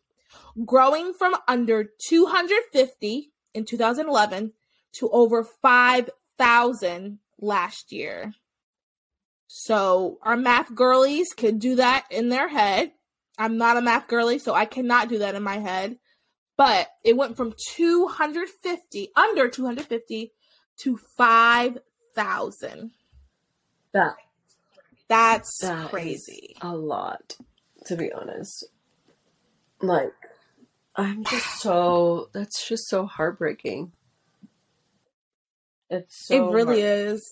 Growing 0.66 1.12
from 1.16 1.36
under 1.46 1.88
250 2.08 3.30
in 3.54 3.64
2011 3.64 4.52
to 4.94 5.10
over 5.10 5.44
5,000 5.44 7.18
last 7.38 7.92
year. 7.92 8.34
So 9.46 10.18
our 10.22 10.36
math 10.36 10.74
girlies 10.74 11.28
could 11.36 11.60
do 11.60 11.76
that 11.76 12.04
in 12.10 12.30
their 12.30 12.48
head. 12.48 12.90
I'm 13.38 13.58
not 13.58 13.76
a 13.76 13.80
math 13.80 14.08
girly, 14.08 14.40
so 14.40 14.54
I 14.54 14.64
cannot 14.64 15.08
do 15.08 15.18
that 15.18 15.36
in 15.36 15.44
my 15.44 15.58
head. 15.58 15.98
But 16.56 16.88
it 17.04 17.16
went 17.16 17.36
from 17.36 17.54
250, 17.76 19.12
under 19.14 19.48
250, 19.48 20.32
to 20.82 20.96
5,000. 20.96 22.90
That 23.92 24.14
that's 25.08 25.58
that 25.62 25.90
crazy. 25.90 26.54
A 26.60 26.76
lot, 26.76 27.36
to 27.86 27.96
be 27.96 28.12
honest. 28.12 28.64
Like, 29.82 30.12
I'm 30.94 31.24
just 31.24 31.60
so 31.60 32.28
that's 32.32 32.68
just 32.68 32.88
so 32.88 33.06
heartbreaking. 33.06 33.92
It's 35.88 36.28
so 36.28 36.50
it 36.50 36.52
really 36.52 36.82
is. 36.82 37.26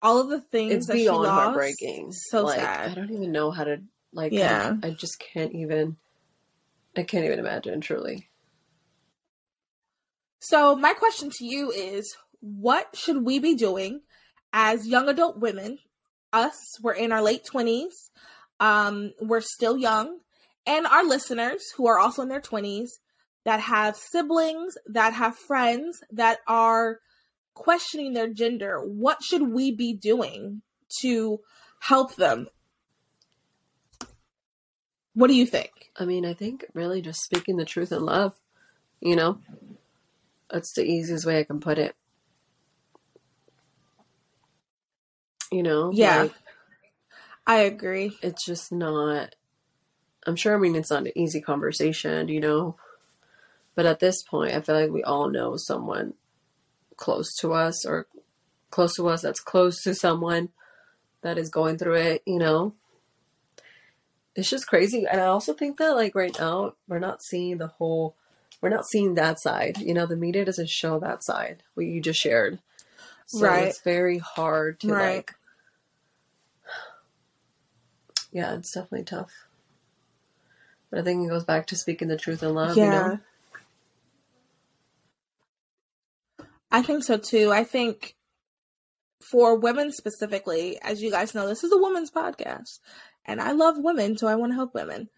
All 0.00 0.20
of 0.20 0.28
the 0.28 0.40
things 0.40 0.72
it's 0.72 0.86
that 0.86 0.92
beyond 0.92 1.24
she 1.24 1.28
lost, 1.28 1.42
heartbreaking. 1.42 2.12
So 2.12 2.44
like, 2.44 2.60
sad. 2.60 2.90
I 2.90 2.94
don't 2.94 3.10
even 3.10 3.32
know 3.32 3.50
how 3.50 3.64
to 3.64 3.80
like. 4.12 4.32
Yeah, 4.32 4.76
I, 4.82 4.88
I 4.88 4.90
just 4.90 5.18
can't 5.18 5.52
even. 5.52 5.96
I 6.96 7.02
can't 7.02 7.24
even 7.24 7.40
imagine. 7.40 7.80
Truly. 7.80 8.28
So 10.38 10.76
my 10.76 10.92
question 10.92 11.30
to 11.30 11.44
you 11.44 11.72
is: 11.72 12.16
What 12.46 12.94
should 12.94 13.24
we 13.24 13.38
be 13.38 13.54
doing 13.54 14.02
as 14.52 14.86
young 14.86 15.08
adult 15.08 15.38
women? 15.38 15.78
Us, 16.30 16.58
we're 16.82 16.92
in 16.92 17.10
our 17.10 17.22
late 17.22 17.46
twenties. 17.46 18.10
Um, 18.60 19.12
we're 19.18 19.40
still 19.40 19.78
young, 19.78 20.18
and 20.66 20.86
our 20.86 21.04
listeners 21.04 21.62
who 21.76 21.86
are 21.86 21.98
also 21.98 22.20
in 22.20 22.28
their 22.28 22.42
twenties 22.42 22.98
that 23.44 23.60
have 23.60 23.96
siblings, 23.96 24.76
that 24.86 25.14
have 25.14 25.36
friends 25.36 26.00
that 26.12 26.40
are 26.46 27.00
questioning 27.54 28.12
their 28.12 28.28
gender, 28.28 28.78
what 28.84 29.22
should 29.22 29.42
we 29.52 29.70
be 29.70 29.94
doing 29.94 30.60
to 31.00 31.40
help 31.80 32.16
them? 32.16 32.48
What 35.14 35.28
do 35.28 35.34
you 35.34 35.46
think? 35.46 35.90
I 35.96 36.04
mean, 36.04 36.26
I 36.26 36.34
think 36.34 36.64
really 36.74 37.00
just 37.00 37.22
speaking 37.22 37.56
the 37.56 37.64
truth 37.64 37.92
in 37.92 38.04
love, 38.04 38.34
you 39.00 39.16
know? 39.16 39.38
That's 40.50 40.72
the 40.72 40.84
easiest 40.84 41.24
way 41.24 41.38
I 41.38 41.44
can 41.44 41.60
put 41.60 41.78
it. 41.78 41.94
You 45.54 45.62
know? 45.62 45.92
Yeah. 45.92 46.22
Like, 46.22 46.34
I 47.46 47.56
agree. 47.60 48.16
It's 48.22 48.44
just 48.44 48.72
not 48.72 49.34
I'm 50.26 50.36
sure 50.36 50.54
I 50.54 50.58
mean 50.58 50.74
it's 50.74 50.90
not 50.90 51.06
an 51.06 51.12
easy 51.14 51.40
conversation, 51.40 52.28
you 52.28 52.40
know. 52.40 52.76
But 53.74 53.86
at 53.86 54.00
this 54.00 54.22
point, 54.22 54.54
I 54.54 54.60
feel 54.60 54.80
like 54.80 54.90
we 54.90 55.02
all 55.02 55.28
know 55.28 55.56
someone 55.56 56.14
close 56.96 57.34
to 57.40 57.52
us 57.52 57.84
or 57.84 58.06
close 58.70 58.94
to 58.94 59.08
us 59.08 59.22
that's 59.22 59.40
close 59.40 59.82
to 59.82 59.94
someone 59.94 60.50
that 61.22 61.38
is 61.38 61.48
going 61.48 61.78
through 61.78 61.96
it, 61.96 62.22
you 62.24 62.38
know. 62.38 62.74
It's 64.36 64.50
just 64.50 64.66
crazy. 64.66 65.06
And 65.10 65.20
I 65.20 65.26
also 65.26 65.54
think 65.54 65.78
that 65.78 65.94
like 65.94 66.14
right 66.14 66.36
now 66.38 66.74
we're 66.88 66.98
not 66.98 67.22
seeing 67.22 67.58
the 67.58 67.68
whole 67.68 68.16
we're 68.60 68.68
not 68.70 68.86
seeing 68.86 69.14
that 69.14 69.40
side. 69.40 69.78
You 69.78 69.92
know, 69.92 70.06
the 70.06 70.16
media 70.16 70.44
doesn't 70.44 70.70
show 70.70 70.98
that 71.00 71.22
side, 71.22 71.62
what 71.74 71.86
you 71.86 72.00
just 72.00 72.20
shared. 72.20 72.60
So 73.26 73.46
right. 73.46 73.64
it's 73.64 73.80
very 73.82 74.18
hard 74.18 74.80
to 74.80 74.88
right. 74.88 75.16
like 75.16 75.34
Yeah, 78.34 78.54
it's 78.56 78.72
definitely 78.72 79.04
tough. 79.04 79.46
But 80.90 80.98
I 80.98 81.02
think 81.02 81.24
it 81.24 81.30
goes 81.30 81.44
back 81.44 81.68
to 81.68 81.76
speaking 81.76 82.08
the 82.08 82.16
truth 82.16 82.42
in 82.42 82.52
love, 82.52 82.76
yeah. 82.76 82.84
you 82.84 82.90
know? 82.90 83.18
I 86.70 86.82
think 86.82 87.04
so 87.04 87.16
too. 87.16 87.52
I 87.52 87.62
think 87.62 88.16
for 89.20 89.56
women 89.56 89.92
specifically, 89.92 90.80
as 90.82 91.00
you 91.00 91.12
guys 91.12 91.32
know, 91.32 91.46
this 91.46 91.62
is 91.62 91.72
a 91.72 91.78
women's 91.78 92.10
podcast. 92.10 92.80
And 93.24 93.40
I 93.40 93.52
love 93.52 93.78
women, 93.78 94.18
so 94.18 94.26
I 94.26 94.34
want 94.34 94.50
to 94.50 94.56
help 94.56 94.74
women. 94.74 95.08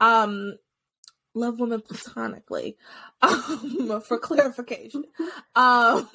Um 0.00 0.54
love 1.34 1.60
women 1.60 1.82
platonically. 1.82 2.78
Um 3.22 4.00
for 4.00 4.18
clarification. 4.18 5.04
um 5.54 6.08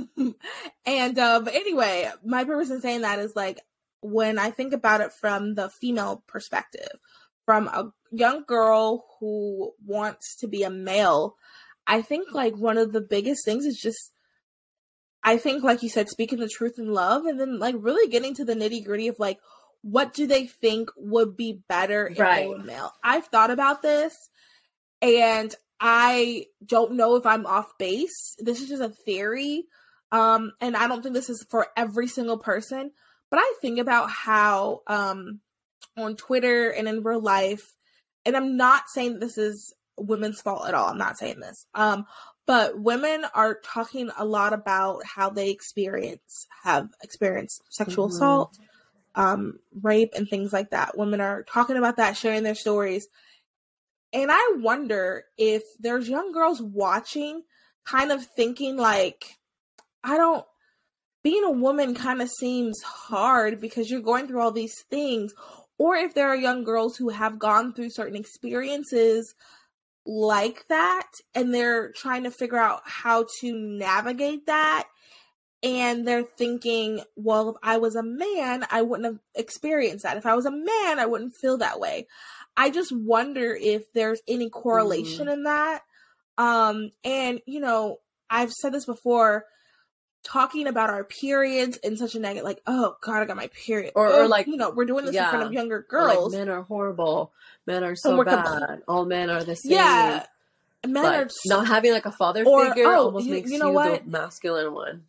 and 0.87 1.19
uh 1.19 1.39
but 1.41 1.53
anyway, 1.53 2.11
my 2.25 2.43
purpose 2.43 2.71
in 2.71 2.81
saying 2.81 3.01
that 3.01 3.19
is 3.19 3.35
like 3.35 3.59
when 4.01 4.37
I 4.39 4.51
think 4.51 4.73
about 4.73 5.01
it 5.01 5.11
from 5.11 5.55
the 5.55 5.69
female 5.69 6.23
perspective, 6.27 6.89
from 7.45 7.67
a 7.67 7.91
young 8.11 8.43
girl 8.45 9.05
who 9.19 9.73
wants 9.85 10.35
to 10.37 10.47
be 10.47 10.63
a 10.63 10.69
male, 10.69 11.35
I 11.85 12.01
think 12.01 12.33
like 12.33 12.55
one 12.55 12.77
of 12.77 12.91
the 12.91 13.01
biggest 13.01 13.45
things 13.45 13.65
is 13.65 13.79
just 13.79 14.11
I 15.23 15.37
think, 15.37 15.61
like 15.61 15.83
you 15.83 15.89
said, 15.89 16.07
speaking 16.07 16.39
the 16.39 16.47
truth 16.47 16.75
in 16.77 16.93
love, 16.93 17.25
and 17.25 17.37
then 17.37 17.59
like 17.59 17.75
really 17.77 18.09
getting 18.09 18.33
to 18.35 18.45
the 18.45 18.55
nitty 18.55 18.85
gritty 18.85 19.09
of 19.09 19.19
like, 19.19 19.39
what 19.81 20.13
do 20.13 20.25
they 20.25 20.47
think 20.47 20.89
would 20.95 21.35
be 21.35 21.59
better 21.67 22.07
if 22.07 22.17
right. 22.17 22.43
they 22.43 22.47
were 22.47 22.59
male? 22.59 22.93
I've 23.03 23.25
thought 23.25 23.51
about 23.51 23.81
this, 23.81 24.15
and 25.01 25.53
I 25.81 26.45
don't 26.65 26.93
know 26.93 27.15
if 27.15 27.25
I'm 27.25 27.45
off 27.45 27.77
base. 27.77 28.35
This 28.39 28.61
is 28.61 28.69
just 28.69 28.81
a 28.81 28.87
theory, 28.87 29.65
um, 30.13 30.53
and 30.61 30.77
I 30.77 30.87
don't 30.87 31.01
think 31.01 31.13
this 31.13 31.29
is 31.29 31.45
for 31.49 31.67
every 31.75 32.07
single 32.07 32.37
person. 32.37 32.91
But 33.29 33.39
I 33.39 33.53
think 33.61 33.79
about 33.79 34.09
how 34.09 34.81
um, 34.87 35.41
on 35.97 36.15
Twitter 36.15 36.69
and 36.69 36.87
in 36.87 37.03
real 37.03 37.21
life, 37.21 37.75
and 38.25 38.35
I'm 38.35 38.57
not 38.57 38.89
saying 38.89 39.19
this 39.19 39.37
is 39.37 39.73
women's 39.97 40.41
fault 40.41 40.67
at 40.67 40.73
all. 40.73 40.87
I'm 40.87 40.97
not 40.97 41.17
saying 41.17 41.39
this. 41.39 41.65
Um, 41.73 42.05
but 42.47 42.79
women 42.79 43.25
are 43.35 43.59
talking 43.63 44.09
a 44.17 44.25
lot 44.25 44.53
about 44.53 45.05
how 45.05 45.29
they 45.29 45.51
experience 45.51 46.47
have 46.63 46.89
experienced 47.03 47.61
sexual 47.69 48.07
mm-hmm. 48.07 48.15
assault 48.15 48.57
um, 49.15 49.59
rape 49.81 50.13
and 50.15 50.27
things 50.27 50.51
like 50.53 50.71
that 50.71 50.97
women 50.97 51.21
are 51.21 51.43
talking 51.43 51.77
about 51.77 51.97
that 51.97 52.17
sharing 52.17 52.43
their 52.43 52.55
stories 52.55 53.07
and 54.13 54.31
i 54.31 54.55
wonder 54.57 55.25
if 55.37 55.63
there's 55.79 56.09
young 56.09 56.31
girls 56.31 56.61
watching 56.61 57.43
kind 57.85 58.11
of 58.11 58.25
thinking 58.25 58.77
like 58.77 59.37
i 60.03 60.17
don't 60.17 60.45
being 61.23 61.43
a 61.43 61.51
woman 61.51 61.95
kind 61.95 62.21
of 62.21 62.29
seems 62.29 62.81
hard 62.81 63.59
because 63.59 63.89
you're 63.89 64.01
going 64.01 64.27
through 64.27 64.41
all 64.41 64.51
these 64.51 64.75
things. 64.89 65.33
Or 65.77 65.95
if 65.95 66.13
there 66.13 66.29
are 66.29 66.35
young 66.35 66.63
girls 66.63 66.97
who 66.97 67.09
have 67.09 67.37
gone 67.39 67.73
through 67.73 67.91
certain 67.91 68.15
experiences 68.15 69.33
like 70.05 70.65
that 70.69 71.07
and 71.35 71.53
they're 71.53 71.91
trying 71.91 72.23
to 72.23 72.31
figure 72.31 72.57
out 72.57 72.81
how 72.85 73.25
to 73.41 73.53
navigate 73.53 74.45
that 74.45 74.87
and 75.61 76.07
they're 76.07 76.23
thinking 76.23 77.01
well 77.17 77.49
if 77.49 77.55
i 77.61 77.77
was 77.77 77.95
a 77.95 78.03
man 78.03 78.65
i 78.71 78.81
wouldn't 78.81 79.05
have 79.05 79.19
experienced 79.35 80.03
that. 80.03 80.15
If 80.15 80.25
i 80.25 80.33
was 80.33 80.45
a 80.45 80.51
man 80.51 80.99
i 80.99 81.05
wouldn't 81.05 81.35
feel 81.41 81.57
that 81.57 81.79
way. 81.79 82.07
I 82.55 82.69
just 82.69 82.91
wonder 82.95 83.53
if 83.53 83.91
there's 83.93 84.21
any 84.27 84.49
correlation 84.49 85.27
mm. 85.27 85.33
in 85.33 85.43
that. 85.43 85.81
Um 86.37 86.91
and 87.03 87.41
you 87.45 87.59
know 87.59 87.97
i've 88.29 88.53
said 88.53 88.73
this 88.73 88.85
before 88.85 89.45
talking 90.27 90.67
about 90.67 90.89
our 90.89 91.03
periods 91.03 91.77
in 91.77 91.95
such 91.95 92.15
a 92.15 92.19
negative, 92.19 92.43
like, 92.43 92.61
oh 92.67 92.97
God, 93.01 93.21
I 93.21 93.25
got 93.25 93.37
my 93.37 93.47
period, 93.47 93.93
or, 93.95 94.07
or 94.07 94.23
oh, 94.23 94.27
like, 94.27 94.47
you 94.47 94.57
know, 94.57 94.69
we're 94.69 94.85
doing 94.85 95.05
this 95.05 95.15
yeah, 95.15 95.25
in 95.25 95.29
front 95.31 95.45
of 95.45 95.53
younger 95.53 95.85
girls. 95.89 96.33
Like, 96.33 96.39
men 96.39 96.49
are 96.49 96.63
horrible. 96.63 97.31
Men 97.65 97.83
are 97.83 97.95
so 97.95 98.23
bad. 98.23 98.45
Compl- 98.45 98.81
All 98.87 99.05
men 99.05 99.29
are 99.29 99.43
the 99.43 99.55
same. 99.55 99.73
Yeah, 99.73 100.25
men 100.85 101.05
are 101.05 101.29
not 101.45 101.67
having 101.67 101.93
like 101.93 102.05
a 102.05 102.11
father 102.11 102.43
or, 102.45 102.67
figure 102.67 102.87
oh, 102.87 103.05
almost 103.05 103.25
you, 103.25 103.33
makes 103.33 103.51
you, 103.51 103.59
know 103.59 103.71
you 103.83 103.97
the 103.97 104.03
masculine 104.05 104.73
one. 104.73 105.03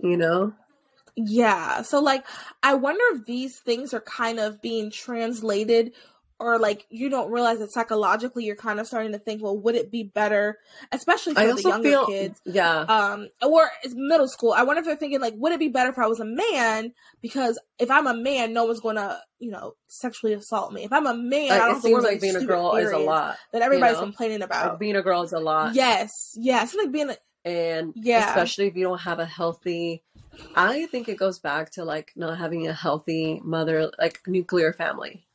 You 0.00 0.16
know. 0.16 0.52
Yeah. 1.16 1.82
So 1.82 2.00
like 2.00 2.24
I 2.62 2.74
wonder 2.74 3.02
if 3.12 3.24
these 3.24 3.58
things 3.58 3.94
are 3.94 4.00
kind 4.00 4.38
of 4.38 4.60
being 4.60 4.90
translated 4.90 5.92
or 6.38 6.58
like 6.58 6.86
you 6.90 7.08
don't 7.08 7.30
realize 7.30 7.60
that 7.60 7.72
psychologically 7.72 8.44
you're 8.44 8.56
kind 8.56 8.78
of 8.78 8.86
starting 8.86 9.12
to 9.12 9.18
think, 9.18 9.42
well, 9.42 9.56
would 9.56 9.74
it 9.74 9.90
be 9.90 10.02
better, 10.02 10.58
especially 10.92 11.34
for 11.34 11.54
the 11.54 11.62
younger 11.62 11.88
feel, 11.88 12.06
kids, 12.06 12.40
yeah, 12.44 12.80
um, 12.80 13.28
or 13.42 13.70
it's 13.82 13.94
middle 13.96 14.28
school. 14.28 14.52
I 14.52 14.62
wonder 14.64 14.80
if 14.80 14.86
they're 14.86 14.96
thinking 14.96 15.20
like, 15.20 15.34
would 15.36 15.52
it 15.52 15.58
be 15.58 15.68
better 15.68 15.90
if 15.90 15.98
I 15.98 16.06
was 16.06 16.20
a 16.20 16.24
man? 16.24 16.92
Because 17.22 17.58
if 17.78 17.90
I'm 17.90 18.06
a 18.06 18.14
man, 18.14 18.52
no 18.52 18.66
one's 18.66 18.80
gonna, 18.80 19.20
you 19.38 19.50
know, 19.50 19.74
sexually 19.88 20.34
assault 20.34 20.72
me. 20.72 20.84
If 20.84 20.92
I'm 20.92 21.06
a 21.06 21.14
man, 21.14 21.48
like, 21.48 21.62
I 21.62 21.66
don't 21.66 21.78
it 21.78 21.82
seems 21.82 22.04
like 22.04 22.20
being 22.20 22.36
a 22.36 22.44
girl 22.44 22.76
is 22.76 22.92
a 22.92 22.98
lot 22.98 23.38
that 23.52 23.62
everybody's 23.62 23.96
you 23.96 24.00
know? 24.00 24.06
complaining 24.06 24.42
about. 24.42 24.70
Like 24.70 24.78
being 24.78 24.96
a 24.96 25.02
girl 25.02 25.22
is 25.22 25.32
a 25.32 25.40
lot. 25.40 25.74
Yes, 25.74 26.36
yeah, 26.36 26.62
it's 26.62 26.74
like 26.74 26.92
being 26.92 27.10
a 27.10 27.16
and 27.46 27.92
yeah, 27.96 28.28
especially 28.28 28.66
if 28.66 28.76
you 28.76 28.82
don't 28.82 29.00
have 29.00 29.20
a 29.20 29.26
healthy. 29.26 30.02
I 30.54 30.84
think 30.86 31.08
it 31.08 31.16
goes 31.16 31.38
back 31.38 31.70
to 31.72 31.84
like 31.84 32.12
not 32.14 32.36
having 32.36 32.66
a 32.66 32.74
healthy 32.74 33.40
mother, 33.42 33.90
like 33.98 34.20
nuclear 34.26 34.74
family 34.74 35.26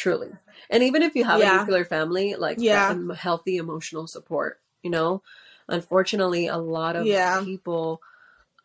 truly. 0.00 0.30
And 0.70 0.82
even 0.82 1.02
if 1.02 1.14
you 1.14 1.24
have 1.24 1.40
yeah. 1.40 1.56
a 1.56 1.60
nuclear 1.60 1.84
family, 1.84 2.34
like 2.34 2.56
yeah. 2.58 2.96
healthy 3.14 3.58
emotional 3.58 4.06
support, 4.06 4.58
you 4.82 4.90
know. 4.90 5.22
Unfortunately, 5.68 6.48
a 6.48 6.56
lot 6.56 6.96
of 6.96 7.06
yeah. 7.06 7.42
people 7.44 8.02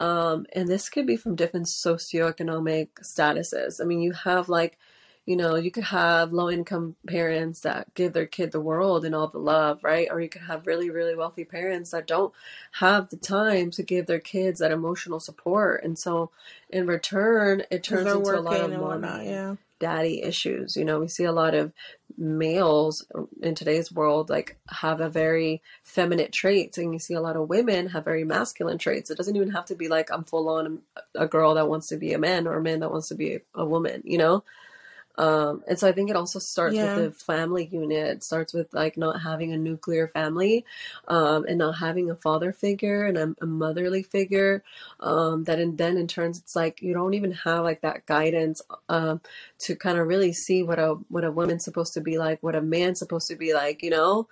um 0.02 0.46
and 0.54 0.68
this 0.68 0.90
could 0.90 1.08
be 1.08 1.16
from 1.16 1.36
different 1.36 1.68
socioeconomic 1.68 2.90
statuses. 3.02 3.80
I 3.80 3.86
mean, 3.86 4.02
you 4.02 4.14
have 4.14 4.50
like 4.50 4.78
you 5.26 5.36
know, 5.36 5.56
you 5.56 5.72
could 5.72 5.86
have 5.86 6.34
low 6.34 6.52
income 6.52 6.96
parents 7.08 7.62
that 7.62 7.92
give 7.96 8.14
their 8.14 8.28
kid 8.28 8.52
the 8.52 8.60
world 8.60 9.04
and 9.04 9.16
all 9.16 9.28
the 9.28 9.40
love, 9.40 9.84
right? 9.84 10.08
Or 10.12 10.22
you 10.22 10.30
could 10.30 10.44
have 10.44 10.68
really, 10.68 10.92
really 10.92 11.16
wealthy 11.16 11.44
parents 11.44 11.92
that 11.92 12.06
don't 12.06 12.32
have 12.74 13.10
the 13.10 13.18
time 13.18 13.72
to 13.72 13.82
give 13.82 14.06
their 14.06 14.20
kids 14.20 14.60
that 14.60 14.72
emotional 14.72 15.20
support. 15.20 15.84
And 15.84 15.98
so 15.98 16.30
in 16.70 16.86
return, 16.86 17.64
it 17.72 17.84
turns 17.84 18.06
into 18.06 18.38
a 18.38 18.40
lot 18.40 18.62
of 18.62 18.80
mom, 18.80 19.04
yeah. 19.24 19.56
Daddy 19.80 20.22
issues. 20.22 20.76
You 20.76 20.86
know, 20.86 21.00
we 21.00 21.08
see 21.08 21.24
a 21.24 21.32
lot 21.32 21.54
of 21.54 21.72
males 22.18 23.06
in 23.42 23.56
today's 23.56 23.92
world 23.92 24.30
like 24.30 24.58
have 24.70 25.02
a 25.02 25.10
very 25.10 25.62
feminine 25.84 26.32
traits 26.32 26.78
and 26.78 26.94
you 26.94 27.00
see 27.00 27.14
a 27.14 27.22
lot 27.22 27.36
of 27.36 27.50
women 27.50 27.88
have 27.88 28.06
very 28.06 28.24
masculine 28.24 28.78
traits 28.78 29.10
it 29.10 29.18
doesn't 29.18 29.36
even 29.36 29.52
have 29.52 29.66
to 29.66 29.76
be 29.76 29.90
like 29.90 30.10
i'm 30.12 30.24
full 30.24 30.48
on 30.48 30.80
uh, 30.96 31.02
a 31.16 31.28
girl 31.28 31.56
that 31.56 31.68
wants 31.68 31.88
to 31.88 31.98
be 31.98 32.14
a 32.14 32.18
man 32.18 32.48
or 32.48 32.56
a 32.56 32.62
man 32.62 32.80
that 32.80 32.92
wants 32.92 33.10
to 33.10 33.16
be 33.16 33.40
a 33.56 33.66
woman 33.66 34.02
you 34.06 34.18
know 34.18 34.44
um, 35.18 35.64
and 35.68 35.80
so 35.80 35.88
I 35.88 35.92
think 35.92 36.10
it 36.10 36.16
also 36.16 36.40
starts 36.40 36.76
yeah. 36.76 36.96
with 36.96 37.06
the 37.06 37.24
family 37.24 37.68
unit. 37.72 38.08
It 38.08 38.24
starts 38.24 38.54
with 38.54 38.74
like 38.74 38.98
not 38.98 39.22
having 39.22 39.54
a 39.54 39.58
nuclear 39.58 40.08
family, 40.10 40.66
um, 41.08 41.46
and 41.48 41.60
not 41.60 41.78
having 41.78 42.10
a 42.10 42.16
father 42.16 42.52
figure 42.52 43.06
and 43.06 43.18
a, 43.18 43.36
a 43.42 43.46
motherly 43.46 44.04
figure. 44.04 44.64
Um, 45.00 45.46
that 45.46 45.60
and 45.60 45.78
then 45.78 45.98
in 45.98 46.08
turns, 46.08 46.40
it's 46.40 46.56
like 46.56 46.82
you 46.82 46.94
don't 46.94 47.14
even 47.14 47.32
have 47.32 47.64
like 47.64 47.82
that 47.82 48.06
guidance 48.06 48.62
um, 48.90 49.22
to 49.60 49.76
kind 49.76 49.98
of 49.98 50.08
really 50.08 50.34
see 50.34 50.64
what 50.64 50.80
a 50.80 50.96
what 51.10 51.24
a 51.24 51.32
woman's 51.32 51.64
supposed 51.64 51.94
to 51.94 52.02
be 52.02 52.18
like, 52.18 52.44
what 52.44 52.56
a 52.56 52.62
man's 52.62 53.00
supposed 53.00 53.28
to 53.30 53.36
be 53.36 53.54
like. 53.54 53.84
You 53.84 53.92
know, 53.92 54.28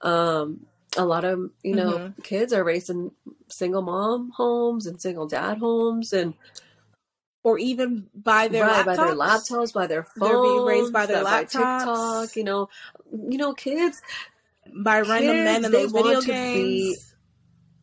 um, 0.00 0.66
a 0.96 1.04
lot 1.04 1.24
of 1.24 1.50
you 1.62 1.74
know 1.74 1.92
mm-hmm. 1.92 2.22
kids 2.22 2.52
are 2.52 2.64
raised 2.64 2.90
in 2.90 3.10
single 3.48 3.82
mom 3.82 4.30
homes 4.30 4.86
and 4.86 5.00
single 5.00 5.26
dad 5.26 5.58
homes 5.58 6.12
and 6.12 6.34
or 7.44 7.58
even 7.58 8.06
by 8.14 8.48
their 8.48 8.64
right, 8.64 8.84
laptops. 8.84 8.96
by 8.96 8.96
their 8.96 9.14
laptops, 9.14 9.72
by 9.72 9.86
their 9.86 10.04
phones. 10.04 10.30
They're 10.30 10.42
being 10.42 10.64
raised 10.64 10.92
by 10.92 11.06
their 11.06 11.24
laptops. 11.24 11.54
By 11.54 11.78
TikTok, 11.78 12.36
you 12.36 12.44
know, 12.44 12.68
you 13.12 13.38
know, 13.38 13.52
kids 13.52 14.00
by 14.74 15.00
random 15.00 15.36
kids, 15.36 15.44
men 15.44 15.64
in 15.64 15.72
those 15.72 15.92
video 15.92 16.20
games. 16.20 16.62
Be, 16.62 16.96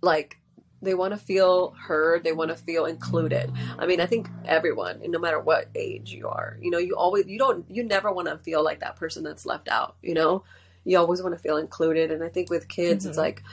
like 0.01 0.37
they 0.81 0.93
want 0.93 1.13
to 1.13 1.17
feel 1.17 1.71
heard. 1.71 2.23
They 2.23 2.31
want 2.31 2.49
to 2.51 2.55
feel 2.55 2.85
included. 2.85 3.51
I 3.77 3.85
mean, 3.85 3.99
I 3.99 4.05
think 4.05 4.29
everyone, 4.45 5.01
no 5.05 5.19
matter 5.19 5.39
what 5.39 5.67
age 5.75 6.13
you 6.13 6.27
are, 6.27 6.57
you 6.61 6.71
know, 6.71 6.77
you 6.77 6.95
always 6.95 7.27
you 7.27 7.37
don't 7.37 7.65
you 7.69 7.83
never 7.83 8.11
want 8.11 8.27
to 8.27 8.37
feel 8.37 8.63
like 8.63 8.79
that 8.79 8.95
person 8.95 9.23
that's 9.23 9.45
left 9.45 9.67
out. 9.67 9.95
You 10.01 10.13
know, 10.13 10.43
you 10.85 10.97
always 10.97 11.21
want 11.21 11.35
to 11.35 11.41
feel 11.41 11.57
included. 11.57 12.11
And 12.11 12.23
I 12.23 12.29
think 12.29 12.49
with 12.49 12.67
kids, 12.67 13.03
mm-hmm. 13.03 13.09
it's 13.09 13.17
like 13.17 13.43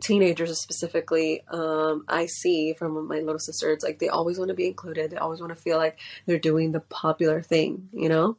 teenagers 0.00 0.58
specifically 0.58 1.42
um, 1.48 2.04
i 2.08 2.26
see 2.26 2.72
from 2.74 3.08
my 3.08 3.20
little 3.20 3.38
sister 3.38 3.72
it's 3.72 3.84
like 3.84 3.98
they 3.98 4.08
always 4.08 4.38
want 4.38 4.48
to 4.48 4.54
be 4.54 4.66
included 4.66 5.10
they 5.10 5.16
always 5.16 5.40
want 5.40 5.54
to 5.54 5.60
feel 5.60 5.76
like 5.76 5.98
they're 6.26 6.38
doing 6.38 6.72
the 6.72 6.80
popular 6.80 7.42
thing 7.42 7.88
you 7.92 8.08
know 8.08 8.36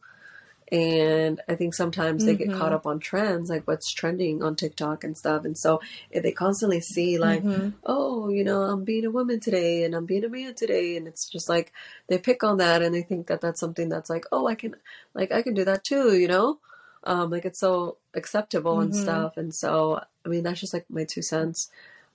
and 0.72 1.42
i 1.48 1.54
think 1.54 1.76
sometimes 1.76 2.24
mm-hmm. 2.24 2.38
they 2.38 2.46
get 2.46 2.52
caught 2.52 2.68
mm-hmm. 2.68 2.76
up 2.76 2.88
on 2.88 3.00
trends 3.00 3.50
like 3.50 3.68
what's 3.68 3.94
trending 3.94 4.42
on 4.42 4.56
tiktok 4.56 5.04
and 5.04 5.16
stuff 5.16 5.46
and 5.46 5.58
so 5.58 5.80
if 6.10 6.24
they 6.24 6.32
constantly 6.32 6.80
see 6.82 7.20
like 7.20 7.44
mm-hmm. 7.44 7.70
oh 7.86 8.30
you 8.30 8.44
know 8.44 8.64
i'm 8.64 8.84
being 8.84 9.06
a 9.06 9.12
woman 9.12 9.40
today 9.40 9.84
and 9.84 9.94
i'm 9.94 10.08
being 10.08 10.24
a 10.24 10.30
man 10.30 10.56
today 10.56 10.98
and 10.98 11.08
it's 11.08 11.30
just 11.30 11.48
like 11.48 11.72
they 12.08 12.18
pick 12.18 12.44
on 12.44 12.58
that 12.58 12.82
and 12.82 12.96
they 12.96 13.04
think 13.04 13.28
that 13.28 13.42
that's 13.42 13.60
something 13.60 13.90
that's 13.90 14.10
like 14.10 14.26
oh 14.32 14.48
i 14.48 14.56
can 14.56 14.76
like 15.14 15.32
i 15.32 15.44
can 15.44 15.54
do 15.54 15.64
that 15.64 15.84
too 15.84 16.18
you 16.18 16.28
know 16.28 16.58
um, 17.06 17.30
like 17.30 17.46
it's 17.46 17.60
so 17.60 17.98
acceptable 18.14 18.74
mm-hmm. 18.74 18.92
and 18.92 18.96
stuff. 18.96 19.38
And 19.38 19.54
so, 19.54 20.02
I 20.26 20.30
mean, 20.30 20.44
that's 20.44 20.60
just 20.60 20.74
like 20.74 20.86
my 20.90 21.06
two 21.06 21.22
cents. 21.22 21.70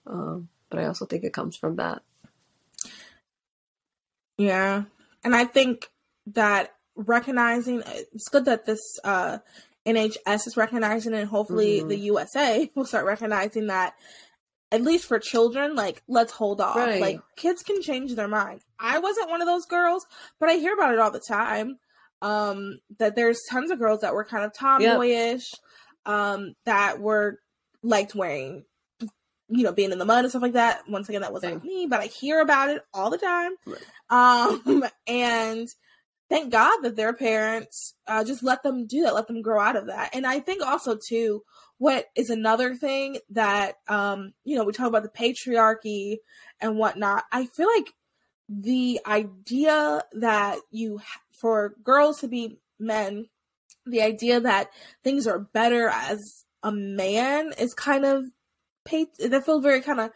Um, 0.07 0.49
but 0.69 0.79
I 0.79 0.87
also 0.87 1.07
think 1.07 1.25
it 1.25 1.33
comes 1.33 1.57
from 1.57 1.77
that. 1.77 2.03
Yeah. 4.37 4.85
And 5.23 5.37
I 5.37 5.45
think 5.45 5.91
that 6.29 6.75
recognizing 6.97 7.83
it's 7.87 8.29
good 8.29 8.47
that 8.47 8.67
this 8.67 8.81
uh, 9.05 9.39
NHS 9.87 10.47
is 10.47 10.57
recognizing 10.57 11.15
and 11.15 11.29
hopefully 11.29 11.79
mm-hmm. 11.79 11.89
the 11.89 11.99
USA 11.99 12.71
will 12.75 12.85
start 12.85 13.05
recognizing 13.05 13.69
that 13.69 13.95
at 14.73 14.83
least 14.83 15.07
for 15.07 15.19
children, 15.19 15.75
like 15.75 16.03
let's 16.09 16.33
hold 16.33 16.61
off. 16.61 16.77
Right. 16.77 17.01
Like 17.01 17.21
kids 17.37 17.63
can 17.63 17.83
change 17.83 18.15
their 18.15 18.29
mind. 18.29 18.61
I 18.79 18.99
wasn't 18.99 19.29
one 19.29 19.43
of 19.43 19.49
those 19.49 19.67
girls, 19.67 20.07
but 20.39 20.49
I 20.49 20.55
hear 20.55 20.75
about 20.75 20.95
it 20.95 21.01
all 21.01 21.11
the 21.11 21.21
time 21.21 21.79
um 22.23 22.79
that 22.99 23.17
there's 23.17 23.41
tons 23.49 23.71
of 23.71 23.79
girls 23.79 24.01
that 24.01 24.15
were 24.15 24.25
kind 24.25 24.45
of 24.45 24.53
tomboyish 24.53 25.51
yep. 26.07 26.15
um 26.15 26.55
that 26.65 27.01
were 27.01 27.39
liked 27.83 28.15
wearing 28.15 28.65
you 29.49 29.65
know 29.65 29.73
being 29.73 29.93
in 29.93 29.99
the 29.99 30.05
mud 30.05 30.25
and 30.25 30.31
stuff 30.31 30.43
like 30.43 30.53
that 30.53 30.83
once 30.89 31.09
again 31.09 31.23
that 31.23 31.33
wasn't 31.33 31.63
me 31.65 31.87
but 31.89 32.01
i 32.01 32.07
hear 32.07 32.41
about 32.41 32.71
it 32.71 32.83
all 32.95 33.11
the 33.11 33.19
time 33.19 33.53
right. 33.67 33.83
um 34.11 34.85
and 35.07 35.69
thank 36.29 36.53
god 36.53 36.81
that 36.83 36.97
their 36.97 37.13
parents 37.13 37.95
uh, 38.07 38.23
just 38.25 38.43
let 38.43 38.63
them 38.63 38.87
do 38.87 39.03
that 39.03 39.15
let 39.15 39.27
them 39.27 39.43
grow 39.43 39.61
out 39.61 39.77
of 39.77 39.87
that 39.87 40.11
and 40.15 40.27
i 40.27 40.39
think 40.39 40.63
also 40.63 40.97
too 40.97 41.43
what 41.79 42.07
is 42.15 42.31
another 42.31 42.75
thing 42.75 43.19
that 43.31 43.77
um 43.89 44.33
you 44.45 44.57
know 44.57 44.65
we 44.65 44.73
talk 44.73 44.87
about 44.87 45.03
the 45.03 45.09
patriarchy 45.09 46.19
and 46.61 46.77
whatnot 46.77 47.25
i 47.33 47.47
feel 47.47 47.69
like 47.75 47.93
the 48.49 49.01
idea 49.07 50.03
that 50.13 50.59
you 50.71 51.01
for 51.41 51.75
girls 51.83 52.21
to 52.21 52.29
be 52.29 52.59
men, 52.79 53.27
the 53.87 54.03
idea 54.03 54.41
that 54.41 54.71
things 55.03 55.27
are 55.27 55.39
better 55.39 55.89
as 55.89 56.45
a 56.63 56.73
man 56.73 57.53
is 57.59 57.75
kind 57.75 58.05
of 58.05 58.25
that 59.19 59.45
feels 59.45 59.63
very 59.63 59.81
kind 59.81 60.01
of 60.01 60.11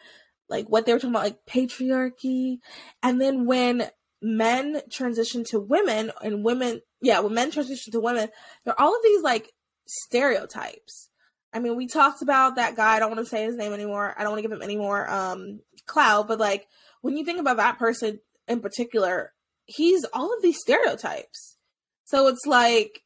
like 0.49 0.67
what 0.69 0.85
they 0.85 0.93
were 0.93 0.99
talking 0.99 1.11
about, 1.11 1.25
like 1.25 1.47
patriarchy. 1.47 2.59
And 3.03 3.21
then 3.21 3.47
when 3.47 3.89
men 4.21 4.81
transition 4.91 5.45
to 5.51 5.61
women 5.61 6.11
and 6.23 6.45
women, 6.45 6.81
yeah, 7.01 7.21
when 7.21 7.35
men 7.35 7.51
transition 7.51 7.93
to 7.93 8.01
women, 8.01 8.29
there 8.65 8.75
are 8.75 8.85
all 8.85 8.97
of 8.97 9.03
these 9.03 9.23
like 9.23 9.53
stereotypes. 9.87 11.09
I 11.53 11.61
mean, 11.61 11.77
we 11.77 11.87
talked 11.87 12.21
about 12.21 12.57
that 12.57 12.75
guy. 12.75 12.97
I 12.97 12.99
don't 12.99 13.15
want 13.15 13.25
to 13.25 13.31
say 13.31 13.45
his 13.45 13.57
name 13.57 13.73
anymore. 13.73 14.15
I 14.19 14.23
don't 14.23 14.33
want 14.33 14.43
to 14.43 14.49
give 14.49 14.57
him 14.57 14.63
any 14.63 14.77
more 14.77 15.09
um, 15.09 15.61
clout. 15.87 16.27
But 16.27 16.41
like, 16.41 16.67
when 17.01 17.17
you 17.17 17.25
think 17.25 17.39
about 17.39 17.59
that 17.59 17.79
person 17.79 18.19
in 18.49 18.61
particular, 18.61 19.33
he's 19.67 20.05
all 20.13 20.35
of 20.35 20.43
these 20.43 20.61
stereotypes. 20.61 21.57
So 22.05 22.27
it's 22.29 22.47
like 22.47 23.03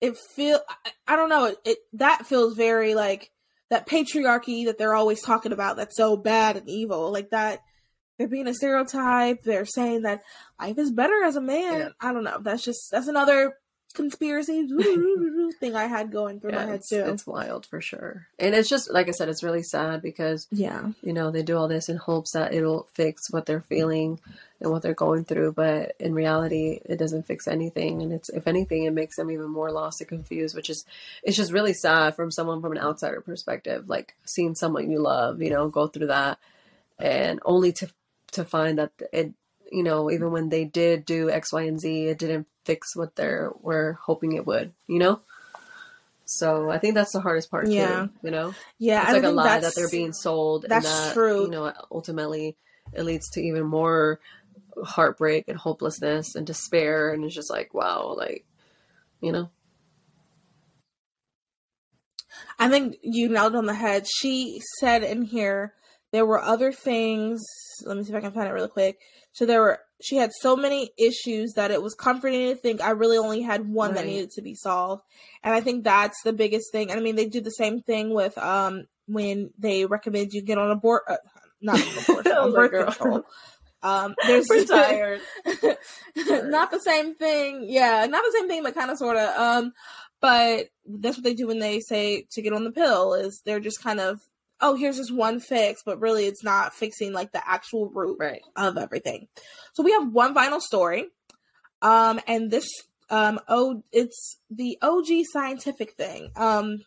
it 0.00 0.16
feel 0.16 0.60
I, 0.68 1.14
I 1.14 1.16
don't 1.16 1.28
know, 1.28 1.46
it, 1.46 1.58
it 1.64 1.78
that 1.94 2.26
feels 2.26 2.56
very 2.56 2.94
like 2.94 3.30
that 3.70 3.88
patriarchy 3.88 4.66
that 4.66 4.78
they're 4.78 4.94
always 4.94 5.22
talking 5.22 5.52
about 5.52 5.76
that's 5.76 5.96
so 5.96 6.16
bad 6.16 6.56
and 6.56 6.68
evil. 6.68 7.12
Like 7.12 7.30
that 7.30 7.60
they're 8.18 8.28
being 8.28 8.46
a 8.46 8.54
stereotype, 8.54 9.42
they're 9.42 9.64
saying 9.64 10.02
that 10.02 10.22
life 10.60 10.78
is 10.78 10.92
better 10.92 11.24
as 11.24 11.36
a 11.36 11.40
man. 11.40 11.78
Yeah. 11.78 11.88
I 12.00 12.12
don't 12.12 12.24
know. 12.24 12.38
That's 12.40 12.62
just 12.62 12.90
that's 12.90 13.08
another 13.08 13.54
conspiracy 13.94 14.68
thing 15.60 15.74
I 15.76 15.86
had 15.86 16.10
going 16.10 16.40
through 16.40 16.52
yeah, 16.52 16.58
my 16.58 16.64
head 16.66 16.74
it's, 16.76 16.88
too. 16.88 17.04
It's 17.06 17.26
wild 17.26 17.64
for 17.64 17.80
sure. 17.80 18.26
And 18.38 18.54
it's 18.54 18.68
just 18.68 18.92
like 18.92 19.08
I 19.08 19.12
said, 19.12 19.28
it's 19.28 19.42
really 19.42 19.62
sad 19.62 20.02
because 20.02 20.46
yeah, 20.50 20.90
you 21.02 21.12
know, 21.12 21.30
they 21.30 21.42
do 21.42 21.56
all 21.56 21.68
this 21.68 21.88
in 21.88 21.96
hopes 21.96 22.32
that 22.32 22.52
it'll 22.52 22.88
fix 22.92 23.30
what 23.30 23.46
they're 23.46 23.62
feeling 23.62 24.20
and 24.60 24.70
what 24.70 24.82
they're 24.82 24.94
going 24.94 25.24
through, 25.24 25.52
but 25.52 25.94
in 25.98 26.14
reality 26.14 26.80
it 26.84 26.98
doesn't 26.98 27.26
fix 27.26 27.46
anything 27.46 28.02
and 28.02 28.12
it's 28.12 28.28
if 28.30 28.46
anything 28.46 28.84
it 28.84 28.92
makes 28.92 29.16
them 29.16 29.30
even 29.30 29.48
more 29.48 29.70
lost 29.70 30.00
and 30.00 30.08
confused, 30.08 30.54
which 30.54 30.68
is 30.68 30.84
it's 31.22 31.36
just 31.36 31.52
really 31.52 31.72
sad 31.72 32.16
from 32.16 32.30
someone 32.30 32.60
from 32.60 32.72
an 32.72 32.78
outsider 32.78 33.20
perspective, 33.20 33.88
like 33.88 34.14
seeing 34.24 34.54
someone 34.54 34.90
you 34.90 35.00
love, 35.00 35.40
you 35.40 35.50
know, 35.50 35.68
go 35.68 35.86
through 35.86 36.08
that 36.08 36.38
and 36.98 37.40
only 37.44 37.72
to 37.72 37.88
to 38.32 38.44
find 38.44 38.78
that 38.78 38.90
it 39.12 39.32
you 39.70 39.82
know, 39.82 40.10
even 40.10 40.30
when 40.30 40.50
they 40.50 40.64
did 40.64 41.04
do 41.04 41.30
X, 41.30 41.52
Y, 41.52 41.62
and 41.62 41.80
Z, 41.80 42.06
it 42.06 42.18
didn't 42.18 42.46
fix 42.64 42.96
what 42.96 43.16
they 43.16 43.36
were 43.60 43.98
hoping 44.02 44.32
it 44.32 44.46
would, 44.46 44.72
you 44.86 44.98
know? 44.98 45.20
So 46.26 46.70
I 46.70 46.78
think 46.78 46.94
that's 46.94 47.12
the 47.12 47.20
hardest 47.20 47.50
part 47.50 47.68
yeah. 47.68 48.06
too, 48.06 48.10
you 48.22 48.30
know? 48.30 48.54
Yeah. 48.78 49.02
It's 49.02 49.12
like 49.12 49.24
a 49.24 49.30
lie 49.30 49.60
that 49.60 49.74
they're 49.76 49.90
being 49.90 50.12
sold. 50.12 50.64
That's 50.68 50.86
and 50.86 50.94
that, 50.94 51.14
true. 51.14 51.42
You 51.42 51.50
know, 51.50 51.72
ultimately 51.90 52.56
it 52.92 53.02
leads 53.02 53.28
to 53.30 53.40
even 53.40 53.66
more 53.66 54.20
heartbreak 54.82 55.48
and 55.48 55.58
hopelessness 55.58 56.34
and 56.34 56.46
despair. 56.46 57.12
And 57.12 57.24
it's 57.24 57.34
just 57.34 57.50
like, 57.50 57.74
wow, 57.74 58.14
like, 58.16 58.46
you 59.20 59.32
know? 59.32 59.50
I 62.58 62.68
think 62.68 62.96
you 63.02 63.28
nailed 63.28 63.54
on 63.54 63.66
the 63.66 63.74
head. 63.74 64.06
She 64.06 64.60
said 64.80 65.02
in 65.02 65.22
here 65.22 65.74
there 66.10 66.26
were 66.26 66.40
other 66.40 66.72
things. 66.72 67.42
Let 67.84 67.96
me 67.96 68.04
see 68.04 68.10
if 68.10 68.16
I 68.16 68.20
can 68.20 68.32
find 68.32 68.48
it 68.48 68.52
really 68.52 68.68
quick. 68.68 68.98
So 69.32 69.44
there 69.44 69.60
were 69.60 69.80
she 70.02 70.16
had 70.16 70.30
so 70.40 70.56
many 70.56 70.90
issues 70.98 71.52
that 71.54 71.70
it 71.70 71.82
was 71.82 71.94
comforting 71.94 72.48
to 72.48 72.56
think 72.56 72.80
I 72.80 72.90
really 72.90 73.18
only 73.18 73.42
had 73.42 73.68
one 73.68 73.90
right. 73.90 73.96
that 73.98 74.06
needed 74.06 74.30
to 74.32 74.42
be 74.42 74.54
solved. 74.54 75.02
And 75.42 75.54
I 75.54 75.60
think 75.60 75.84
that's 75.84 76.20
the 76.22 76.32
biggest 76.32 76.72
thing. 76.72 76.90
And 76.90 76.98
I 76.98 77.02
mean 77.02 77.16
they 77.16 77.26
do 77.26 77.40
the 77.40 77.50
same 77.50 77.80
thing 77.80 78.12
with 78.12 78.36
um 78.38 78.84
when 79.06 79.50
they 79.58 79.86
recommend 79.86 80.32
you 80.32 80.42
get 80.42 80.58
on 80.58 80.70
a 80.70 80.76
board 80.76 81.02
uh, 81.08 81.16
not 81.60 81.80
abortion, 81.80 82.32
on 82.32 82.52
birth 82.54 82.70
girl. 82.70 82.84
control. 82.86 83.22
Um, 83.82 84.14
there's 84.26 84.48
retired. 84.50 85.20
not 86.16 86.70
the 86.70 86.80
same 86.80 87.14
thing. 87.14 87.66
Yeah, 87.68 88.06
not 88.06 88.22
the 88.24 88.34
same 88.38 88.48
thing, 88.48 88.62
but 88.62 88.74
kind 88.74 88.90
of 88.90 88.98
sort 88.98 89.16
of. 89.16 89.28
Um, 89.38 89.72
but 90.20 90.68
that's 90.86 91.18
what 91.18 91.24
they 91.24 91.34
do 91.34 91.46
when 91.46 91.58
they 91.58 91.80
say 91.80 92.26
to 92.32 92.42
get 92.42 92.54
on 92.54 92.64
the 92.64 92.72
pill. 92.72 93.14
Is 93.14 93.42
they're 93.44 93.60
just 93.60 93.82
kind 93.82 94.00
of 94.00 94.20
oh, 94.64 94.74
here's 94.74 94.96
this 94.96 95.10
one 95.10 95.40
fix, 95.40 95.82
but 95.84 96.00
really 96.00 96.24
it's 96.24 96.42
not 96.42 96.74
fixing 96.74 97.12
like 97.12 97.32
the 97.32 97.48
actual 97.48 97.90
root 97.90 98.16
right. 98.18 98.40
of 98.56 98.78
everything. 98.78 99.28
So 99.74 99.82
we 99.82 99.92
have 99.92 100.10
one 100.10 100.32
final 100.32 100.58
story. 100.58 101.06
Um, 101.82 102.18
and 102.26 102.50
this 102.50 102.66
um 103.10 103.38
oh 103.48 103.82
it's 103.92 104.38
the 104.50 104.78
OG 104.80 105.26
scientific 105.30 105.92
thing. 105.92 106.30
Um 106.34 106.78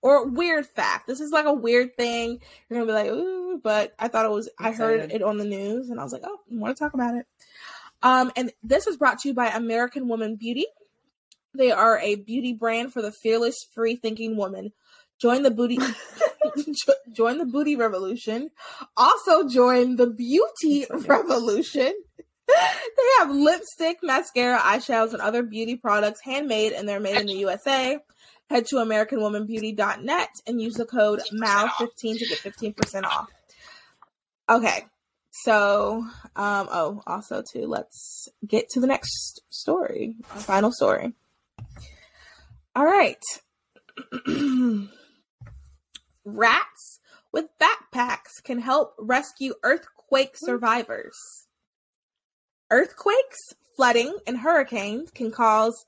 or 0.00 0.28
weird 0.28 0.66
fact. 0.66 1.08
This 1.08 1.20
is 1.20 1.32
like 1.32 1.46
a 1.46 1.52
weird 1.52 1.96
thing. 1.96 2.38
You're 2.70 2.78
gonna 2.78 2.86
be 2.86 2.92
like, 2.92 3.10
ooh, 3.10 3.60
but 3.62 3.92
I 3.98 4.06
thought 4.06 4.24
it 4.24 4.30
was 4.30 4.48
I 4.60 4.70
heard 4.70 5.10
it 5.10 5.22
on 5.22 5.38
the 5.38 5.44
news 5.44 5.90
and 5.90 5.98
I 5.98 6.04
was 6.04 6.12
like, 6.12 6.22
oh, 6.24 6.38
I 6.50 6.54
want 6.54 6.76
to 6.76 6.82
talk 6.82 6.94
about 6.94 7.16
it. 7.16 7.26
Um, 8.02 8.30
and 8.36 8.52
this 8.62 8.86
is 8.86 8.96
brought 8.96 9.18
to 9.20 9.28
you 9.28 9.34
by 9.34 9.48
American 9.48 10.06
Woman 10.06 10.36
Beauty. 10.36 10.66
They 11.54 11.72
are 11.72 11.98
a 11.98 12.14
beauty 12.14 12.52
brand 12.52 12.92
for 12.92 13.02
the 13.02 13.10
fearless, 13.10 13.56
free 13.74 13.96
thinking 13.96 14.36
woman. 14.36 14.72
Join 15.20 15.42
the 15.42 15.50
booty 15.50 15.78
join 17.12 17.38
the 17.38 17.44
booty 17.44 17.76
revolution. 17.76 18.50
Also 18.96 19.48
join 19.48 19.96
the 19.96 20.06
beauty 20.06 20.86
revolution. 20.90 21.94
they 22.48 23.08
have 23.18 23.30
lipstick, 23.30 23.98
mascara, 24.02 24.58
eyeshadows, 24.58 25.12
and 25.12 25.20
other 25.20 25.42
beauty 25.42 25.76
products 25.76 26.20
handmade 26.22 26.72
and 26.72 26.88
they're 26.88 27.00
made 27.00 27.16
in 27.16 27.26
the 27.26 27.34
USA. 27.34 27.98
Head 28.48 28.66
to 28.66 28.76
AmericanWomanBeauty.net 28.76 30.28
and 30.46 30.60
use 30.60 30.74
the 30.74 30.86
code 30.86 31.20
MAL15 31.32 32.18
to 32.18 32.26
get 32.26 32.38
15% 32.38 33.04
off. 33.04 33.28
Okay. 34.48 34.84
So, 35.32 36.06
um, 36.36 36.68
oh, 36.70 37.02
also 37.06 37.42
too, 37.42 37.66
let's 37.66 38.28
get 38.46 38.70
to 38.70 38.80
the 38.80 38.86
next 38.86 39.40
story, 39.50 40.14
final 40.24 40.72
story. 40.72 41.12
All 42.74 42.84
right. 42.84 43.18
Rats 46.26 46.98
with 47.32 47.46
backpacks 47.60 48.42
can 48.42 48.58
help 48.58 48.94
rescue 48.98 49.54
earthquake 49.62 50.36
survivors. 50.36 51.16
Earthquakes, 52.68 53.54
flooding, 53.76 54.16
and 54.26 54.38
hurricanes 54.38 55.12
can 55.12 55.30
cause 55.30 55.86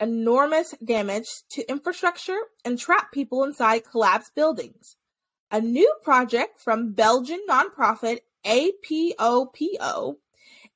enormous 0.00 0.74
damage 0.84 1.28
to 1.52 1.70
infrastructure 1.70 2.38
and 2.64 2.76
trap 2.76 3.12
people 3.12 3.44
inside 3.44 3.84
collapsed 3.88 4.34
buildings. 4.34 4.96
A 5.52 5.60
new 5.60 5.94
project 6.02 6.60
from 6.60 6.92
Belgian 6.92 7.40
nonprofit 7.48 8.20
APOPO 8.44 10.16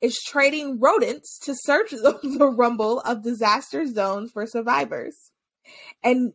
is 0.00 0.22
trading 0.24 0.78
rodents 0.78 1.40
to 1.40 1.56
search 1.56 1.90
the, 1.90 2.20
the 2.38 2.46
rumble 2.46 3.00
of 3.00 3.24
disaster 3.24 3.84
zones 3.86 4.30
for 4.30 4.46
survivors 4.46 5.32
and 6.04 6.34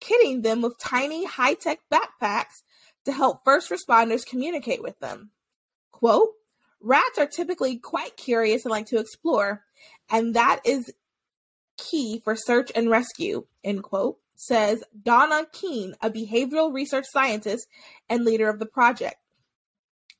kitting 0.00 0.42
them 0.42 0.62
with 0.62 0.78
tiny 0.78 1.24
high 1.24 1.54
tech 1.54 1.80
backpacks 1.92 2.62
to 3.04 3.12
help 3.12 3.44
first 3.44 3.70
responders 3.70 4.26
communicate 4.26 4.82
with 4.82 4.98
them. 5.00 5.30
Quote, 5.92 6.30
rats 6.80 7.18
are 7.18 7.26
typically 7.26 7.76
quite 7.76 8.16
curious 8.16 8.64
and 8.64 8.70
like 8.70 8.86
to 8.86 8.98
explore, 8.98 9.64
and 10.10 10.34
that 10.34 10.60
is 10.64 10.92
key 11.76 12.20
for 12.22 12.36
search 12.36 12.70
and 12.74 12.90
rescue, 12.90 13.46
end 13.64 13.82
quote, 13.82 14.18
says 14.36 14.82
Donna 15.02 15.46
Kean, 15.52 15.94
a 16.00 16.10
behavioral 16.10 16.72
research 16.72 17.06
scientist 17.10 17.66
and 18.08 18.24
leader 18.24 18.48
of 18.48 18.58
the 18.58 18.66
project. 18.66 19.16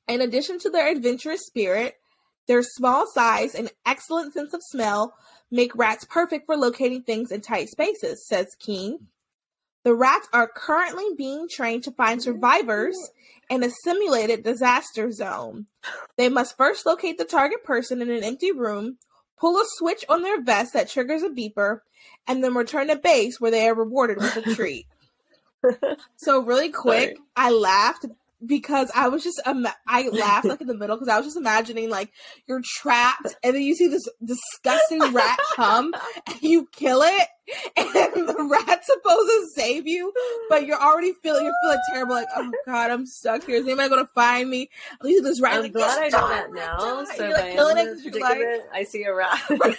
In 0.07 0.21
addition 0.21 0.59
to 0.59 0.69
their 0.69 0.91
adventurous 0.91 1.41
spirit, 1.45 1.95
their 2.47 2.63
small 2.63 3.05
size 3.11 3.55
and 3.55 3.71
excellent 3.85 4.33
sense 4.33 4.53
of 4.53 4.61
smell 4.63 5.15
make 5.49 5.75
rats 5.75 6.05
perfect 6.05 6.45
for 6.45 6.57
locating 6.57 7.03
things 7.03 7.31
in 7.31 7.41
tight 7.41 7.69
spaces, 7.69 8.25
says 8.27 8.47
Kean. 8.59 9.07
The 9.83 9.95
rats 9.95 10.27
are 10.31 10.47
currently 10.47 11.05
being 11.17 11.47
trained 11.49 11.83
to 11.83 11.91
find 11.91 12.21
survivors 12.21 12.97
in 13.49 13.63
a 13.63 13.71
simulated 13.83 14.43
disaster 14.43 15.11
zone. 15.11 15.65
They 16.17 16.29
must 16.29 16.57
first 16.57 16.85
locate 16.85 17.17
the 17.17 17.25
target 17.25 17.63
person 17.63 18.01
in 18.01 18.09
an 18.09 18.23
empty 18.23 18.51
room, 18.51 18.97
pull 19.39 19.57
a 19.57 19.63
switch 19.65 20.05
on 20.07 20.21
their 20.21 20.41
vest 20.41 20.73
that 20.73 20.89
triggers 20.89 21.23
a 21.23 21.29
beeper, 21.29 21.79
and 22.27 22.43
then 22.43 22.53
return 22.53 22.87
to 22.87 22.95
base 22.95 23.41
where 23.41 23.51
they 23.51 23.67
are 23.67 23.75
rewarded 23.75 24.17
with 24.17 24.37
a 24.37 24.55
treat. 24.55 24.85
so 26.15 26.41
really 26.43 26.69
quick, 26.69 27.15
Sorry. 27.15 27.17
I 27.35 27.51
laughed 27.51 28.05
because 28.45 28.91
I 28.95 29.07
was 29.07 29.23
just 29.23 29.41
um, 29.45 29.67
I 29.87 30.09
laughed 30.09 30.45
like 30.45 30.61
in 30.61 30.67
the 30.67 30.75
middle 30.75 30.95
because 30.95 31.07
I 31.07 31.17
was 31.17 31.27
just 31.27 31.37
imagining 31.37 31.89
like 31.89 32.11
you're 32.47 32.61
trapped 32.63 33.35
and 33.43 33.55
then 33.55 33.61
you 33.61 33.75
see 33.75 33.87
this 33.87 34.07
disgusting 34.23 35.13
rat 35.13 35.39
come 35.55 35.93
and 36.27 36.41
you 36.41 36.67
kill 36.71 37.01
it 37.01 37.27
and 37.75 38.27
the 38.27 38.47
rat's 38.49 38.87
supposed 38.87 39.29
to 39.29 39.47
save 39.55 39.87
you, 39.87 40.13
but 40.49 40.65
you're 40.65 40.81
already 40.81 41.13
feeling 41.21 41.45
you're 41.45 41.53
feeling 41.63 41.79
terrible 41.91 42.15
like 42.15 42.27
oh 42.35 42.51
god 42.65 42.91
I'm 42.91 43.05
stuck 43.05 43.45
here. 43.45 43.57
Is 43.57 43.65
anybody 43.65 43.89
gonna 43.89 44.09
find 44.15 44.49
me? 44.49 44.69
At 44.93 45.05
least 45.05 45.23
this 45.23 45.41
rat. 45.41 45.55
I'm 45.55 45.61
like, 45.63 45.73
glad 45.73 46.03
I 46.03 46.09
know 46.09 46.29
that 46.29 46.53
now. 46.53 47.03
So 47.05 47.27
you're 47.27 47.37
like 47.37 47.53
killing 47.53 47.77
it. 47.77 48.21
Like, 48.21 48.41
I 48.73 48.83
see 48.83 49.03
a 49.03 49.13
rat. 49.13 49.39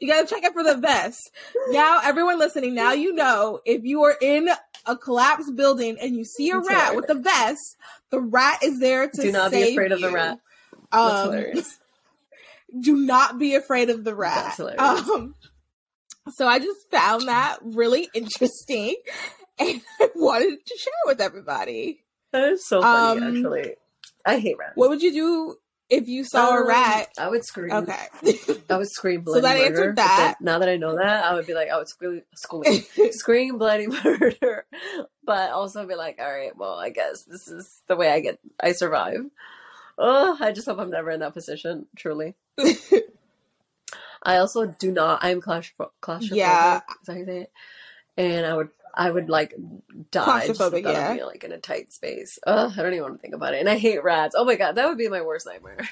You 0.00 0.12
gotta 0.12 0.26
check 0.26 0.44
it 0.44 0.52
for 0.52 0.62
the 0.62 0.76
vest. 0.76 1.30
Now, 1.68 2.00
everyone 2.02 2.38
listening, 2.38 2.74
now 2.74 2.92
you 2.92 3.14
know 3.14 3.60
if 3.64 3.84
you 3.84 4.02
are 4.04 4.16
in 4.20 4.48
a 4.86 4.96
collapsed 4.96 5.54
building 5.56 5.96
and 6.00 6.14
you 6.14 6.24
see 6.24 6.50
a 6.50 6.58
rat 6.58 6.94
with 6.96 7.08
a 7.10 7.14
vest, 7.14 7.76
the 8.10 8.20
rat 8.20 8.62
is 8.62 8.78
there 8.80 9.08
to 9.08 9.22
Do 9.22 9.32
not 9.32 9.50
be 9.50 9.72
afraid 9.72 9.90
you. 9.90 9.96
of 9.96 10.00
the 10.00 10.10
rat. 10.10 10.38
That's 10.92 11.14
um, 11.14 11.32
hilarious. 11.32 11.78
Do 12.80 12.96
not 12.96 13.38
be 13.38 13.54
afraid 13.54 13.90
of 13.90 14.04
the 14.04 14.14
rat. 14.14 14.58
Um, 14.60 15.34
so 16.34 16.46
I 16.46 16.58
just 16.58 16.90
found 16.90 17.28
that 17.28 17.58
really 17.62 18.08
interesting 18.14 18.96
and 19.58 19.80
I 20.00 20.08
wanted 20.14 20.58
to 20.64 20.78
share 20.78 20.92
with 21.06 21.20
everybody. 21.20 22.04
That 22.32 22.52
is 22.52 22.66
so 22.66 22.82
funny, 22.82 23.20
um, 23.20 23.36
actually. 23.36 23.74
I 24.24 24.38
hate 24.38 24.58
rats. 24.58 24.72
What 24.74 24.90
would 24.90 25.02
you 25.02 25.12
do 25.12 25.56
if 25.88 26.08
you 26.08 26.24
saw 26.24 26.50
um, 26.50 26.62
a 26.62 26.66
rat, 26.66 27.08
I 27.18 27.28
would 27.28 27.44
scream. 27.44 27.72
Okay, 27.72 28.06
I 28.68 28.76
would 28.76 28.90
scream 28.90 29.20
bloody 29.24 29.40
so 29.40 29.46
that 29.48 29.58
murder. 29.58 29.66
Answered 29.66 29.96
that. 29.96 30.36
Then, 30.38 30.44
now 30.44 30.58
that 30.58 30.68
I 30.68 30.76
know 30.76 30.96
that, 30.96 31.24
I 31.24 31.34
would 31.34 31.46
be 31.46 31.54
like, 31.54 31.68
I 31.70 31.78
would 31.78 31.88
scream, 31.88 32.22
scream, 32.34 32.82
scream 33.12 33.58
bloody 33.58 33.86
murder, 33.86 34.66
but 35.24 35.50
also 35.50 35.86
be 35.86 35.94
like, 35.94 36.18
all 36.20 36.30
right, 36.30 36.56
well, 36.56 36.74
I 36.74 36.90
guess 36.90 37.22
this 37.24 37.48
is 37.48 37.82
the 37.86 37.96
way 37.96 38.10
I 38.10 38.20
get, 38.20 38.38
I 38.60 38.72
survive. 38.72 39.20
Oh, 39.98 40.36
I 40.40 40.52
just 40.52 40.66
hope 40.66 40.78
I'm 40.78 40.90
never 40.90 41.10
in 41.10 41.20
that 41.20 41.34
position. 41.34 41.86
Truly. 41.96 42.34
I 44.22 44.38
also 44.38 44.66
do 44.66 44.90
not. 44.90 45.20
I'm 45.22 45.40
claustrophobic. 45.40 45.90
claustrophobic 46.02 46.30
yeah. 46.32 46.76
Is 46.76 47.06
that 47.06 47.12
how 47.12 47.18
you 47.18 47.26
say 47.26 47.40
it? 47.42 47.52
And 48.18 48.46
I 48.46 48.54
would 48.54 48.70
I 48.96 49.10
would 49.10 49.28
like 49.28 49.54
die 50.10 50.46
just 50.46 50.60
yeah. 50.60 51.14
be 51.14 51.22
like 51.22 51.44
in 51.44 51.52
a 51.52 51.58
tight 51.58 51.92
space. 51.92 52.38
Ugh, 52.46 52.72
I 52.72 52.82
don't 52.82 52.92
even 52.94 53.02
want 53.02 53.16
to 53.16 53.20
think 53.20 53.34
about 53.34 53.54
it. 53.54 53.60
And 53.60 53.68
I 53.68 53.76
hate 53.76 54.02
rats. 54.02 54.34
Oh 54.36 54.44
my 54.44 54.54
god, 54.54 54.76
that 54.76 54.88
would 54.88 54.96
be 54.96 55.08
my 55.08 55.20
worst 55.20 55.46
nightmare. 55.46 55.76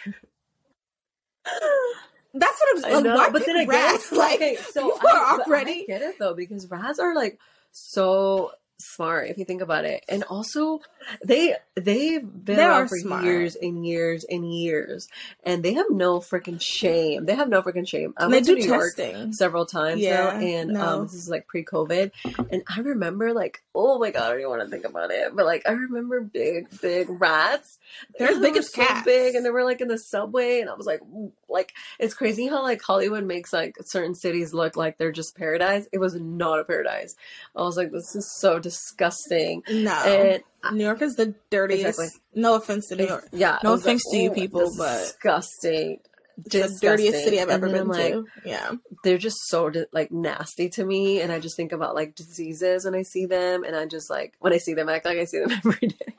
That's 2.36 2.60
what 2.60 2.94
I'm 2.94 3.04
like. 3.04 3.14
Why 3.16 3.30
but 3.30 3.46
then 3.46 3.56
again, 3.56 3.68
rats, 3.68 4.10
like 4.12 4.36
okay, 4.36 4.56
so 4.56 4.98
I, 5.06 5.38
already 5.46 5.82
I 5.82 5.84
get 5.86 6.02
it 6.02 6.18
though 6.18 6.34
because 6.34 6.68
rats 6.70 6.98
are 6.98 7.14
like 7.14 7.38
so 7.70 8.52
smart 8.78 9.28
if 9.28 9.38
you 9.38 9.44
think 9.44 9.62
about 9.62 9.84
it. 9.84 10.04
And 10.08 10.24
also 10.24 10.80
they 11.24 11.54
they've 11.76 12.22
been 12.22 12.56
they 12.56 12.64
around 12.64 12.88
for 12.88 12.98
smart. 12.98 13.24
years 13.24 13.56
and 13.56 13.86
years 13.86 14.24
and 14.28 14.52
years. 14.52 15.08
And 15.44 15.62
they 15.62 15.74
have 15.74 15.90
no 15.90 16.18
freaking 16.18 16.60
shame. 16.60 17.26
They 17.26 17.34
have 17.34 17.48
no 17.48 17.62
freaking 17.62 17.88
shame. 17.88 18.14
I 18.16 18.26
went 18.26 18.46
to 18.46 18.54
new 18.54 18.66
testing. 18.66 19.16
york 19.16 19.34
several 19.34 19.66
times 19.66 20.00
yeah, 20.00 20.16
now 20.16 20.30
and 20.38 20.70
no. 20.70 20.80
um 20.80 21.02
this 21.02 21.14
is 21.14 21.28
like 21.28 21.46
pre-covid. 21.46 22.10
And 22.50 22.62
i 22.68 22.80
remember 22.80 23.32
like 23.32 23.62
oh 23.74 23.98
my 23.98 24.10
god 24.10 24.24
i 24.24 24.28
don't 24.30 24.38
even 24.40 24.50
want 24.50 24.62
to 24.62 24.68
think 24.68 24.84
about 24.84 25.10
it 25.10 25.34
but 25.34 25.44
like 25.46 25.62
i 25.68 25.72
remember 25.72 26.20
big 26.20 26.68
big 26.80 27.06
rats. 27.08 27.78
They're 28.18 28.30
as 28.30 28.38
big 28.38 28.56
as 28.56 28.72
so 28.72 28.84
cats. 28.84 29.04
big 29.04 29.34
and 29.34 29.44
they 29.44 29.50
were 29.50 29.64
like 29.64 29.80
in 29.80 29.88
the 29.88 29.98
subway 29.98 30.60
and 30.60 30.70
i 30.70 30.74
was 30.74 30.86
like 30.86 31.00
like 31.48 31.72
it's 31.98 32.14
crazy 32.14 32.46
how 32.46 32.62
like 32.62 32.82
hollywood 32.82 33.24
makes 33.24 33.52
like 33.52 33.76
certain 33.84 34.14
cities 34.14 34.52
look 34.52 34.76
like 34.76 34.98
they're 34.98 35.12
just 35.12 35.36
paradise. 35.36 35.88
It 35.92 35.98
was 35.98 36.14
not 36.14 36.60
a 36.60 36.64
paradise. 36.64 37.16
I 37.56 37.62
was 37.62 37.76
like 37.76 37.90
this 37.90 38.14
is 38.14 38.30
so 38.40 38.58
disgusting. 38.64 39.62
No, 39.70 39.92
and 39.92 40.42
New 40.76 40.84
York 40.84 41.02
is 41.02 41.14
the 41.14 41.34
dirtiest. 41.50 42.00
Exactly. 42.00 42.20
No 42.34 42.56
offense 42.56 42.88
to 42.88 42.96
New 42.96 43.06
York. 43.06 43.28
Yeah, 43.30 43.58
no 43.62 43.74
offense 43.74 44.02
like, 44.06 44.18
to 44.18 44.22
you 44.24 44.30
people, 44.32 44.72
but 44.76 44.98
disgusting. 44.98 46.00
It's 46.46 46.80
the 46.80 46.86
dirtiest 46.86 47.22
city 47.22 47.40
I've 47.40 47.50
ever 47.50 47.68
been 47.68 47.86
like, 47.86 48.12
to. 48.14 48.26
Yeah, 48.44 48.72
they're 49.04 49.18
just 49.18 49.36
so 49.48 49.70
like 49.92 50.10
nasty 50.10 50.68
to 50.70 50.84
me, 50.84 51.20
and 51.20 51.30
I 51.30 51.38
just 51.38 51.56
think 51.56 51.72
about 51.72 51.94
like 51.94 52.16
diseases 52.16 52.86
when 52.86 52.94
I 52.94 53.02
see 53.02 53.26
them, 53.26 53.62
and 53.62 53.76
I 53.76 53.86
just 53.86 54.10
like 54.10 54.34
when 54.40 54.52
I 54.52 54.58
see 54.58 54.74
them, 54.74 54.88
I 54.88 54.96
act 54.96 55.04
like 55.04 55.18
I 55.18 55.26
see 55.26 55.40
them 55.40 55.52
every 55.64 55.88
day. 55.88 56.14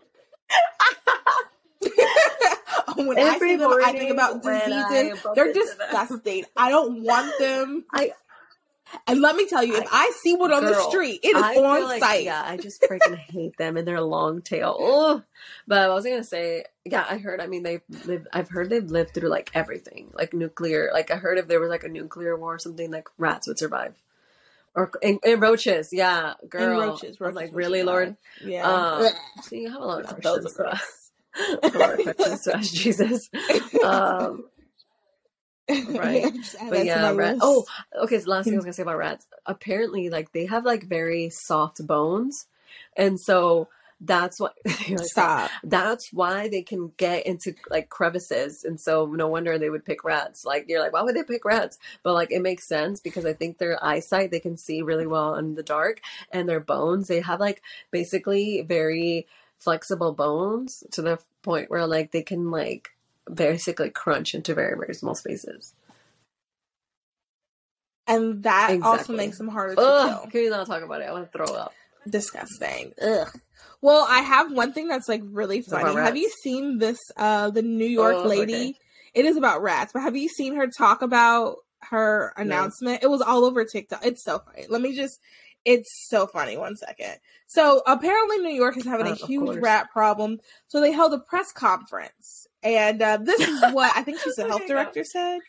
Oh, 2.98 3.06
when 3.06 3.18
every 3.18 3.50
I 3.50 3.54
see 3.54 3.56
them, 3.58 3.74
I 3.84 3.92
think 3.92 4.12
about 4.12 4.42
diseases. 4.42 5.26
They're 5.34 5.52
disgusting. 5.52 6.46
I 6.56 6.70
don't 6.70 7.04
want 7.04 7.38
them. 7.40 7.84
I 7.92 8.12
and 9.08 9.22
let 9.22 9.36
me 9.36 9.48
tell 9.48 9.64
you, 9.64 9.76
if 9.76 9.88
I, 9.92 10.08
I 10.08 10.12
see 10.22 10.36
one 10.36 10.52
on 10.52 10.62
girl, 10.62 10.74
the 10.74 10.90
street, 10.90 11.20
it 11.24 11.36
is 11.36 11.44
I 11.44 11.56
on 11.56 11.84
like, 11.84 12.02
site. 12.02 12.24
Yeah, 12.24 12.44
I 12.46 12.58
just 12.58 12.82
freaking 12.82 13.18
hate 13.18 13.58
them 13.58 13.78
and 13.78 13.88
their 13.88 14.02
long 14.02 14.42
tail. 14.42 15.24
But 15.68 15.80
I 15.80 15.88
was 15.88 16.04
gonna 16.06 16.24
say, 16.24 16.66
yeah, 16.84 17.06
I 17.10 17.18
heard. 17.18 17.42
I 17.42 17.48
mean, 17.48 17.64
they've 17.64 17.82
lived. 18.06 18.28
I've 18.34 18.50
heard 18.50 18.70
they've 18.70 18.84
lived 18.84 19.14
through 19.14 19.30
like 19.30 19.52
everything, 19.54 20.12
like 20.14 20.34
nuclear. 20.34 20.90
Like 20.94 21.12
I 21.12 21.16
heard 21.16 21.38
if 21.38 21.48
there 21.48 21.60
was 21.60 21.70
like 21.70 21.84
a 21.84 21.90
nuclear 21.90 22.38
war 22.38 22.56
or 22.56 22.60
something, 22.60 22.92
like 22.92 23.08
rats 23.18 23.48
would 23.48 23.60
survive. 23.60 23.96
Or 24.76 24.92
and, 25.02 25.20
and 25.26 25.42
roaches, 25.42 25.94
yeah, 25.94 26.34
girl. 26.50 26.82
And 26.82 26.92
roaches, 26.92 27.20
roaches 27.20 27.36
like 27.36 27.52
really, 27.54 27.84
Lord. 27.84 28.18
Yeah. 28.44 28.70
Um, 28.70 29.08
so 29.44 29.56
you 29.56 29.72
have 29.72 29.82
a 29.82 29.86
lot 29.86 30.02
of 30.02 30.22
questions 30.22 30.54
to 30.54 30.66
us. 30.66 31.12
a 31.64 31.68
lot 31.78 32.00
of 32.00 32.16
questions 32.16 32.42
to 32.44 32.58
ask 32.58 32.74
Jesus. 32.74 33.30
Um, 33.84 34.46
right? 35.70 36.26
But 36.70 36.86
yeah 36.86 37.12
rat- 37.12 37.38
oh 37.42 37.66
okay 38.04 38.20
so 38.20 38.30
last 38.30 38.46
thing 38.46 38.54
i 38.54 38.56
was 38.58 38.66
gonna 38.66 38.74
say 38.74 38.84
about 38.84 38.98
rats 38.98 39.28
apparently 39.46 40.10
like 40.10 40.32
they 40.32 40.46
have 40.46 40.66
like 40.66 40.84
very 40.84 41.30
soft 41.30 41.86
bones 41.86 42.48
and 42.96 43.20
so 43.20 43.68
that's 44.02 44.40
why 44.40 44.50
stop. 44.98 45.50
That's 45.64 46.12
why 46.12 46.50
they 46.50 46.62
can 46.62 46.92
get 46.98 47.26
into 47.26 47.56
like 47.70 47.90
crevices 47.90 48.64
and 48.64 48.80
so 48.80 49.06
no 49.06 49.28
wonder 49.28 49.58
they 49.58 49.70
would 49.70 49.86
pick 49.86 50.04
rats. 50.04 50.44
Like 50.46 50.66
you're 50.68 50.82
like 50.82 50.94
why 50.94 51.02
would 51.02 51.16
they 51.16 51.24
pick 51.24 51.46
rats? 51.46 51.78
But 52.04 52.14
like 52.14 52.32
it 52.32 52.42
makes 52.42 52.68
sense 52.68 53.00
because 53.00 53.26
i 53.26 53.34
think 53.34 53.58
their 53.58 53.84
eyesight 53.84 54.32
they 54.32 54.40
can 54.40 54.58
see 54.58 54.82
really 54.82 55.08
well 55.08 55.36
in 55.36 55.56
the 55.56 55.64
dark 55.64 56.02
and 56.32 56.48
their 56.48 56.60
bones 56.60 57.08
they 57.08 57.22
have 57.22 57.40
like 57.40 57.62
basically 57.92 58.62
very 58.62 59.28
flexible 59.60 60.14
bones 60.14 60.84
to 60.92 61.02
the 61.02 61.20
point 61.42 61.70
where 61.70 61.88
like 61.88 62.12
they 62.12 62.22
can 62.24 62.52
like 62.52 62.95
basically 63.34 63.90
crunch 63.90 64.36
into 64.36 64.54
very 64.54 64.78
very 64.78 64.94
small 64.94 65.16
spaces 65.16 65.74
and 68.08 68.44
that 68.44 68.72
exactly. 68.72 69.00
also 69.00 69.14
makes 69.14 69.38
them 69.38 69.48
harder 69.48 69.76
to 69.76 69.82
Ugh, 69.82 70.08
kill. 70.08 70.32
Can 70.32 70.42
we 70.42 70.50
not 70.50 70.68
talk 70.68 70.84
about 70.84 71.02
it? 71.02 71.06
I 71.06 71.12
want 71.12 71.32
to 71.32 71.38
throw 71.38 71.56
up. 71.56 71.74
Disgusting. 72.08 72.94
Ugh. 73.02 73.28
Well, 73.82 74.06
I 74.08 74.20
have 74.20 74.52
one 74.52 74.74
thing 74.74 74.88
that's 74.88 75.10
like 75.10 75.22
really 75.24 75.62
funny. 75.62 75.96
Have 75.96 76.18
you 76.18 76.32
seen 76.44 76.78
this? 76.78 77.00
Uh, 77.18 77.50
the 77.50 77.62
New 77.62 77.88
York 77.88 78.16
oh, 78.18 78.28
lady. 78.28 78.54
Okay. 78.54 78.74
It 79.14 79.26
is 79.26 79.38
about 79.38 79.62
rats, 79.62 79.94
but 79.94 80.02
have 80.02 80.16
you 80.16 80.28
seen 80.28 80.56
her 80.56 80.68
talk 80.68 81.02
about 81.02 81.58
her 81.84 82.34
announcement? 82.36 83.02
No. 83.02 83.08
It 83.08 83.12
was 83.12 83.22
all 83.22 83.46
over 83.46 83.64
TikTok. 83.64 84.06
It's 84.06 84.24
so 84.24 84.40
funny. 84.40 84.66
Let 84.70 84.82
me 84.82 84.96
just. 84.96 85.20
It's 85.64 85.90
so 86.10 86.28
funny. 86.28 86.58
One 86.58 86.76
second. 86.76 87.16
So 87.48 87.82
apparently, 87.88 88.38
New 88.40 88.54
York 88.54 88.78
is 88.78 88.86
having 88.86 89.08
uh, 89.08 89.12
a 89.12 89.26
huge 89.26 89.58
rat 89.58 89.90
problem. 89.92 90.40
So 90.68 90.80
they 90.80 90.92
held 90.92 91.14
a 91.14 91.20
press 91.20 91.52
conference, 91.52 92.46
and 92.66 93.02
uh, 93.02 93.18
this 93.22 93.40
is 93.40 93.62
what 93.72 93.94
I 93.96 94.02
think 94.02 94.20
she's 94.20 94.36
the 94.36 94.50
health 94.50 94.66
director 94.66 95.06
said. 95.06 95.40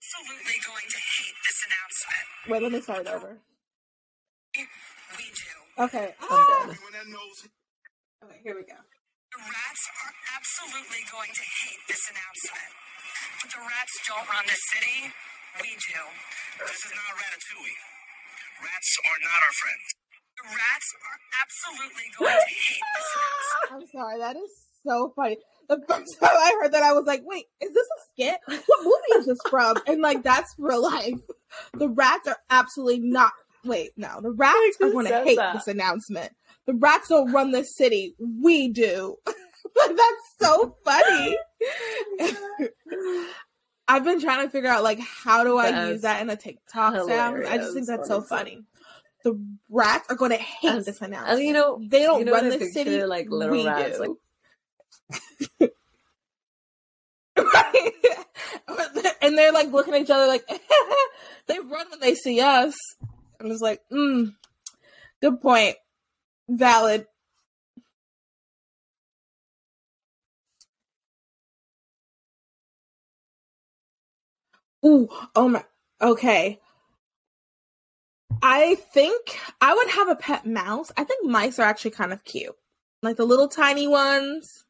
Absolutely 0.00 0.58
going 0.64 0.88
to 0.88 1.00
hate 1.00 1.36
this 1.48 1.58
announcement. 1.64 2.24
Wait, 2.48 2.60
let 2.62 2.72
me 2.72 2.80
start 2.80 3.00
it 3.00 3.08
over. 3.08 3.40
We 5.16 5.24
do. 5.32 5.52
Okay, 5.84 6.12
I'm 6.20 6.44
done. 6.44 6.76
Okay, 8.20 8.38
here 8.44 8.56
we 8.56 8.64
go. 8.68 8.76
The 8.76 9.40
rats 9.40 9.82
are 10.04 10.12
absolutely 10.36 11.02
going 11.08 11.32
to 11.32 11.44
hate 11.64 11.82
this 11.88 12.04
announcement. 12.12 12.72
But 13.40 13.48
the 13.56 13.62
rats 13.64 13.94
don't 14.04 14.26
run 14.28 14.44
the 14.44 14.58
city. 14.76 15.08
We 15.60 15.72
do. 15.72 16.00
This 16.68 16.80
is 16.84 16.92
not 16.92 17.16
Ratatouille. 17.16 17.80
Rats 18.60 18.90
are 19.08 19.20
not 19.24 19.40
our 19.40 19.54
friends. 19.56 19.86
The 20.36 20.46
rats 20.52 20.88
are 21.00 21.18
absolutely 21.40 22.08
going 22.18 22.40
to 22.40 22.52
hate 22.52 22.86
this 22.92 23.08
announcement. 23.16 23.68
I'm 23.72 23.86
sorry, 23.88 24.16
that 24.20 24.36
is 24.36 24.52
so 24.84 25.12
funny 25.16 25.38
the 25.70 25.80
first 25.88 26.20
time 26.20 26.30
I 26.32 26.58
heard 26.60 26.72
that, 26.72 26.82
I 26.82 26.92
was 26.92 27.06
like, 27.06 27.22
wait, 27.24 27.46
is 27.60 27.72
this 27.72 27.86
a 27.86 28.00
skit? 28.10 28.40
What 28.66 28.82
movie 28.82 29.20
is 29.20 29.26
this 29.26 29.38
from? 29.48 29.76
And 29.86 30.02
like, 30.02 30.24
that's 30.24 30.52
real 30.58 30.82
life. 30.82 31.14
The 31.74 31.88
rats 31.88 32.26
are 32.26 32.38
absolutely 32.50 33.00
not. 33.00 33.32
Wait, 33.64 33.92
no, 33.96 34.20
the 34.20 34.32
rats 34.32 34.76
are 34.82 34.90
going 34.90 35.06
to 35.06 35.22
hate 35.22 35.36
that. 35.36 35.54
this 35.54 35.68
announcement. 35.68 36.32
The 36.66 36.74
rats 36.74 37.08
don't 37.08 37.30
run 37.32 37.52
this 37.52 37.76
city. 37.76 38.14
We 38.18 38.68
do. 38.68 39.16
that's 39.26 40.34
so 40.40 40.76
funny. 40.84 41.36
I've 43.88 44.04
been 44.04 44.20
trying 44.20 44.46
to 44.46 44.50
figure 44.50 44.70
out 44.70 44.82
like 44.82 45.00
how 45.00 45.44
do 45.44 45.58
I 45.58 45.70
that's 45.72 45.90
use 45.90 46.02
that 46.02 46.22
in 46.22 46.30
a 46.30 46.36
TikTok 46.36 47.08
sound. 47.08 47.46
I 47.46 47.58
just 47.58 47.74
think 47.74 47.86
that's 47.86 48.08
so 48.08 48.22
funny. 48.22 48.64
The 49.24 49.38
rats 49.68 50.06
are 50.08 50.16
going 50.16 50.30
to 50.30 50.36
hate 50.36 50.70
As, 50.70 50.86
this 50.86 51.00
announcement. 51.02 51.42
you 51.42 51.52
know, 51.52 51.78
they 51.80 52.02
don't 52.02 52.20
you 52.20 52.24
know 52.24 52.32
run 52.32 52.48
the 52.48 52.58
city. 52.66 53.04
Like 53.04 53.26
little 53.28 53.56
we 53.56 53.66
rats, 53.66 53.96
do. 53.96 54.00
like 54.00 54.10
and 59.22 59.38
they're 59.38 59.52
like 59.52 59.70
looking 59.72 59.94
at 59.94 60.02
each 60.02 60.10
other 60.10 60.26
like 60.26 60.46
they 61.46 61.58
run 61.58 61.90
when 61.90 62.00
they 62.00 62.14
see 62.14 62.40
us. 62.40 62.74
I'm 63.40 63.48
just 63.48 63.62
like, 63.62 63.80
mm, 63.92 64.34
good 65.22 65.40
point. 65.40 65.76
Valid. 66.48 67.06
Ooh, 74.84 75.08
oh 75.36 75.48
my, 75.48 75.64
okay. 76.00 76.58
I 78.42 78.76
think 78.76 79.38
I 79.60 79.74
would 79.74 79.90
have 79.90 80.08
a 80.08 80.16
pet 80.16 80.46
mouse. 80.46 80.90
I 80.96 81.04
think 81.04 81.28
mice 81.28 81.58
are 81.58 81.66
actually 81.66 81.90
kind 81.90 82.12
of 82.12 82.24
cute. 82.24 82.56
Like 83.02 83.16
the 83.16 83.26
little 83.26 83.48
tiny 83.48 83.86
ones. 83.86 84.64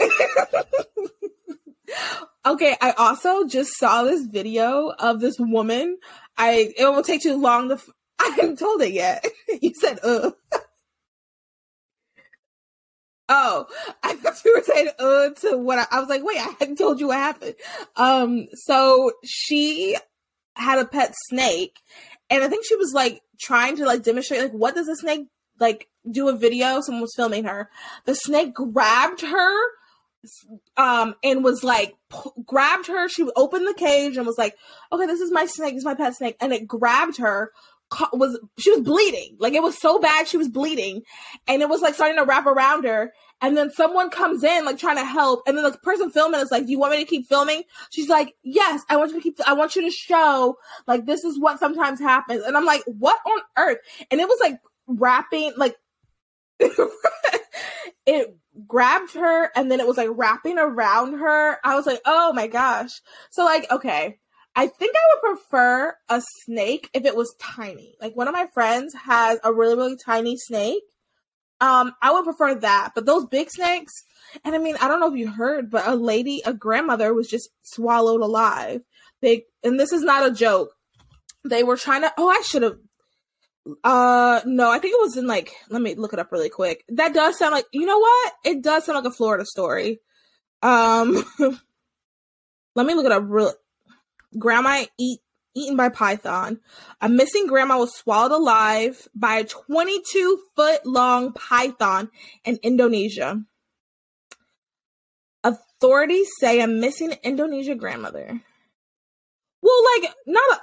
okay, 2.46 2.76
I 2.80 2.92
also 2.92 3.46
just 3.46 3.72
saw 3.78 4.02
this 4.02 4.26
video 4.26 4.92
of 4.98 5.20
this 5.20 5.36
woman. 5.38 5.98
I 6.36 6.72
it 6.76 6.84
won't 6.84 7.06
take 7.06 7.22
too 7.22 7.40
long 7.40 7.68
to. 7.68 7.74
F- 7.74 7.88
I 8.20 8.34
haven't 8.36 8.58
told 8.58 8.82
it 8.82 8.92
yet. 8.92 9.24
you 9.60 9.72
said, 9.74 9.98
"Uh." 10.02 10.32
Oh, 13.32 13.66
I 14.02 14.16
thought 14.16 14.44
you 14.44 14.54
were 14.56 14.64
saying 14.64 14.88
uh 14.98 15.30
to 15.30 15.56
what 15.56 15.78
I, 15.78 15.86
I, 15.92 16.00
was 16.00 16.08
like, 16.08 16.24
wait, 16.24 16.38
I 16.38 16.52
hadn't 16.58 16.78
told 16.78 16.98
you 16.98 17.08
what 17.08 17.18
happened. 17.18 17.54
Um, 17.94 18.48
so 18.54 19.12
she 19.24 19.96
had 20.56 20.80
a 20.80 20.84
pet 20.84 21.14
snake, 21.28 21.78
and 22.28 22.42
I 22.42 22.48
think 22.48 22.66
she 22.66 22.74
was 22.74 22.92
like 22.92 23.20
trying 23.40 23.76
to 23.76 23.86
like 23.86 24.02
demonstrate 24.02 24.42
like 24.42 24.52
what 24.52 24.74
does 24.74 24.88
a 24.88 24.96
snake 24.96 25.28
like 25.60 25.86
do 26.10 26.28
a 26.28 26.36
video. 26.36 26.80
Someone 26.80 27.02
was 27.02 27.14
filming 27.14 27.44
her. 27.44 27.70
The 28.04 28.16
snake 28.16 28.52
grabbed 28.52 29.20
her 29.20 29.56
um 30.76 31.14
and 31.24 31.42
was 31.42 31.64
like 31.64 31.94
p- 32.10 32.42
grabbed 32.44 32.86
her. 32.86 33.08
She 33.08 33.28
opened 33.36 33.66
the 33.66 33.74
cage 33.74 34.16
and 34.16 34.26
was 34.26 34.38
like 34.38 34.56
okay 34.92 35.06
this 35.06 35.20
is 35.20 35.32
my 35.32 35.46
snake. 35.46 35.74
This 35.74 35.82
is 35.82 35.86
my 35.86 35.94
pet 35.94 36.16
snake. 36.16 36.36
And 36.40 36.52
it 36.52 36.66
grabbed 36.66 37.18
her 37.18 37.52
was 38.12 38.38
she 38.58 38.70
was 38.70 38.80
bleeding. 38.80 39.36
Like 39.38 39.54
it 39.54 39.62
was 39.62 39.78
so 39.78 39.98
bad 39.98 40.28
she 40.28 40.36
was 40.36 40.48
bleeding. 40.48 41.02
And 41.46 41.62
it 41.62 41.68
was 41.68 41.80
like 41.80 41.94
starting 41.94 42.18
to 42.18 42.24
wrap 42.24 42.46
around 42.46 42.84
her. 42.84 43.12
And 43.42 43.56
then 43.56 43.70
someone 43.70 44.10
comes 44.10 44.44
in 44.44 44.64
like 44.64 44.78
trying 44.78 44.96
to 44.96 45.04
help. 45.04 45.42
And 45.46 45.56
then 45.56 45.64
the 45.64 45.76
person 45.78 46.10
filming 46.10 46.40
is 46.40 46.50
like 46.50 46.66
do 46.66 46.72
you 46.72 46.78
want 46.78 46.92
me 46.92 46.98
to 46.98 47.08
keep 47.08 47.26
filming? 47.26 47.62
She's 47.90 48.08
like 48.08 48.34
yes 48.42 48.82
i 48.88 48.96
want 48.96 49.10
you 49.10 49.16
to 49.16 49.22
keep 49.22 49.38
i 49.46 49.54
want 49.54 49.76
you 49.76 49.82
to 49.82 49.90
show 49.90 50.56
like 50.86 51.06
this 51.06 51.24
is 51.24 51.38
what 51.38 51.58
sometimes 51.58 52.00
happens. 52.00 52.42
And 52.44 52.56
i'm 52.56 52.64
like 52.64 52.82
what 52.86 53.18
on 53.26 53.40
earth? 53.58 53.78
And 54.10 54.20
it 54.20 54.28
was 54.28 54.38
like 54.40 54.60
wrapping 54.86 55.52
like 55.56 55.76
it 58.06 58.36
grabbed 58.66 59.14
her 59.14 59.50
and 59.54 59.70
then 59.70 59.80
it 59.80 59.86
was 59.86 59.96
like 59.96 60.10
wrapping 60.12 60.58
around 60.58 61.18
her. 61.18 61.58
I 61.64 61.74
was 61.74 61.86
like, 61.86 62.00
oh 62.04 62.32
my 62.32 62.46
gosh. 62.46 63.00
So 63.30 63.44
like, 63.44 63.70
okay. 63.70 64.18
I 64.56 64.66
think 64.66 64.94
I 64.96 65.00
would 65.14 65.36
prefer 65.36 65.94
a 66.08 66.20
snake 66.44 66.90
if 66.92 67.04
it 67.04 67.14
was 67.14 67.34
tiny. 67.40 67.94
Like 68.00 68.16
one 68.16 68.26
of 68.26 68.34
my 68.34 68.46
friends 68.52 68.94
has 68.94 69.38
a 69.44 69.52
really, 69.52 69.76
really 69.76 69.96
tiny 70.04 70.36
snake. 70.36 70.82
Um, 71.60 71.92
I 72.02 72.12
would 72.12 72.24
prefer 72.24 72.56
that. 72.56 72.92
But 72.94 73.06
those 73.06 73.26
big 73.26 73.50
snakes, 73.50 73.92
and 74.44 74.54
I 74.54 74.58
mean, 74.58 74.76
I 74.80 74.88
don't 74.88 75.00
know 75.00 75.12
if 75.12 75.18
you 75.18 75.30
heard, 75.30 75.70
but 75.70 75.86
a 75.86 75.94
lady, 75.94 76.42
a 76.44 76.52
grandmother 76.52 77.14
was 77.14 77.28
just 77.28 77.48
swallowed 77.62 78.22
alive. 78.22 78.80
They 79.22 79.44
and 79.62 79.78
this 79.78 79.92
is 79.92 80.02
not 80.02 80.28
a 80.28 80.34
joke. 80.34 80.74
They 81.44 81.62
were 81.62 81.76
trying 81.76 82.02
to 82.02 82.12
oh, 82.18 82.28
I 82.28 82.42
should 82.44 82.62
have 82.62 82.78
uh, 83.84 84.40
no, 84.46 84.70
I 84.70 84.78
think 84.78 84.94
it 84.94 85.00
was 85.00 85.16
in 85.16 85.26
like. 85.26 85.52
Let 85.68 85.82
me 85.82 85.94
look 85.94 86.12
it 86.12 86.18
up 86.18 86.32
really 86.32 86.48
quick. 86.48 86.84
That 86.88 87.14
does 87.14 87.38
sound 87.38 87.52
like. 87.52 87.66
You 87.72 87.86
know 87.86 87.98
what? 87.98 88.32
It 88.44 88.62
does 88.62 88.84
sound 88.84 88.96
like 88.96 89.12
a 89.12 89.14
Florida 89.14 89.44
story. 89.44 90.00
Um, 90.62 91.24
let 92.74 92.86
me 92.86 92.94
look 92.94 93.06
it 93.06 93.12
up. 93.12 93.24
Real. 93.26 93.52
Grandma 94.38 94.84
eat 94.98 95.20
eaten 95.54 95.76
by 95.76 95.88
python. 95.88 96.60
A 97.00 97.08
missing 97.08 97.46
grandma 97.46 97.78
was 97.78 97.94
swallowed 97.94 98.32
alive 98.32 99.08
by 99.14 99.38
a 99.38 99.44
22 99.44 100.40
foot 100.56 100.86
long 100.86 101.32
python 101.32 102.10
in 102.44 102.58
Indonesia. 102.62 103.42
Authorities 105.42 106.28
say 106.38 106.60
a 106.60 106.66
missing 106.66 107.14
Indonesia 107.22 107.74
grandmother. 107.74 108.40
Well, 109.62 109.84
like 110.00 110.14
not 110.26 110.60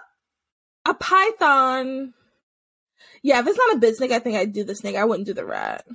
a, 0.86 0.91
a 0.91 0.93
python 0.93 2.14
yeah, 3.22 3.39
if 3.39 3.48
it's 3.48 3.58
not 3.58 3.76
a 3.76 3.80
big 3.80 3.95
snake, 3.95 4.12
I 4.12 4.20
think 4.20 4.38
I'd 4.38 4.54
do 4.54 4.64
the 4.64 4.76
snake. 4.76 4.95
I 4.95 5.06
wouldn't 5.06 5.28
do 5.28 5.34
the 5.34 5.45
rat. 5.45 5.86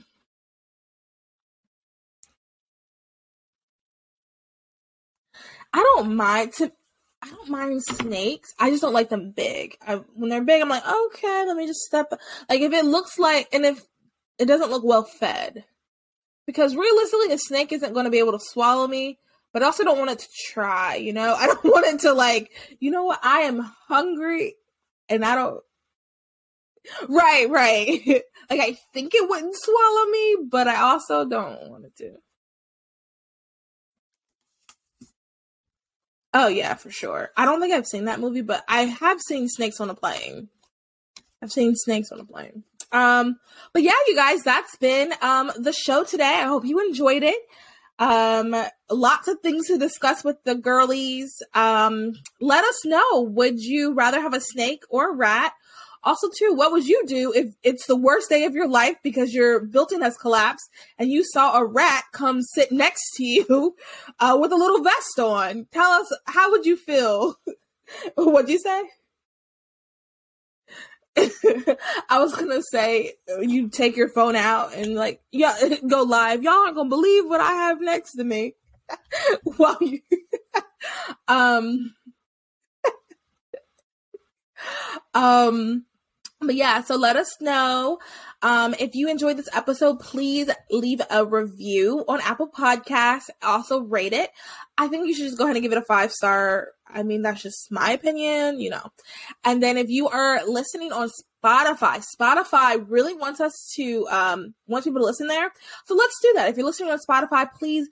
I 5.72 5.78
don't 5.78 6.14
mind 6.16 6.52
to 6.54 6.72
I 7.22 7.30
don't 7.30 7.48
mind 7.48 7.82
snakes. 7.84 8.52
I 8.58 8.70
just 8.70 8.82
don't 8.82 8.92
like 8.92 9.08
them 9.08 9.30
big. 9.30 9.76
I, 9.86 9.96
when 10.14 10.28
they're 10.28 10.42
big, 10.42 10.60
I'm 10.60 10.68
like, 10.68 10.82
okay, 10.84 11.44
let 11.46 11.56
me 11.56 11.68
just 11.68 11.82
step. 11.82 12.12
Like 12.48 12.60
if 12.60 12.72
it 12.72 12.84
looks 12.84 13.16
like, 13.18 13.48
and 13.52 13.64
if 13.64 13.80
it 14.38 14.46
doesn't 14.46 14.70
look 14.70 14.82
well 14.82 15.04
fed, 15.04 15.64
because 16.46 16.74
realistically, 16.74 17.32
a 17.32 17.38
snake 17.38 17.70
isn't 17.72 17.92
going 17.92 18.06
to 18.06 18.10
be 18.10 18.18
able 18.18 18.32
to 18.32 18.40
swallow 18.40 18.88
me. 18.88 19.18
But 19.52 19.62
I 19.62 19.66
also 19.66 19.84
don't 19.84 19.98
want 19.98 20.10
it 20.10 20.18
to 20.20 20.28
try. 20.50 20.96
You 20.96 21.12
know, 21.12 21.34
I 21.38 21.46
don't 21.46 21.64
want 21.64 21.86
it 21.86 22.00
to 22.00 22.12
like, 22.12 22.50
you 22.80 22.90
know 22.90 23.04
what? 23.04 23.20
I 23.22 23.40
am 23.40 23.60
hungry, 23.86 24.56
and 25.08 25.24
I 25.24 25.36
don't. 25.36 25.60
Right, 27.08 27.48
right. 27.48 28.00
like 28.50 28.60
I 28.60 28.78
think 28.92 29.14
it 29.14 29.28
wouldn't 29.28 29.54
swallow 29.56 30.06
me, 30.06 30.36
but 30.50 30.68
I 30.68 30.76
also 30.80 31.24
don't 31.24 31.70
want 31.70 31.84
it 31.84 31.96
to. 31.96 32.16
Oh 36.34 36.48
yeah, 36.48 36.74
for 36.74 36.90
sure. 36.90 37.30
I 37.36 37.44
don't 37.44 37.60
think 37.60 37.74
I've 37.74 37.86
seen 37.86 38.06
that 38.06 38.20
movie, 38.20 38.40
but 38.40 38.64
I 38.68 38.82
have 38.82 39.20
seen 39.20 39.48
Snakes 39.48 39.80
on 39.80 39.90
a 39.90 39.94
Plane. 39.94 40.48
I've 41.42 41.52
seen 41.52 41.74
Snakes 41.76 42.10
on 42.12 42.20
a 42.20 42.24
Plane. 42.24 42.64
Um, 42.92 43.38
but 43.72 43.82
yeah, 43.82 43.92
you 44.06 44.16
guys, 44.16 44.42
that's 44.42 44.76
been 44.76 45.12
um 45.22 45.52
the 45.58 45.72
show 45.72 46.04
today. 46.04 46.24
I 46.24 46.46
hope 46.46 46.64
you 46.64 46.80
enjoyed 46.80 47.22
it. 47.22 47.40
Um, 47.98 48.56
lots 48.90 49.28
of 49.28 49.40
things 49.40 49.66
to 49.68 49.78
discuss 49.78 50.24
with 50.24 50.42
the 50.44 50.54
girlies. 50.54 51.30
Um, 51.54 52.14
let 52.40 52.64
us 52.64 52.84
know. 52.84 53.22
Would 53.22 53.60
you 53.60 53.94
rather 53.94 54.20
have 54.20 54.34
a 54.34 54.40
snake 54.40 54.82
or 54.90 55.10
a 55.10 55.14
rat? 55.14 55.52
Also, 56.04 56.28
too, 56.36 56.52
what 56.54 56.72
would 56.72 56.86
you 56.86 57.04
do 57.06 57.32
if 57.32 57.54
it's 57.62 57.86
the 57.86 57.96
worst 57.96 58.28
day 58.28 58.44
of 58.44 58.54
your 58.54 58.68
life 58.68 58.96
because 59.02 59.32
your 59.32 59.60
building 59.60 60.00
has 60.00 60.16
collapsed 60.16 60.68
and 60.98 61.10
you 61.10 61.24
saw 61.24 61.56
a 61.56 61.64
rat 61.64 62.04
come 62.12 62.42
sit 62.42 62.72
next 62.72 63.02
to 63.16 63.24
you 63.24 63.76
uh, 64.20 64.36
with 64.40 64.52
a 64.52 64.56
little 64.56 64.82
vest 64.82 65.18
on? 65.18 65.66
Tell 65.72 65.90
us, 65.92 66.12
how 66.26 66.50
would 66.50 66.66
you 66.66 66.76
feel? 66.76 67.36
What'd 68.16 68.50
you 68.50 68.58
say? 68.58 68.82
I 72.08 72.18
was 72.18 72.34
gonna 72.34 72.62
say 72.62 73.12
you 73.40 73.68
take 73.68 73.96
your 73.96 74.08
phone 74.08 74.34
out 74.34 74.74
and 74.74 74.94
like 74.94 75.20
yeah 75.30 75.54
go 75.86 76.04
live. 76.04 76.42
Y'all 76.42 76.54
aren't 76.54 76.74
gonna 76.74 76.88
believe 76.88 77.26
what 77.26 77.40
I 77.40 77.52
have 77.52 77.82
next 77.82 78.14
to 78.14 78.24
me. 78.24 78.54
While 79.44 79.76
you 79.82 80.00
um 81.28 81.94
um 85.12 85.84
but 86.46 86.54
yeah, 86.54 86.82
so 86.82 86.96
let 86.96 87.16
us 87.16 87.36
know. 87.40 87.98
Um, 88.42 88.74
if 88.80 88.94
you 88.94 89.08
enjoyed 89.08 89.36
this 89.36 89.48
episode, 89.54 90.00
please 90.00 90.50
leave 90.70 91.00
a 91.10 91.24
review 91.24 92.04
on 92.08 92.20
Apple 92.20 92.48
Podcasts. 92.48 93.30
Also 93.42 93.80
rate 93.80 94.12
it. 94.12 94.30
I 94.76 94.88
think 94.88 95.06
you 95.06 95.14
should 95.14 95.26
just 95.26 95.38
go 95.38 95.44
ahead 95.44 95.56
and 95.56 95.62
give 95.62 95.72
it 95.72 95.78
a 95.78 95.82
five 95.82 96.10
star. 96.12 96.68
I 96.88 97.02
mean, 97.04 97.22
that's 97.22 97.42
just 97.42 97.70
my 97.70 97.92
opinion, 97.92 98.60
you 98.60 98.70
know. 98.70 98.90
And 99.44 99.62
then 99.62 99.78
if 99.78 99.88
you 99.88 100.08
are 100.08 100.44
listening 100.44 100.92
on 100.92 101.08
Spotify, 101.42 102.04
Spotify 102.04 102.84
really 102.88 103.14
wants 103.14 103.40
us 103.40 103.72
to 103.76 104.06
um 104.08 104.54
wants 104.66 104.86
people 104.86 105.00
to 105.00 105.06
listen 105.06 105.28
there. 105.28 105.52
So 105.86 105.94
let's 105.94 106.18
do 106.20 106.32
that. 106.36 106.50
If 106.50 106.56
you're 106.56 106.66
listening 106.66 106.90
on 106.90 106.98
Spotify, 106.98 107.48
please 107.52 107.88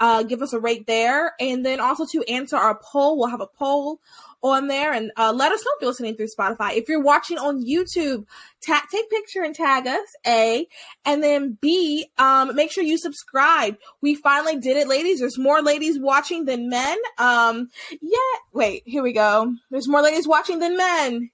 uh 0.00 0.22
give 0.22 0.42
us 0.42 0.52
a 0.52 0.60
rate 0.60 0.86
there. 0.86 1.32
And 1.40 1.64
then 1.64 1.80
also 1.80 2.04
to 2.12 2.22
answer 2.30 2.56
our 2.56 2.78
poll, 2.78 3.18
we'll 3.18 3.28
have 3.28 3.40
a 3.40 3.46
poll 3.46 4.00
on 4.44 4.68
there 4.68 4.92
and 4.92 5.10
uh, 5.16 5.32
let 5.34 5.52
us 5.52 5.64
know 5.64 5.70
if 5.76 5.82
you're 5.82 5.90
listening 5.90 6.16
through 6.16 6.28
Spotify. 6.28 6.74
If 6.76 6.88
you're 6.88 7.02
watching 7.02 7.38
on 7.38 7.64
YouTube, 7.64 8.26
ta- 8.64 8.84
take 8.90 9.08
picture 9.10 9.42
and 9.42 9.54
tag 9.54 9.86
us, 9.86 10.14
A. 10.26 10.66
And 11.04 11.22
then 11.22 11.58
B, 11.60 12.06
um, 12.18 12.54
make 12.54 12.70
sure 12.70 12.84
you 12.84 12.98
subscribe. 12.98 13.76
We 14.00 14.14
finally 14.14 14.56
did 14.58 14.76
it, 14.76 14.86
ladies. 14.86 15.20
There's 15.20 15.38
more 15.38 15.62
ladies 15.62 15.98
watching 15.98 16.44
than 16.44 16.68
men. 16.68 16.98
Um, 17.18 17.70
yeah, 18.00 18.18
wait, 18.52 18.82
here 18.84 19.02
we 19.02 19.12
go. 19.12 19.54
There's 19.70 19.88
more 19.88 20.02
ladies 20.02 20.28
watching 20.28 20.58
than 20.58 20.76
men. 20.76 21.30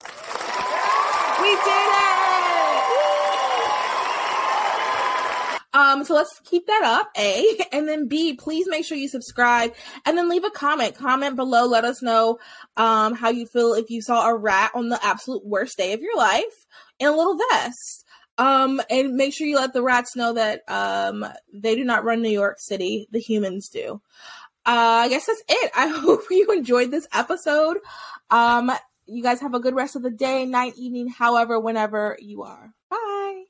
We 1.41 1.51
did 1.57 1.67
it! 1.67 2.20
Um, 5.73 6.05
so 6.05 6.15
let's 6.15 6.41
keep 6.45 6.67
that 6.67 6.83
up, 6.85 7.11
A. 7.17 7.45
And 7.73 7.89
then 7.89 8.09
B, 8.09 8.35
please 8.35 8.67
make 8.69 8.85
sure 8.85 8.99
you 8.99 9.09
subscribe 9.09 9.75
and 10.05 10.19
then 10.19 10.29
leave 10.29 10.45
a 10.45 10.51
comment. 10.51 10.97
Comment 10.97 11.37
below. 11.37 11.67
Let 11.67 11.85
us 11.85 12.03
know 12.03 12.39
um 12.77 13.15
how 13.15 13.31
you 13.31 13.47
feel 13.47 13.75
if 13.75 13.91
you 13.91 14.03
saw 14.03 14.29
a 14.29 14.37
rat 14.37 14.73
on 14.75 14.89
the 14.89 14.99
absolute 15.05 15.47
worst 15.47 15.77
day 15.77 15.93
of 15.93 16.01
your 16.01 16.17
life 16.17 16.67
in 16.99 17.07
a 17.09 17.17
little 17.17 17.39
vest. 17.51 18.05
Um, 18.39 18.81
and 18.91 19.15
make 19.15 19.35
sure 19.35 19.47
you 19.47 19.57
let 19.57 19.73
the 19.73 19.83
rats 19.83 20.17
know 20.17 20.33
that 20.33 20.63
um 20.69 21.25
they 21.53 21.77
do 21.77 21.85
not 21.85 22.05
run 22.05 22.23
New 22.23 22.31
York 22.31 22.57
City. 22.59 23.07
The 23.13 23.21
humans 23.21 23.69
do. 23.69 24.01
Uh, 24.67 25.05
I 25.05 25.09
guess 25.09 25.27
that's 25.27 25.43
it. 25.49 25.71
I 25.77 25.89
hope 25.89 26.23
you 26.31 26.49
enjoyed 26.51 26.91
this 26.91 27.07
episode. 27.13 27.79
Um, 28.31 28.73
you 29.07 29.23
guys 29.23 29.41
have 29.41 29.55
a 29.55 29.61
good 29.61 29.75
rest 29.75 29.97
of 29.97 30.03
the 30.03 30.11
day, 30.11 30.45
night, 30.45 30.75
evening, 30.77 31.09
however, 31.09 31.59
whenever 31.59 32.17
you 32.21 32.43
are. 32.43 32.73
Bye. 32.89 33.50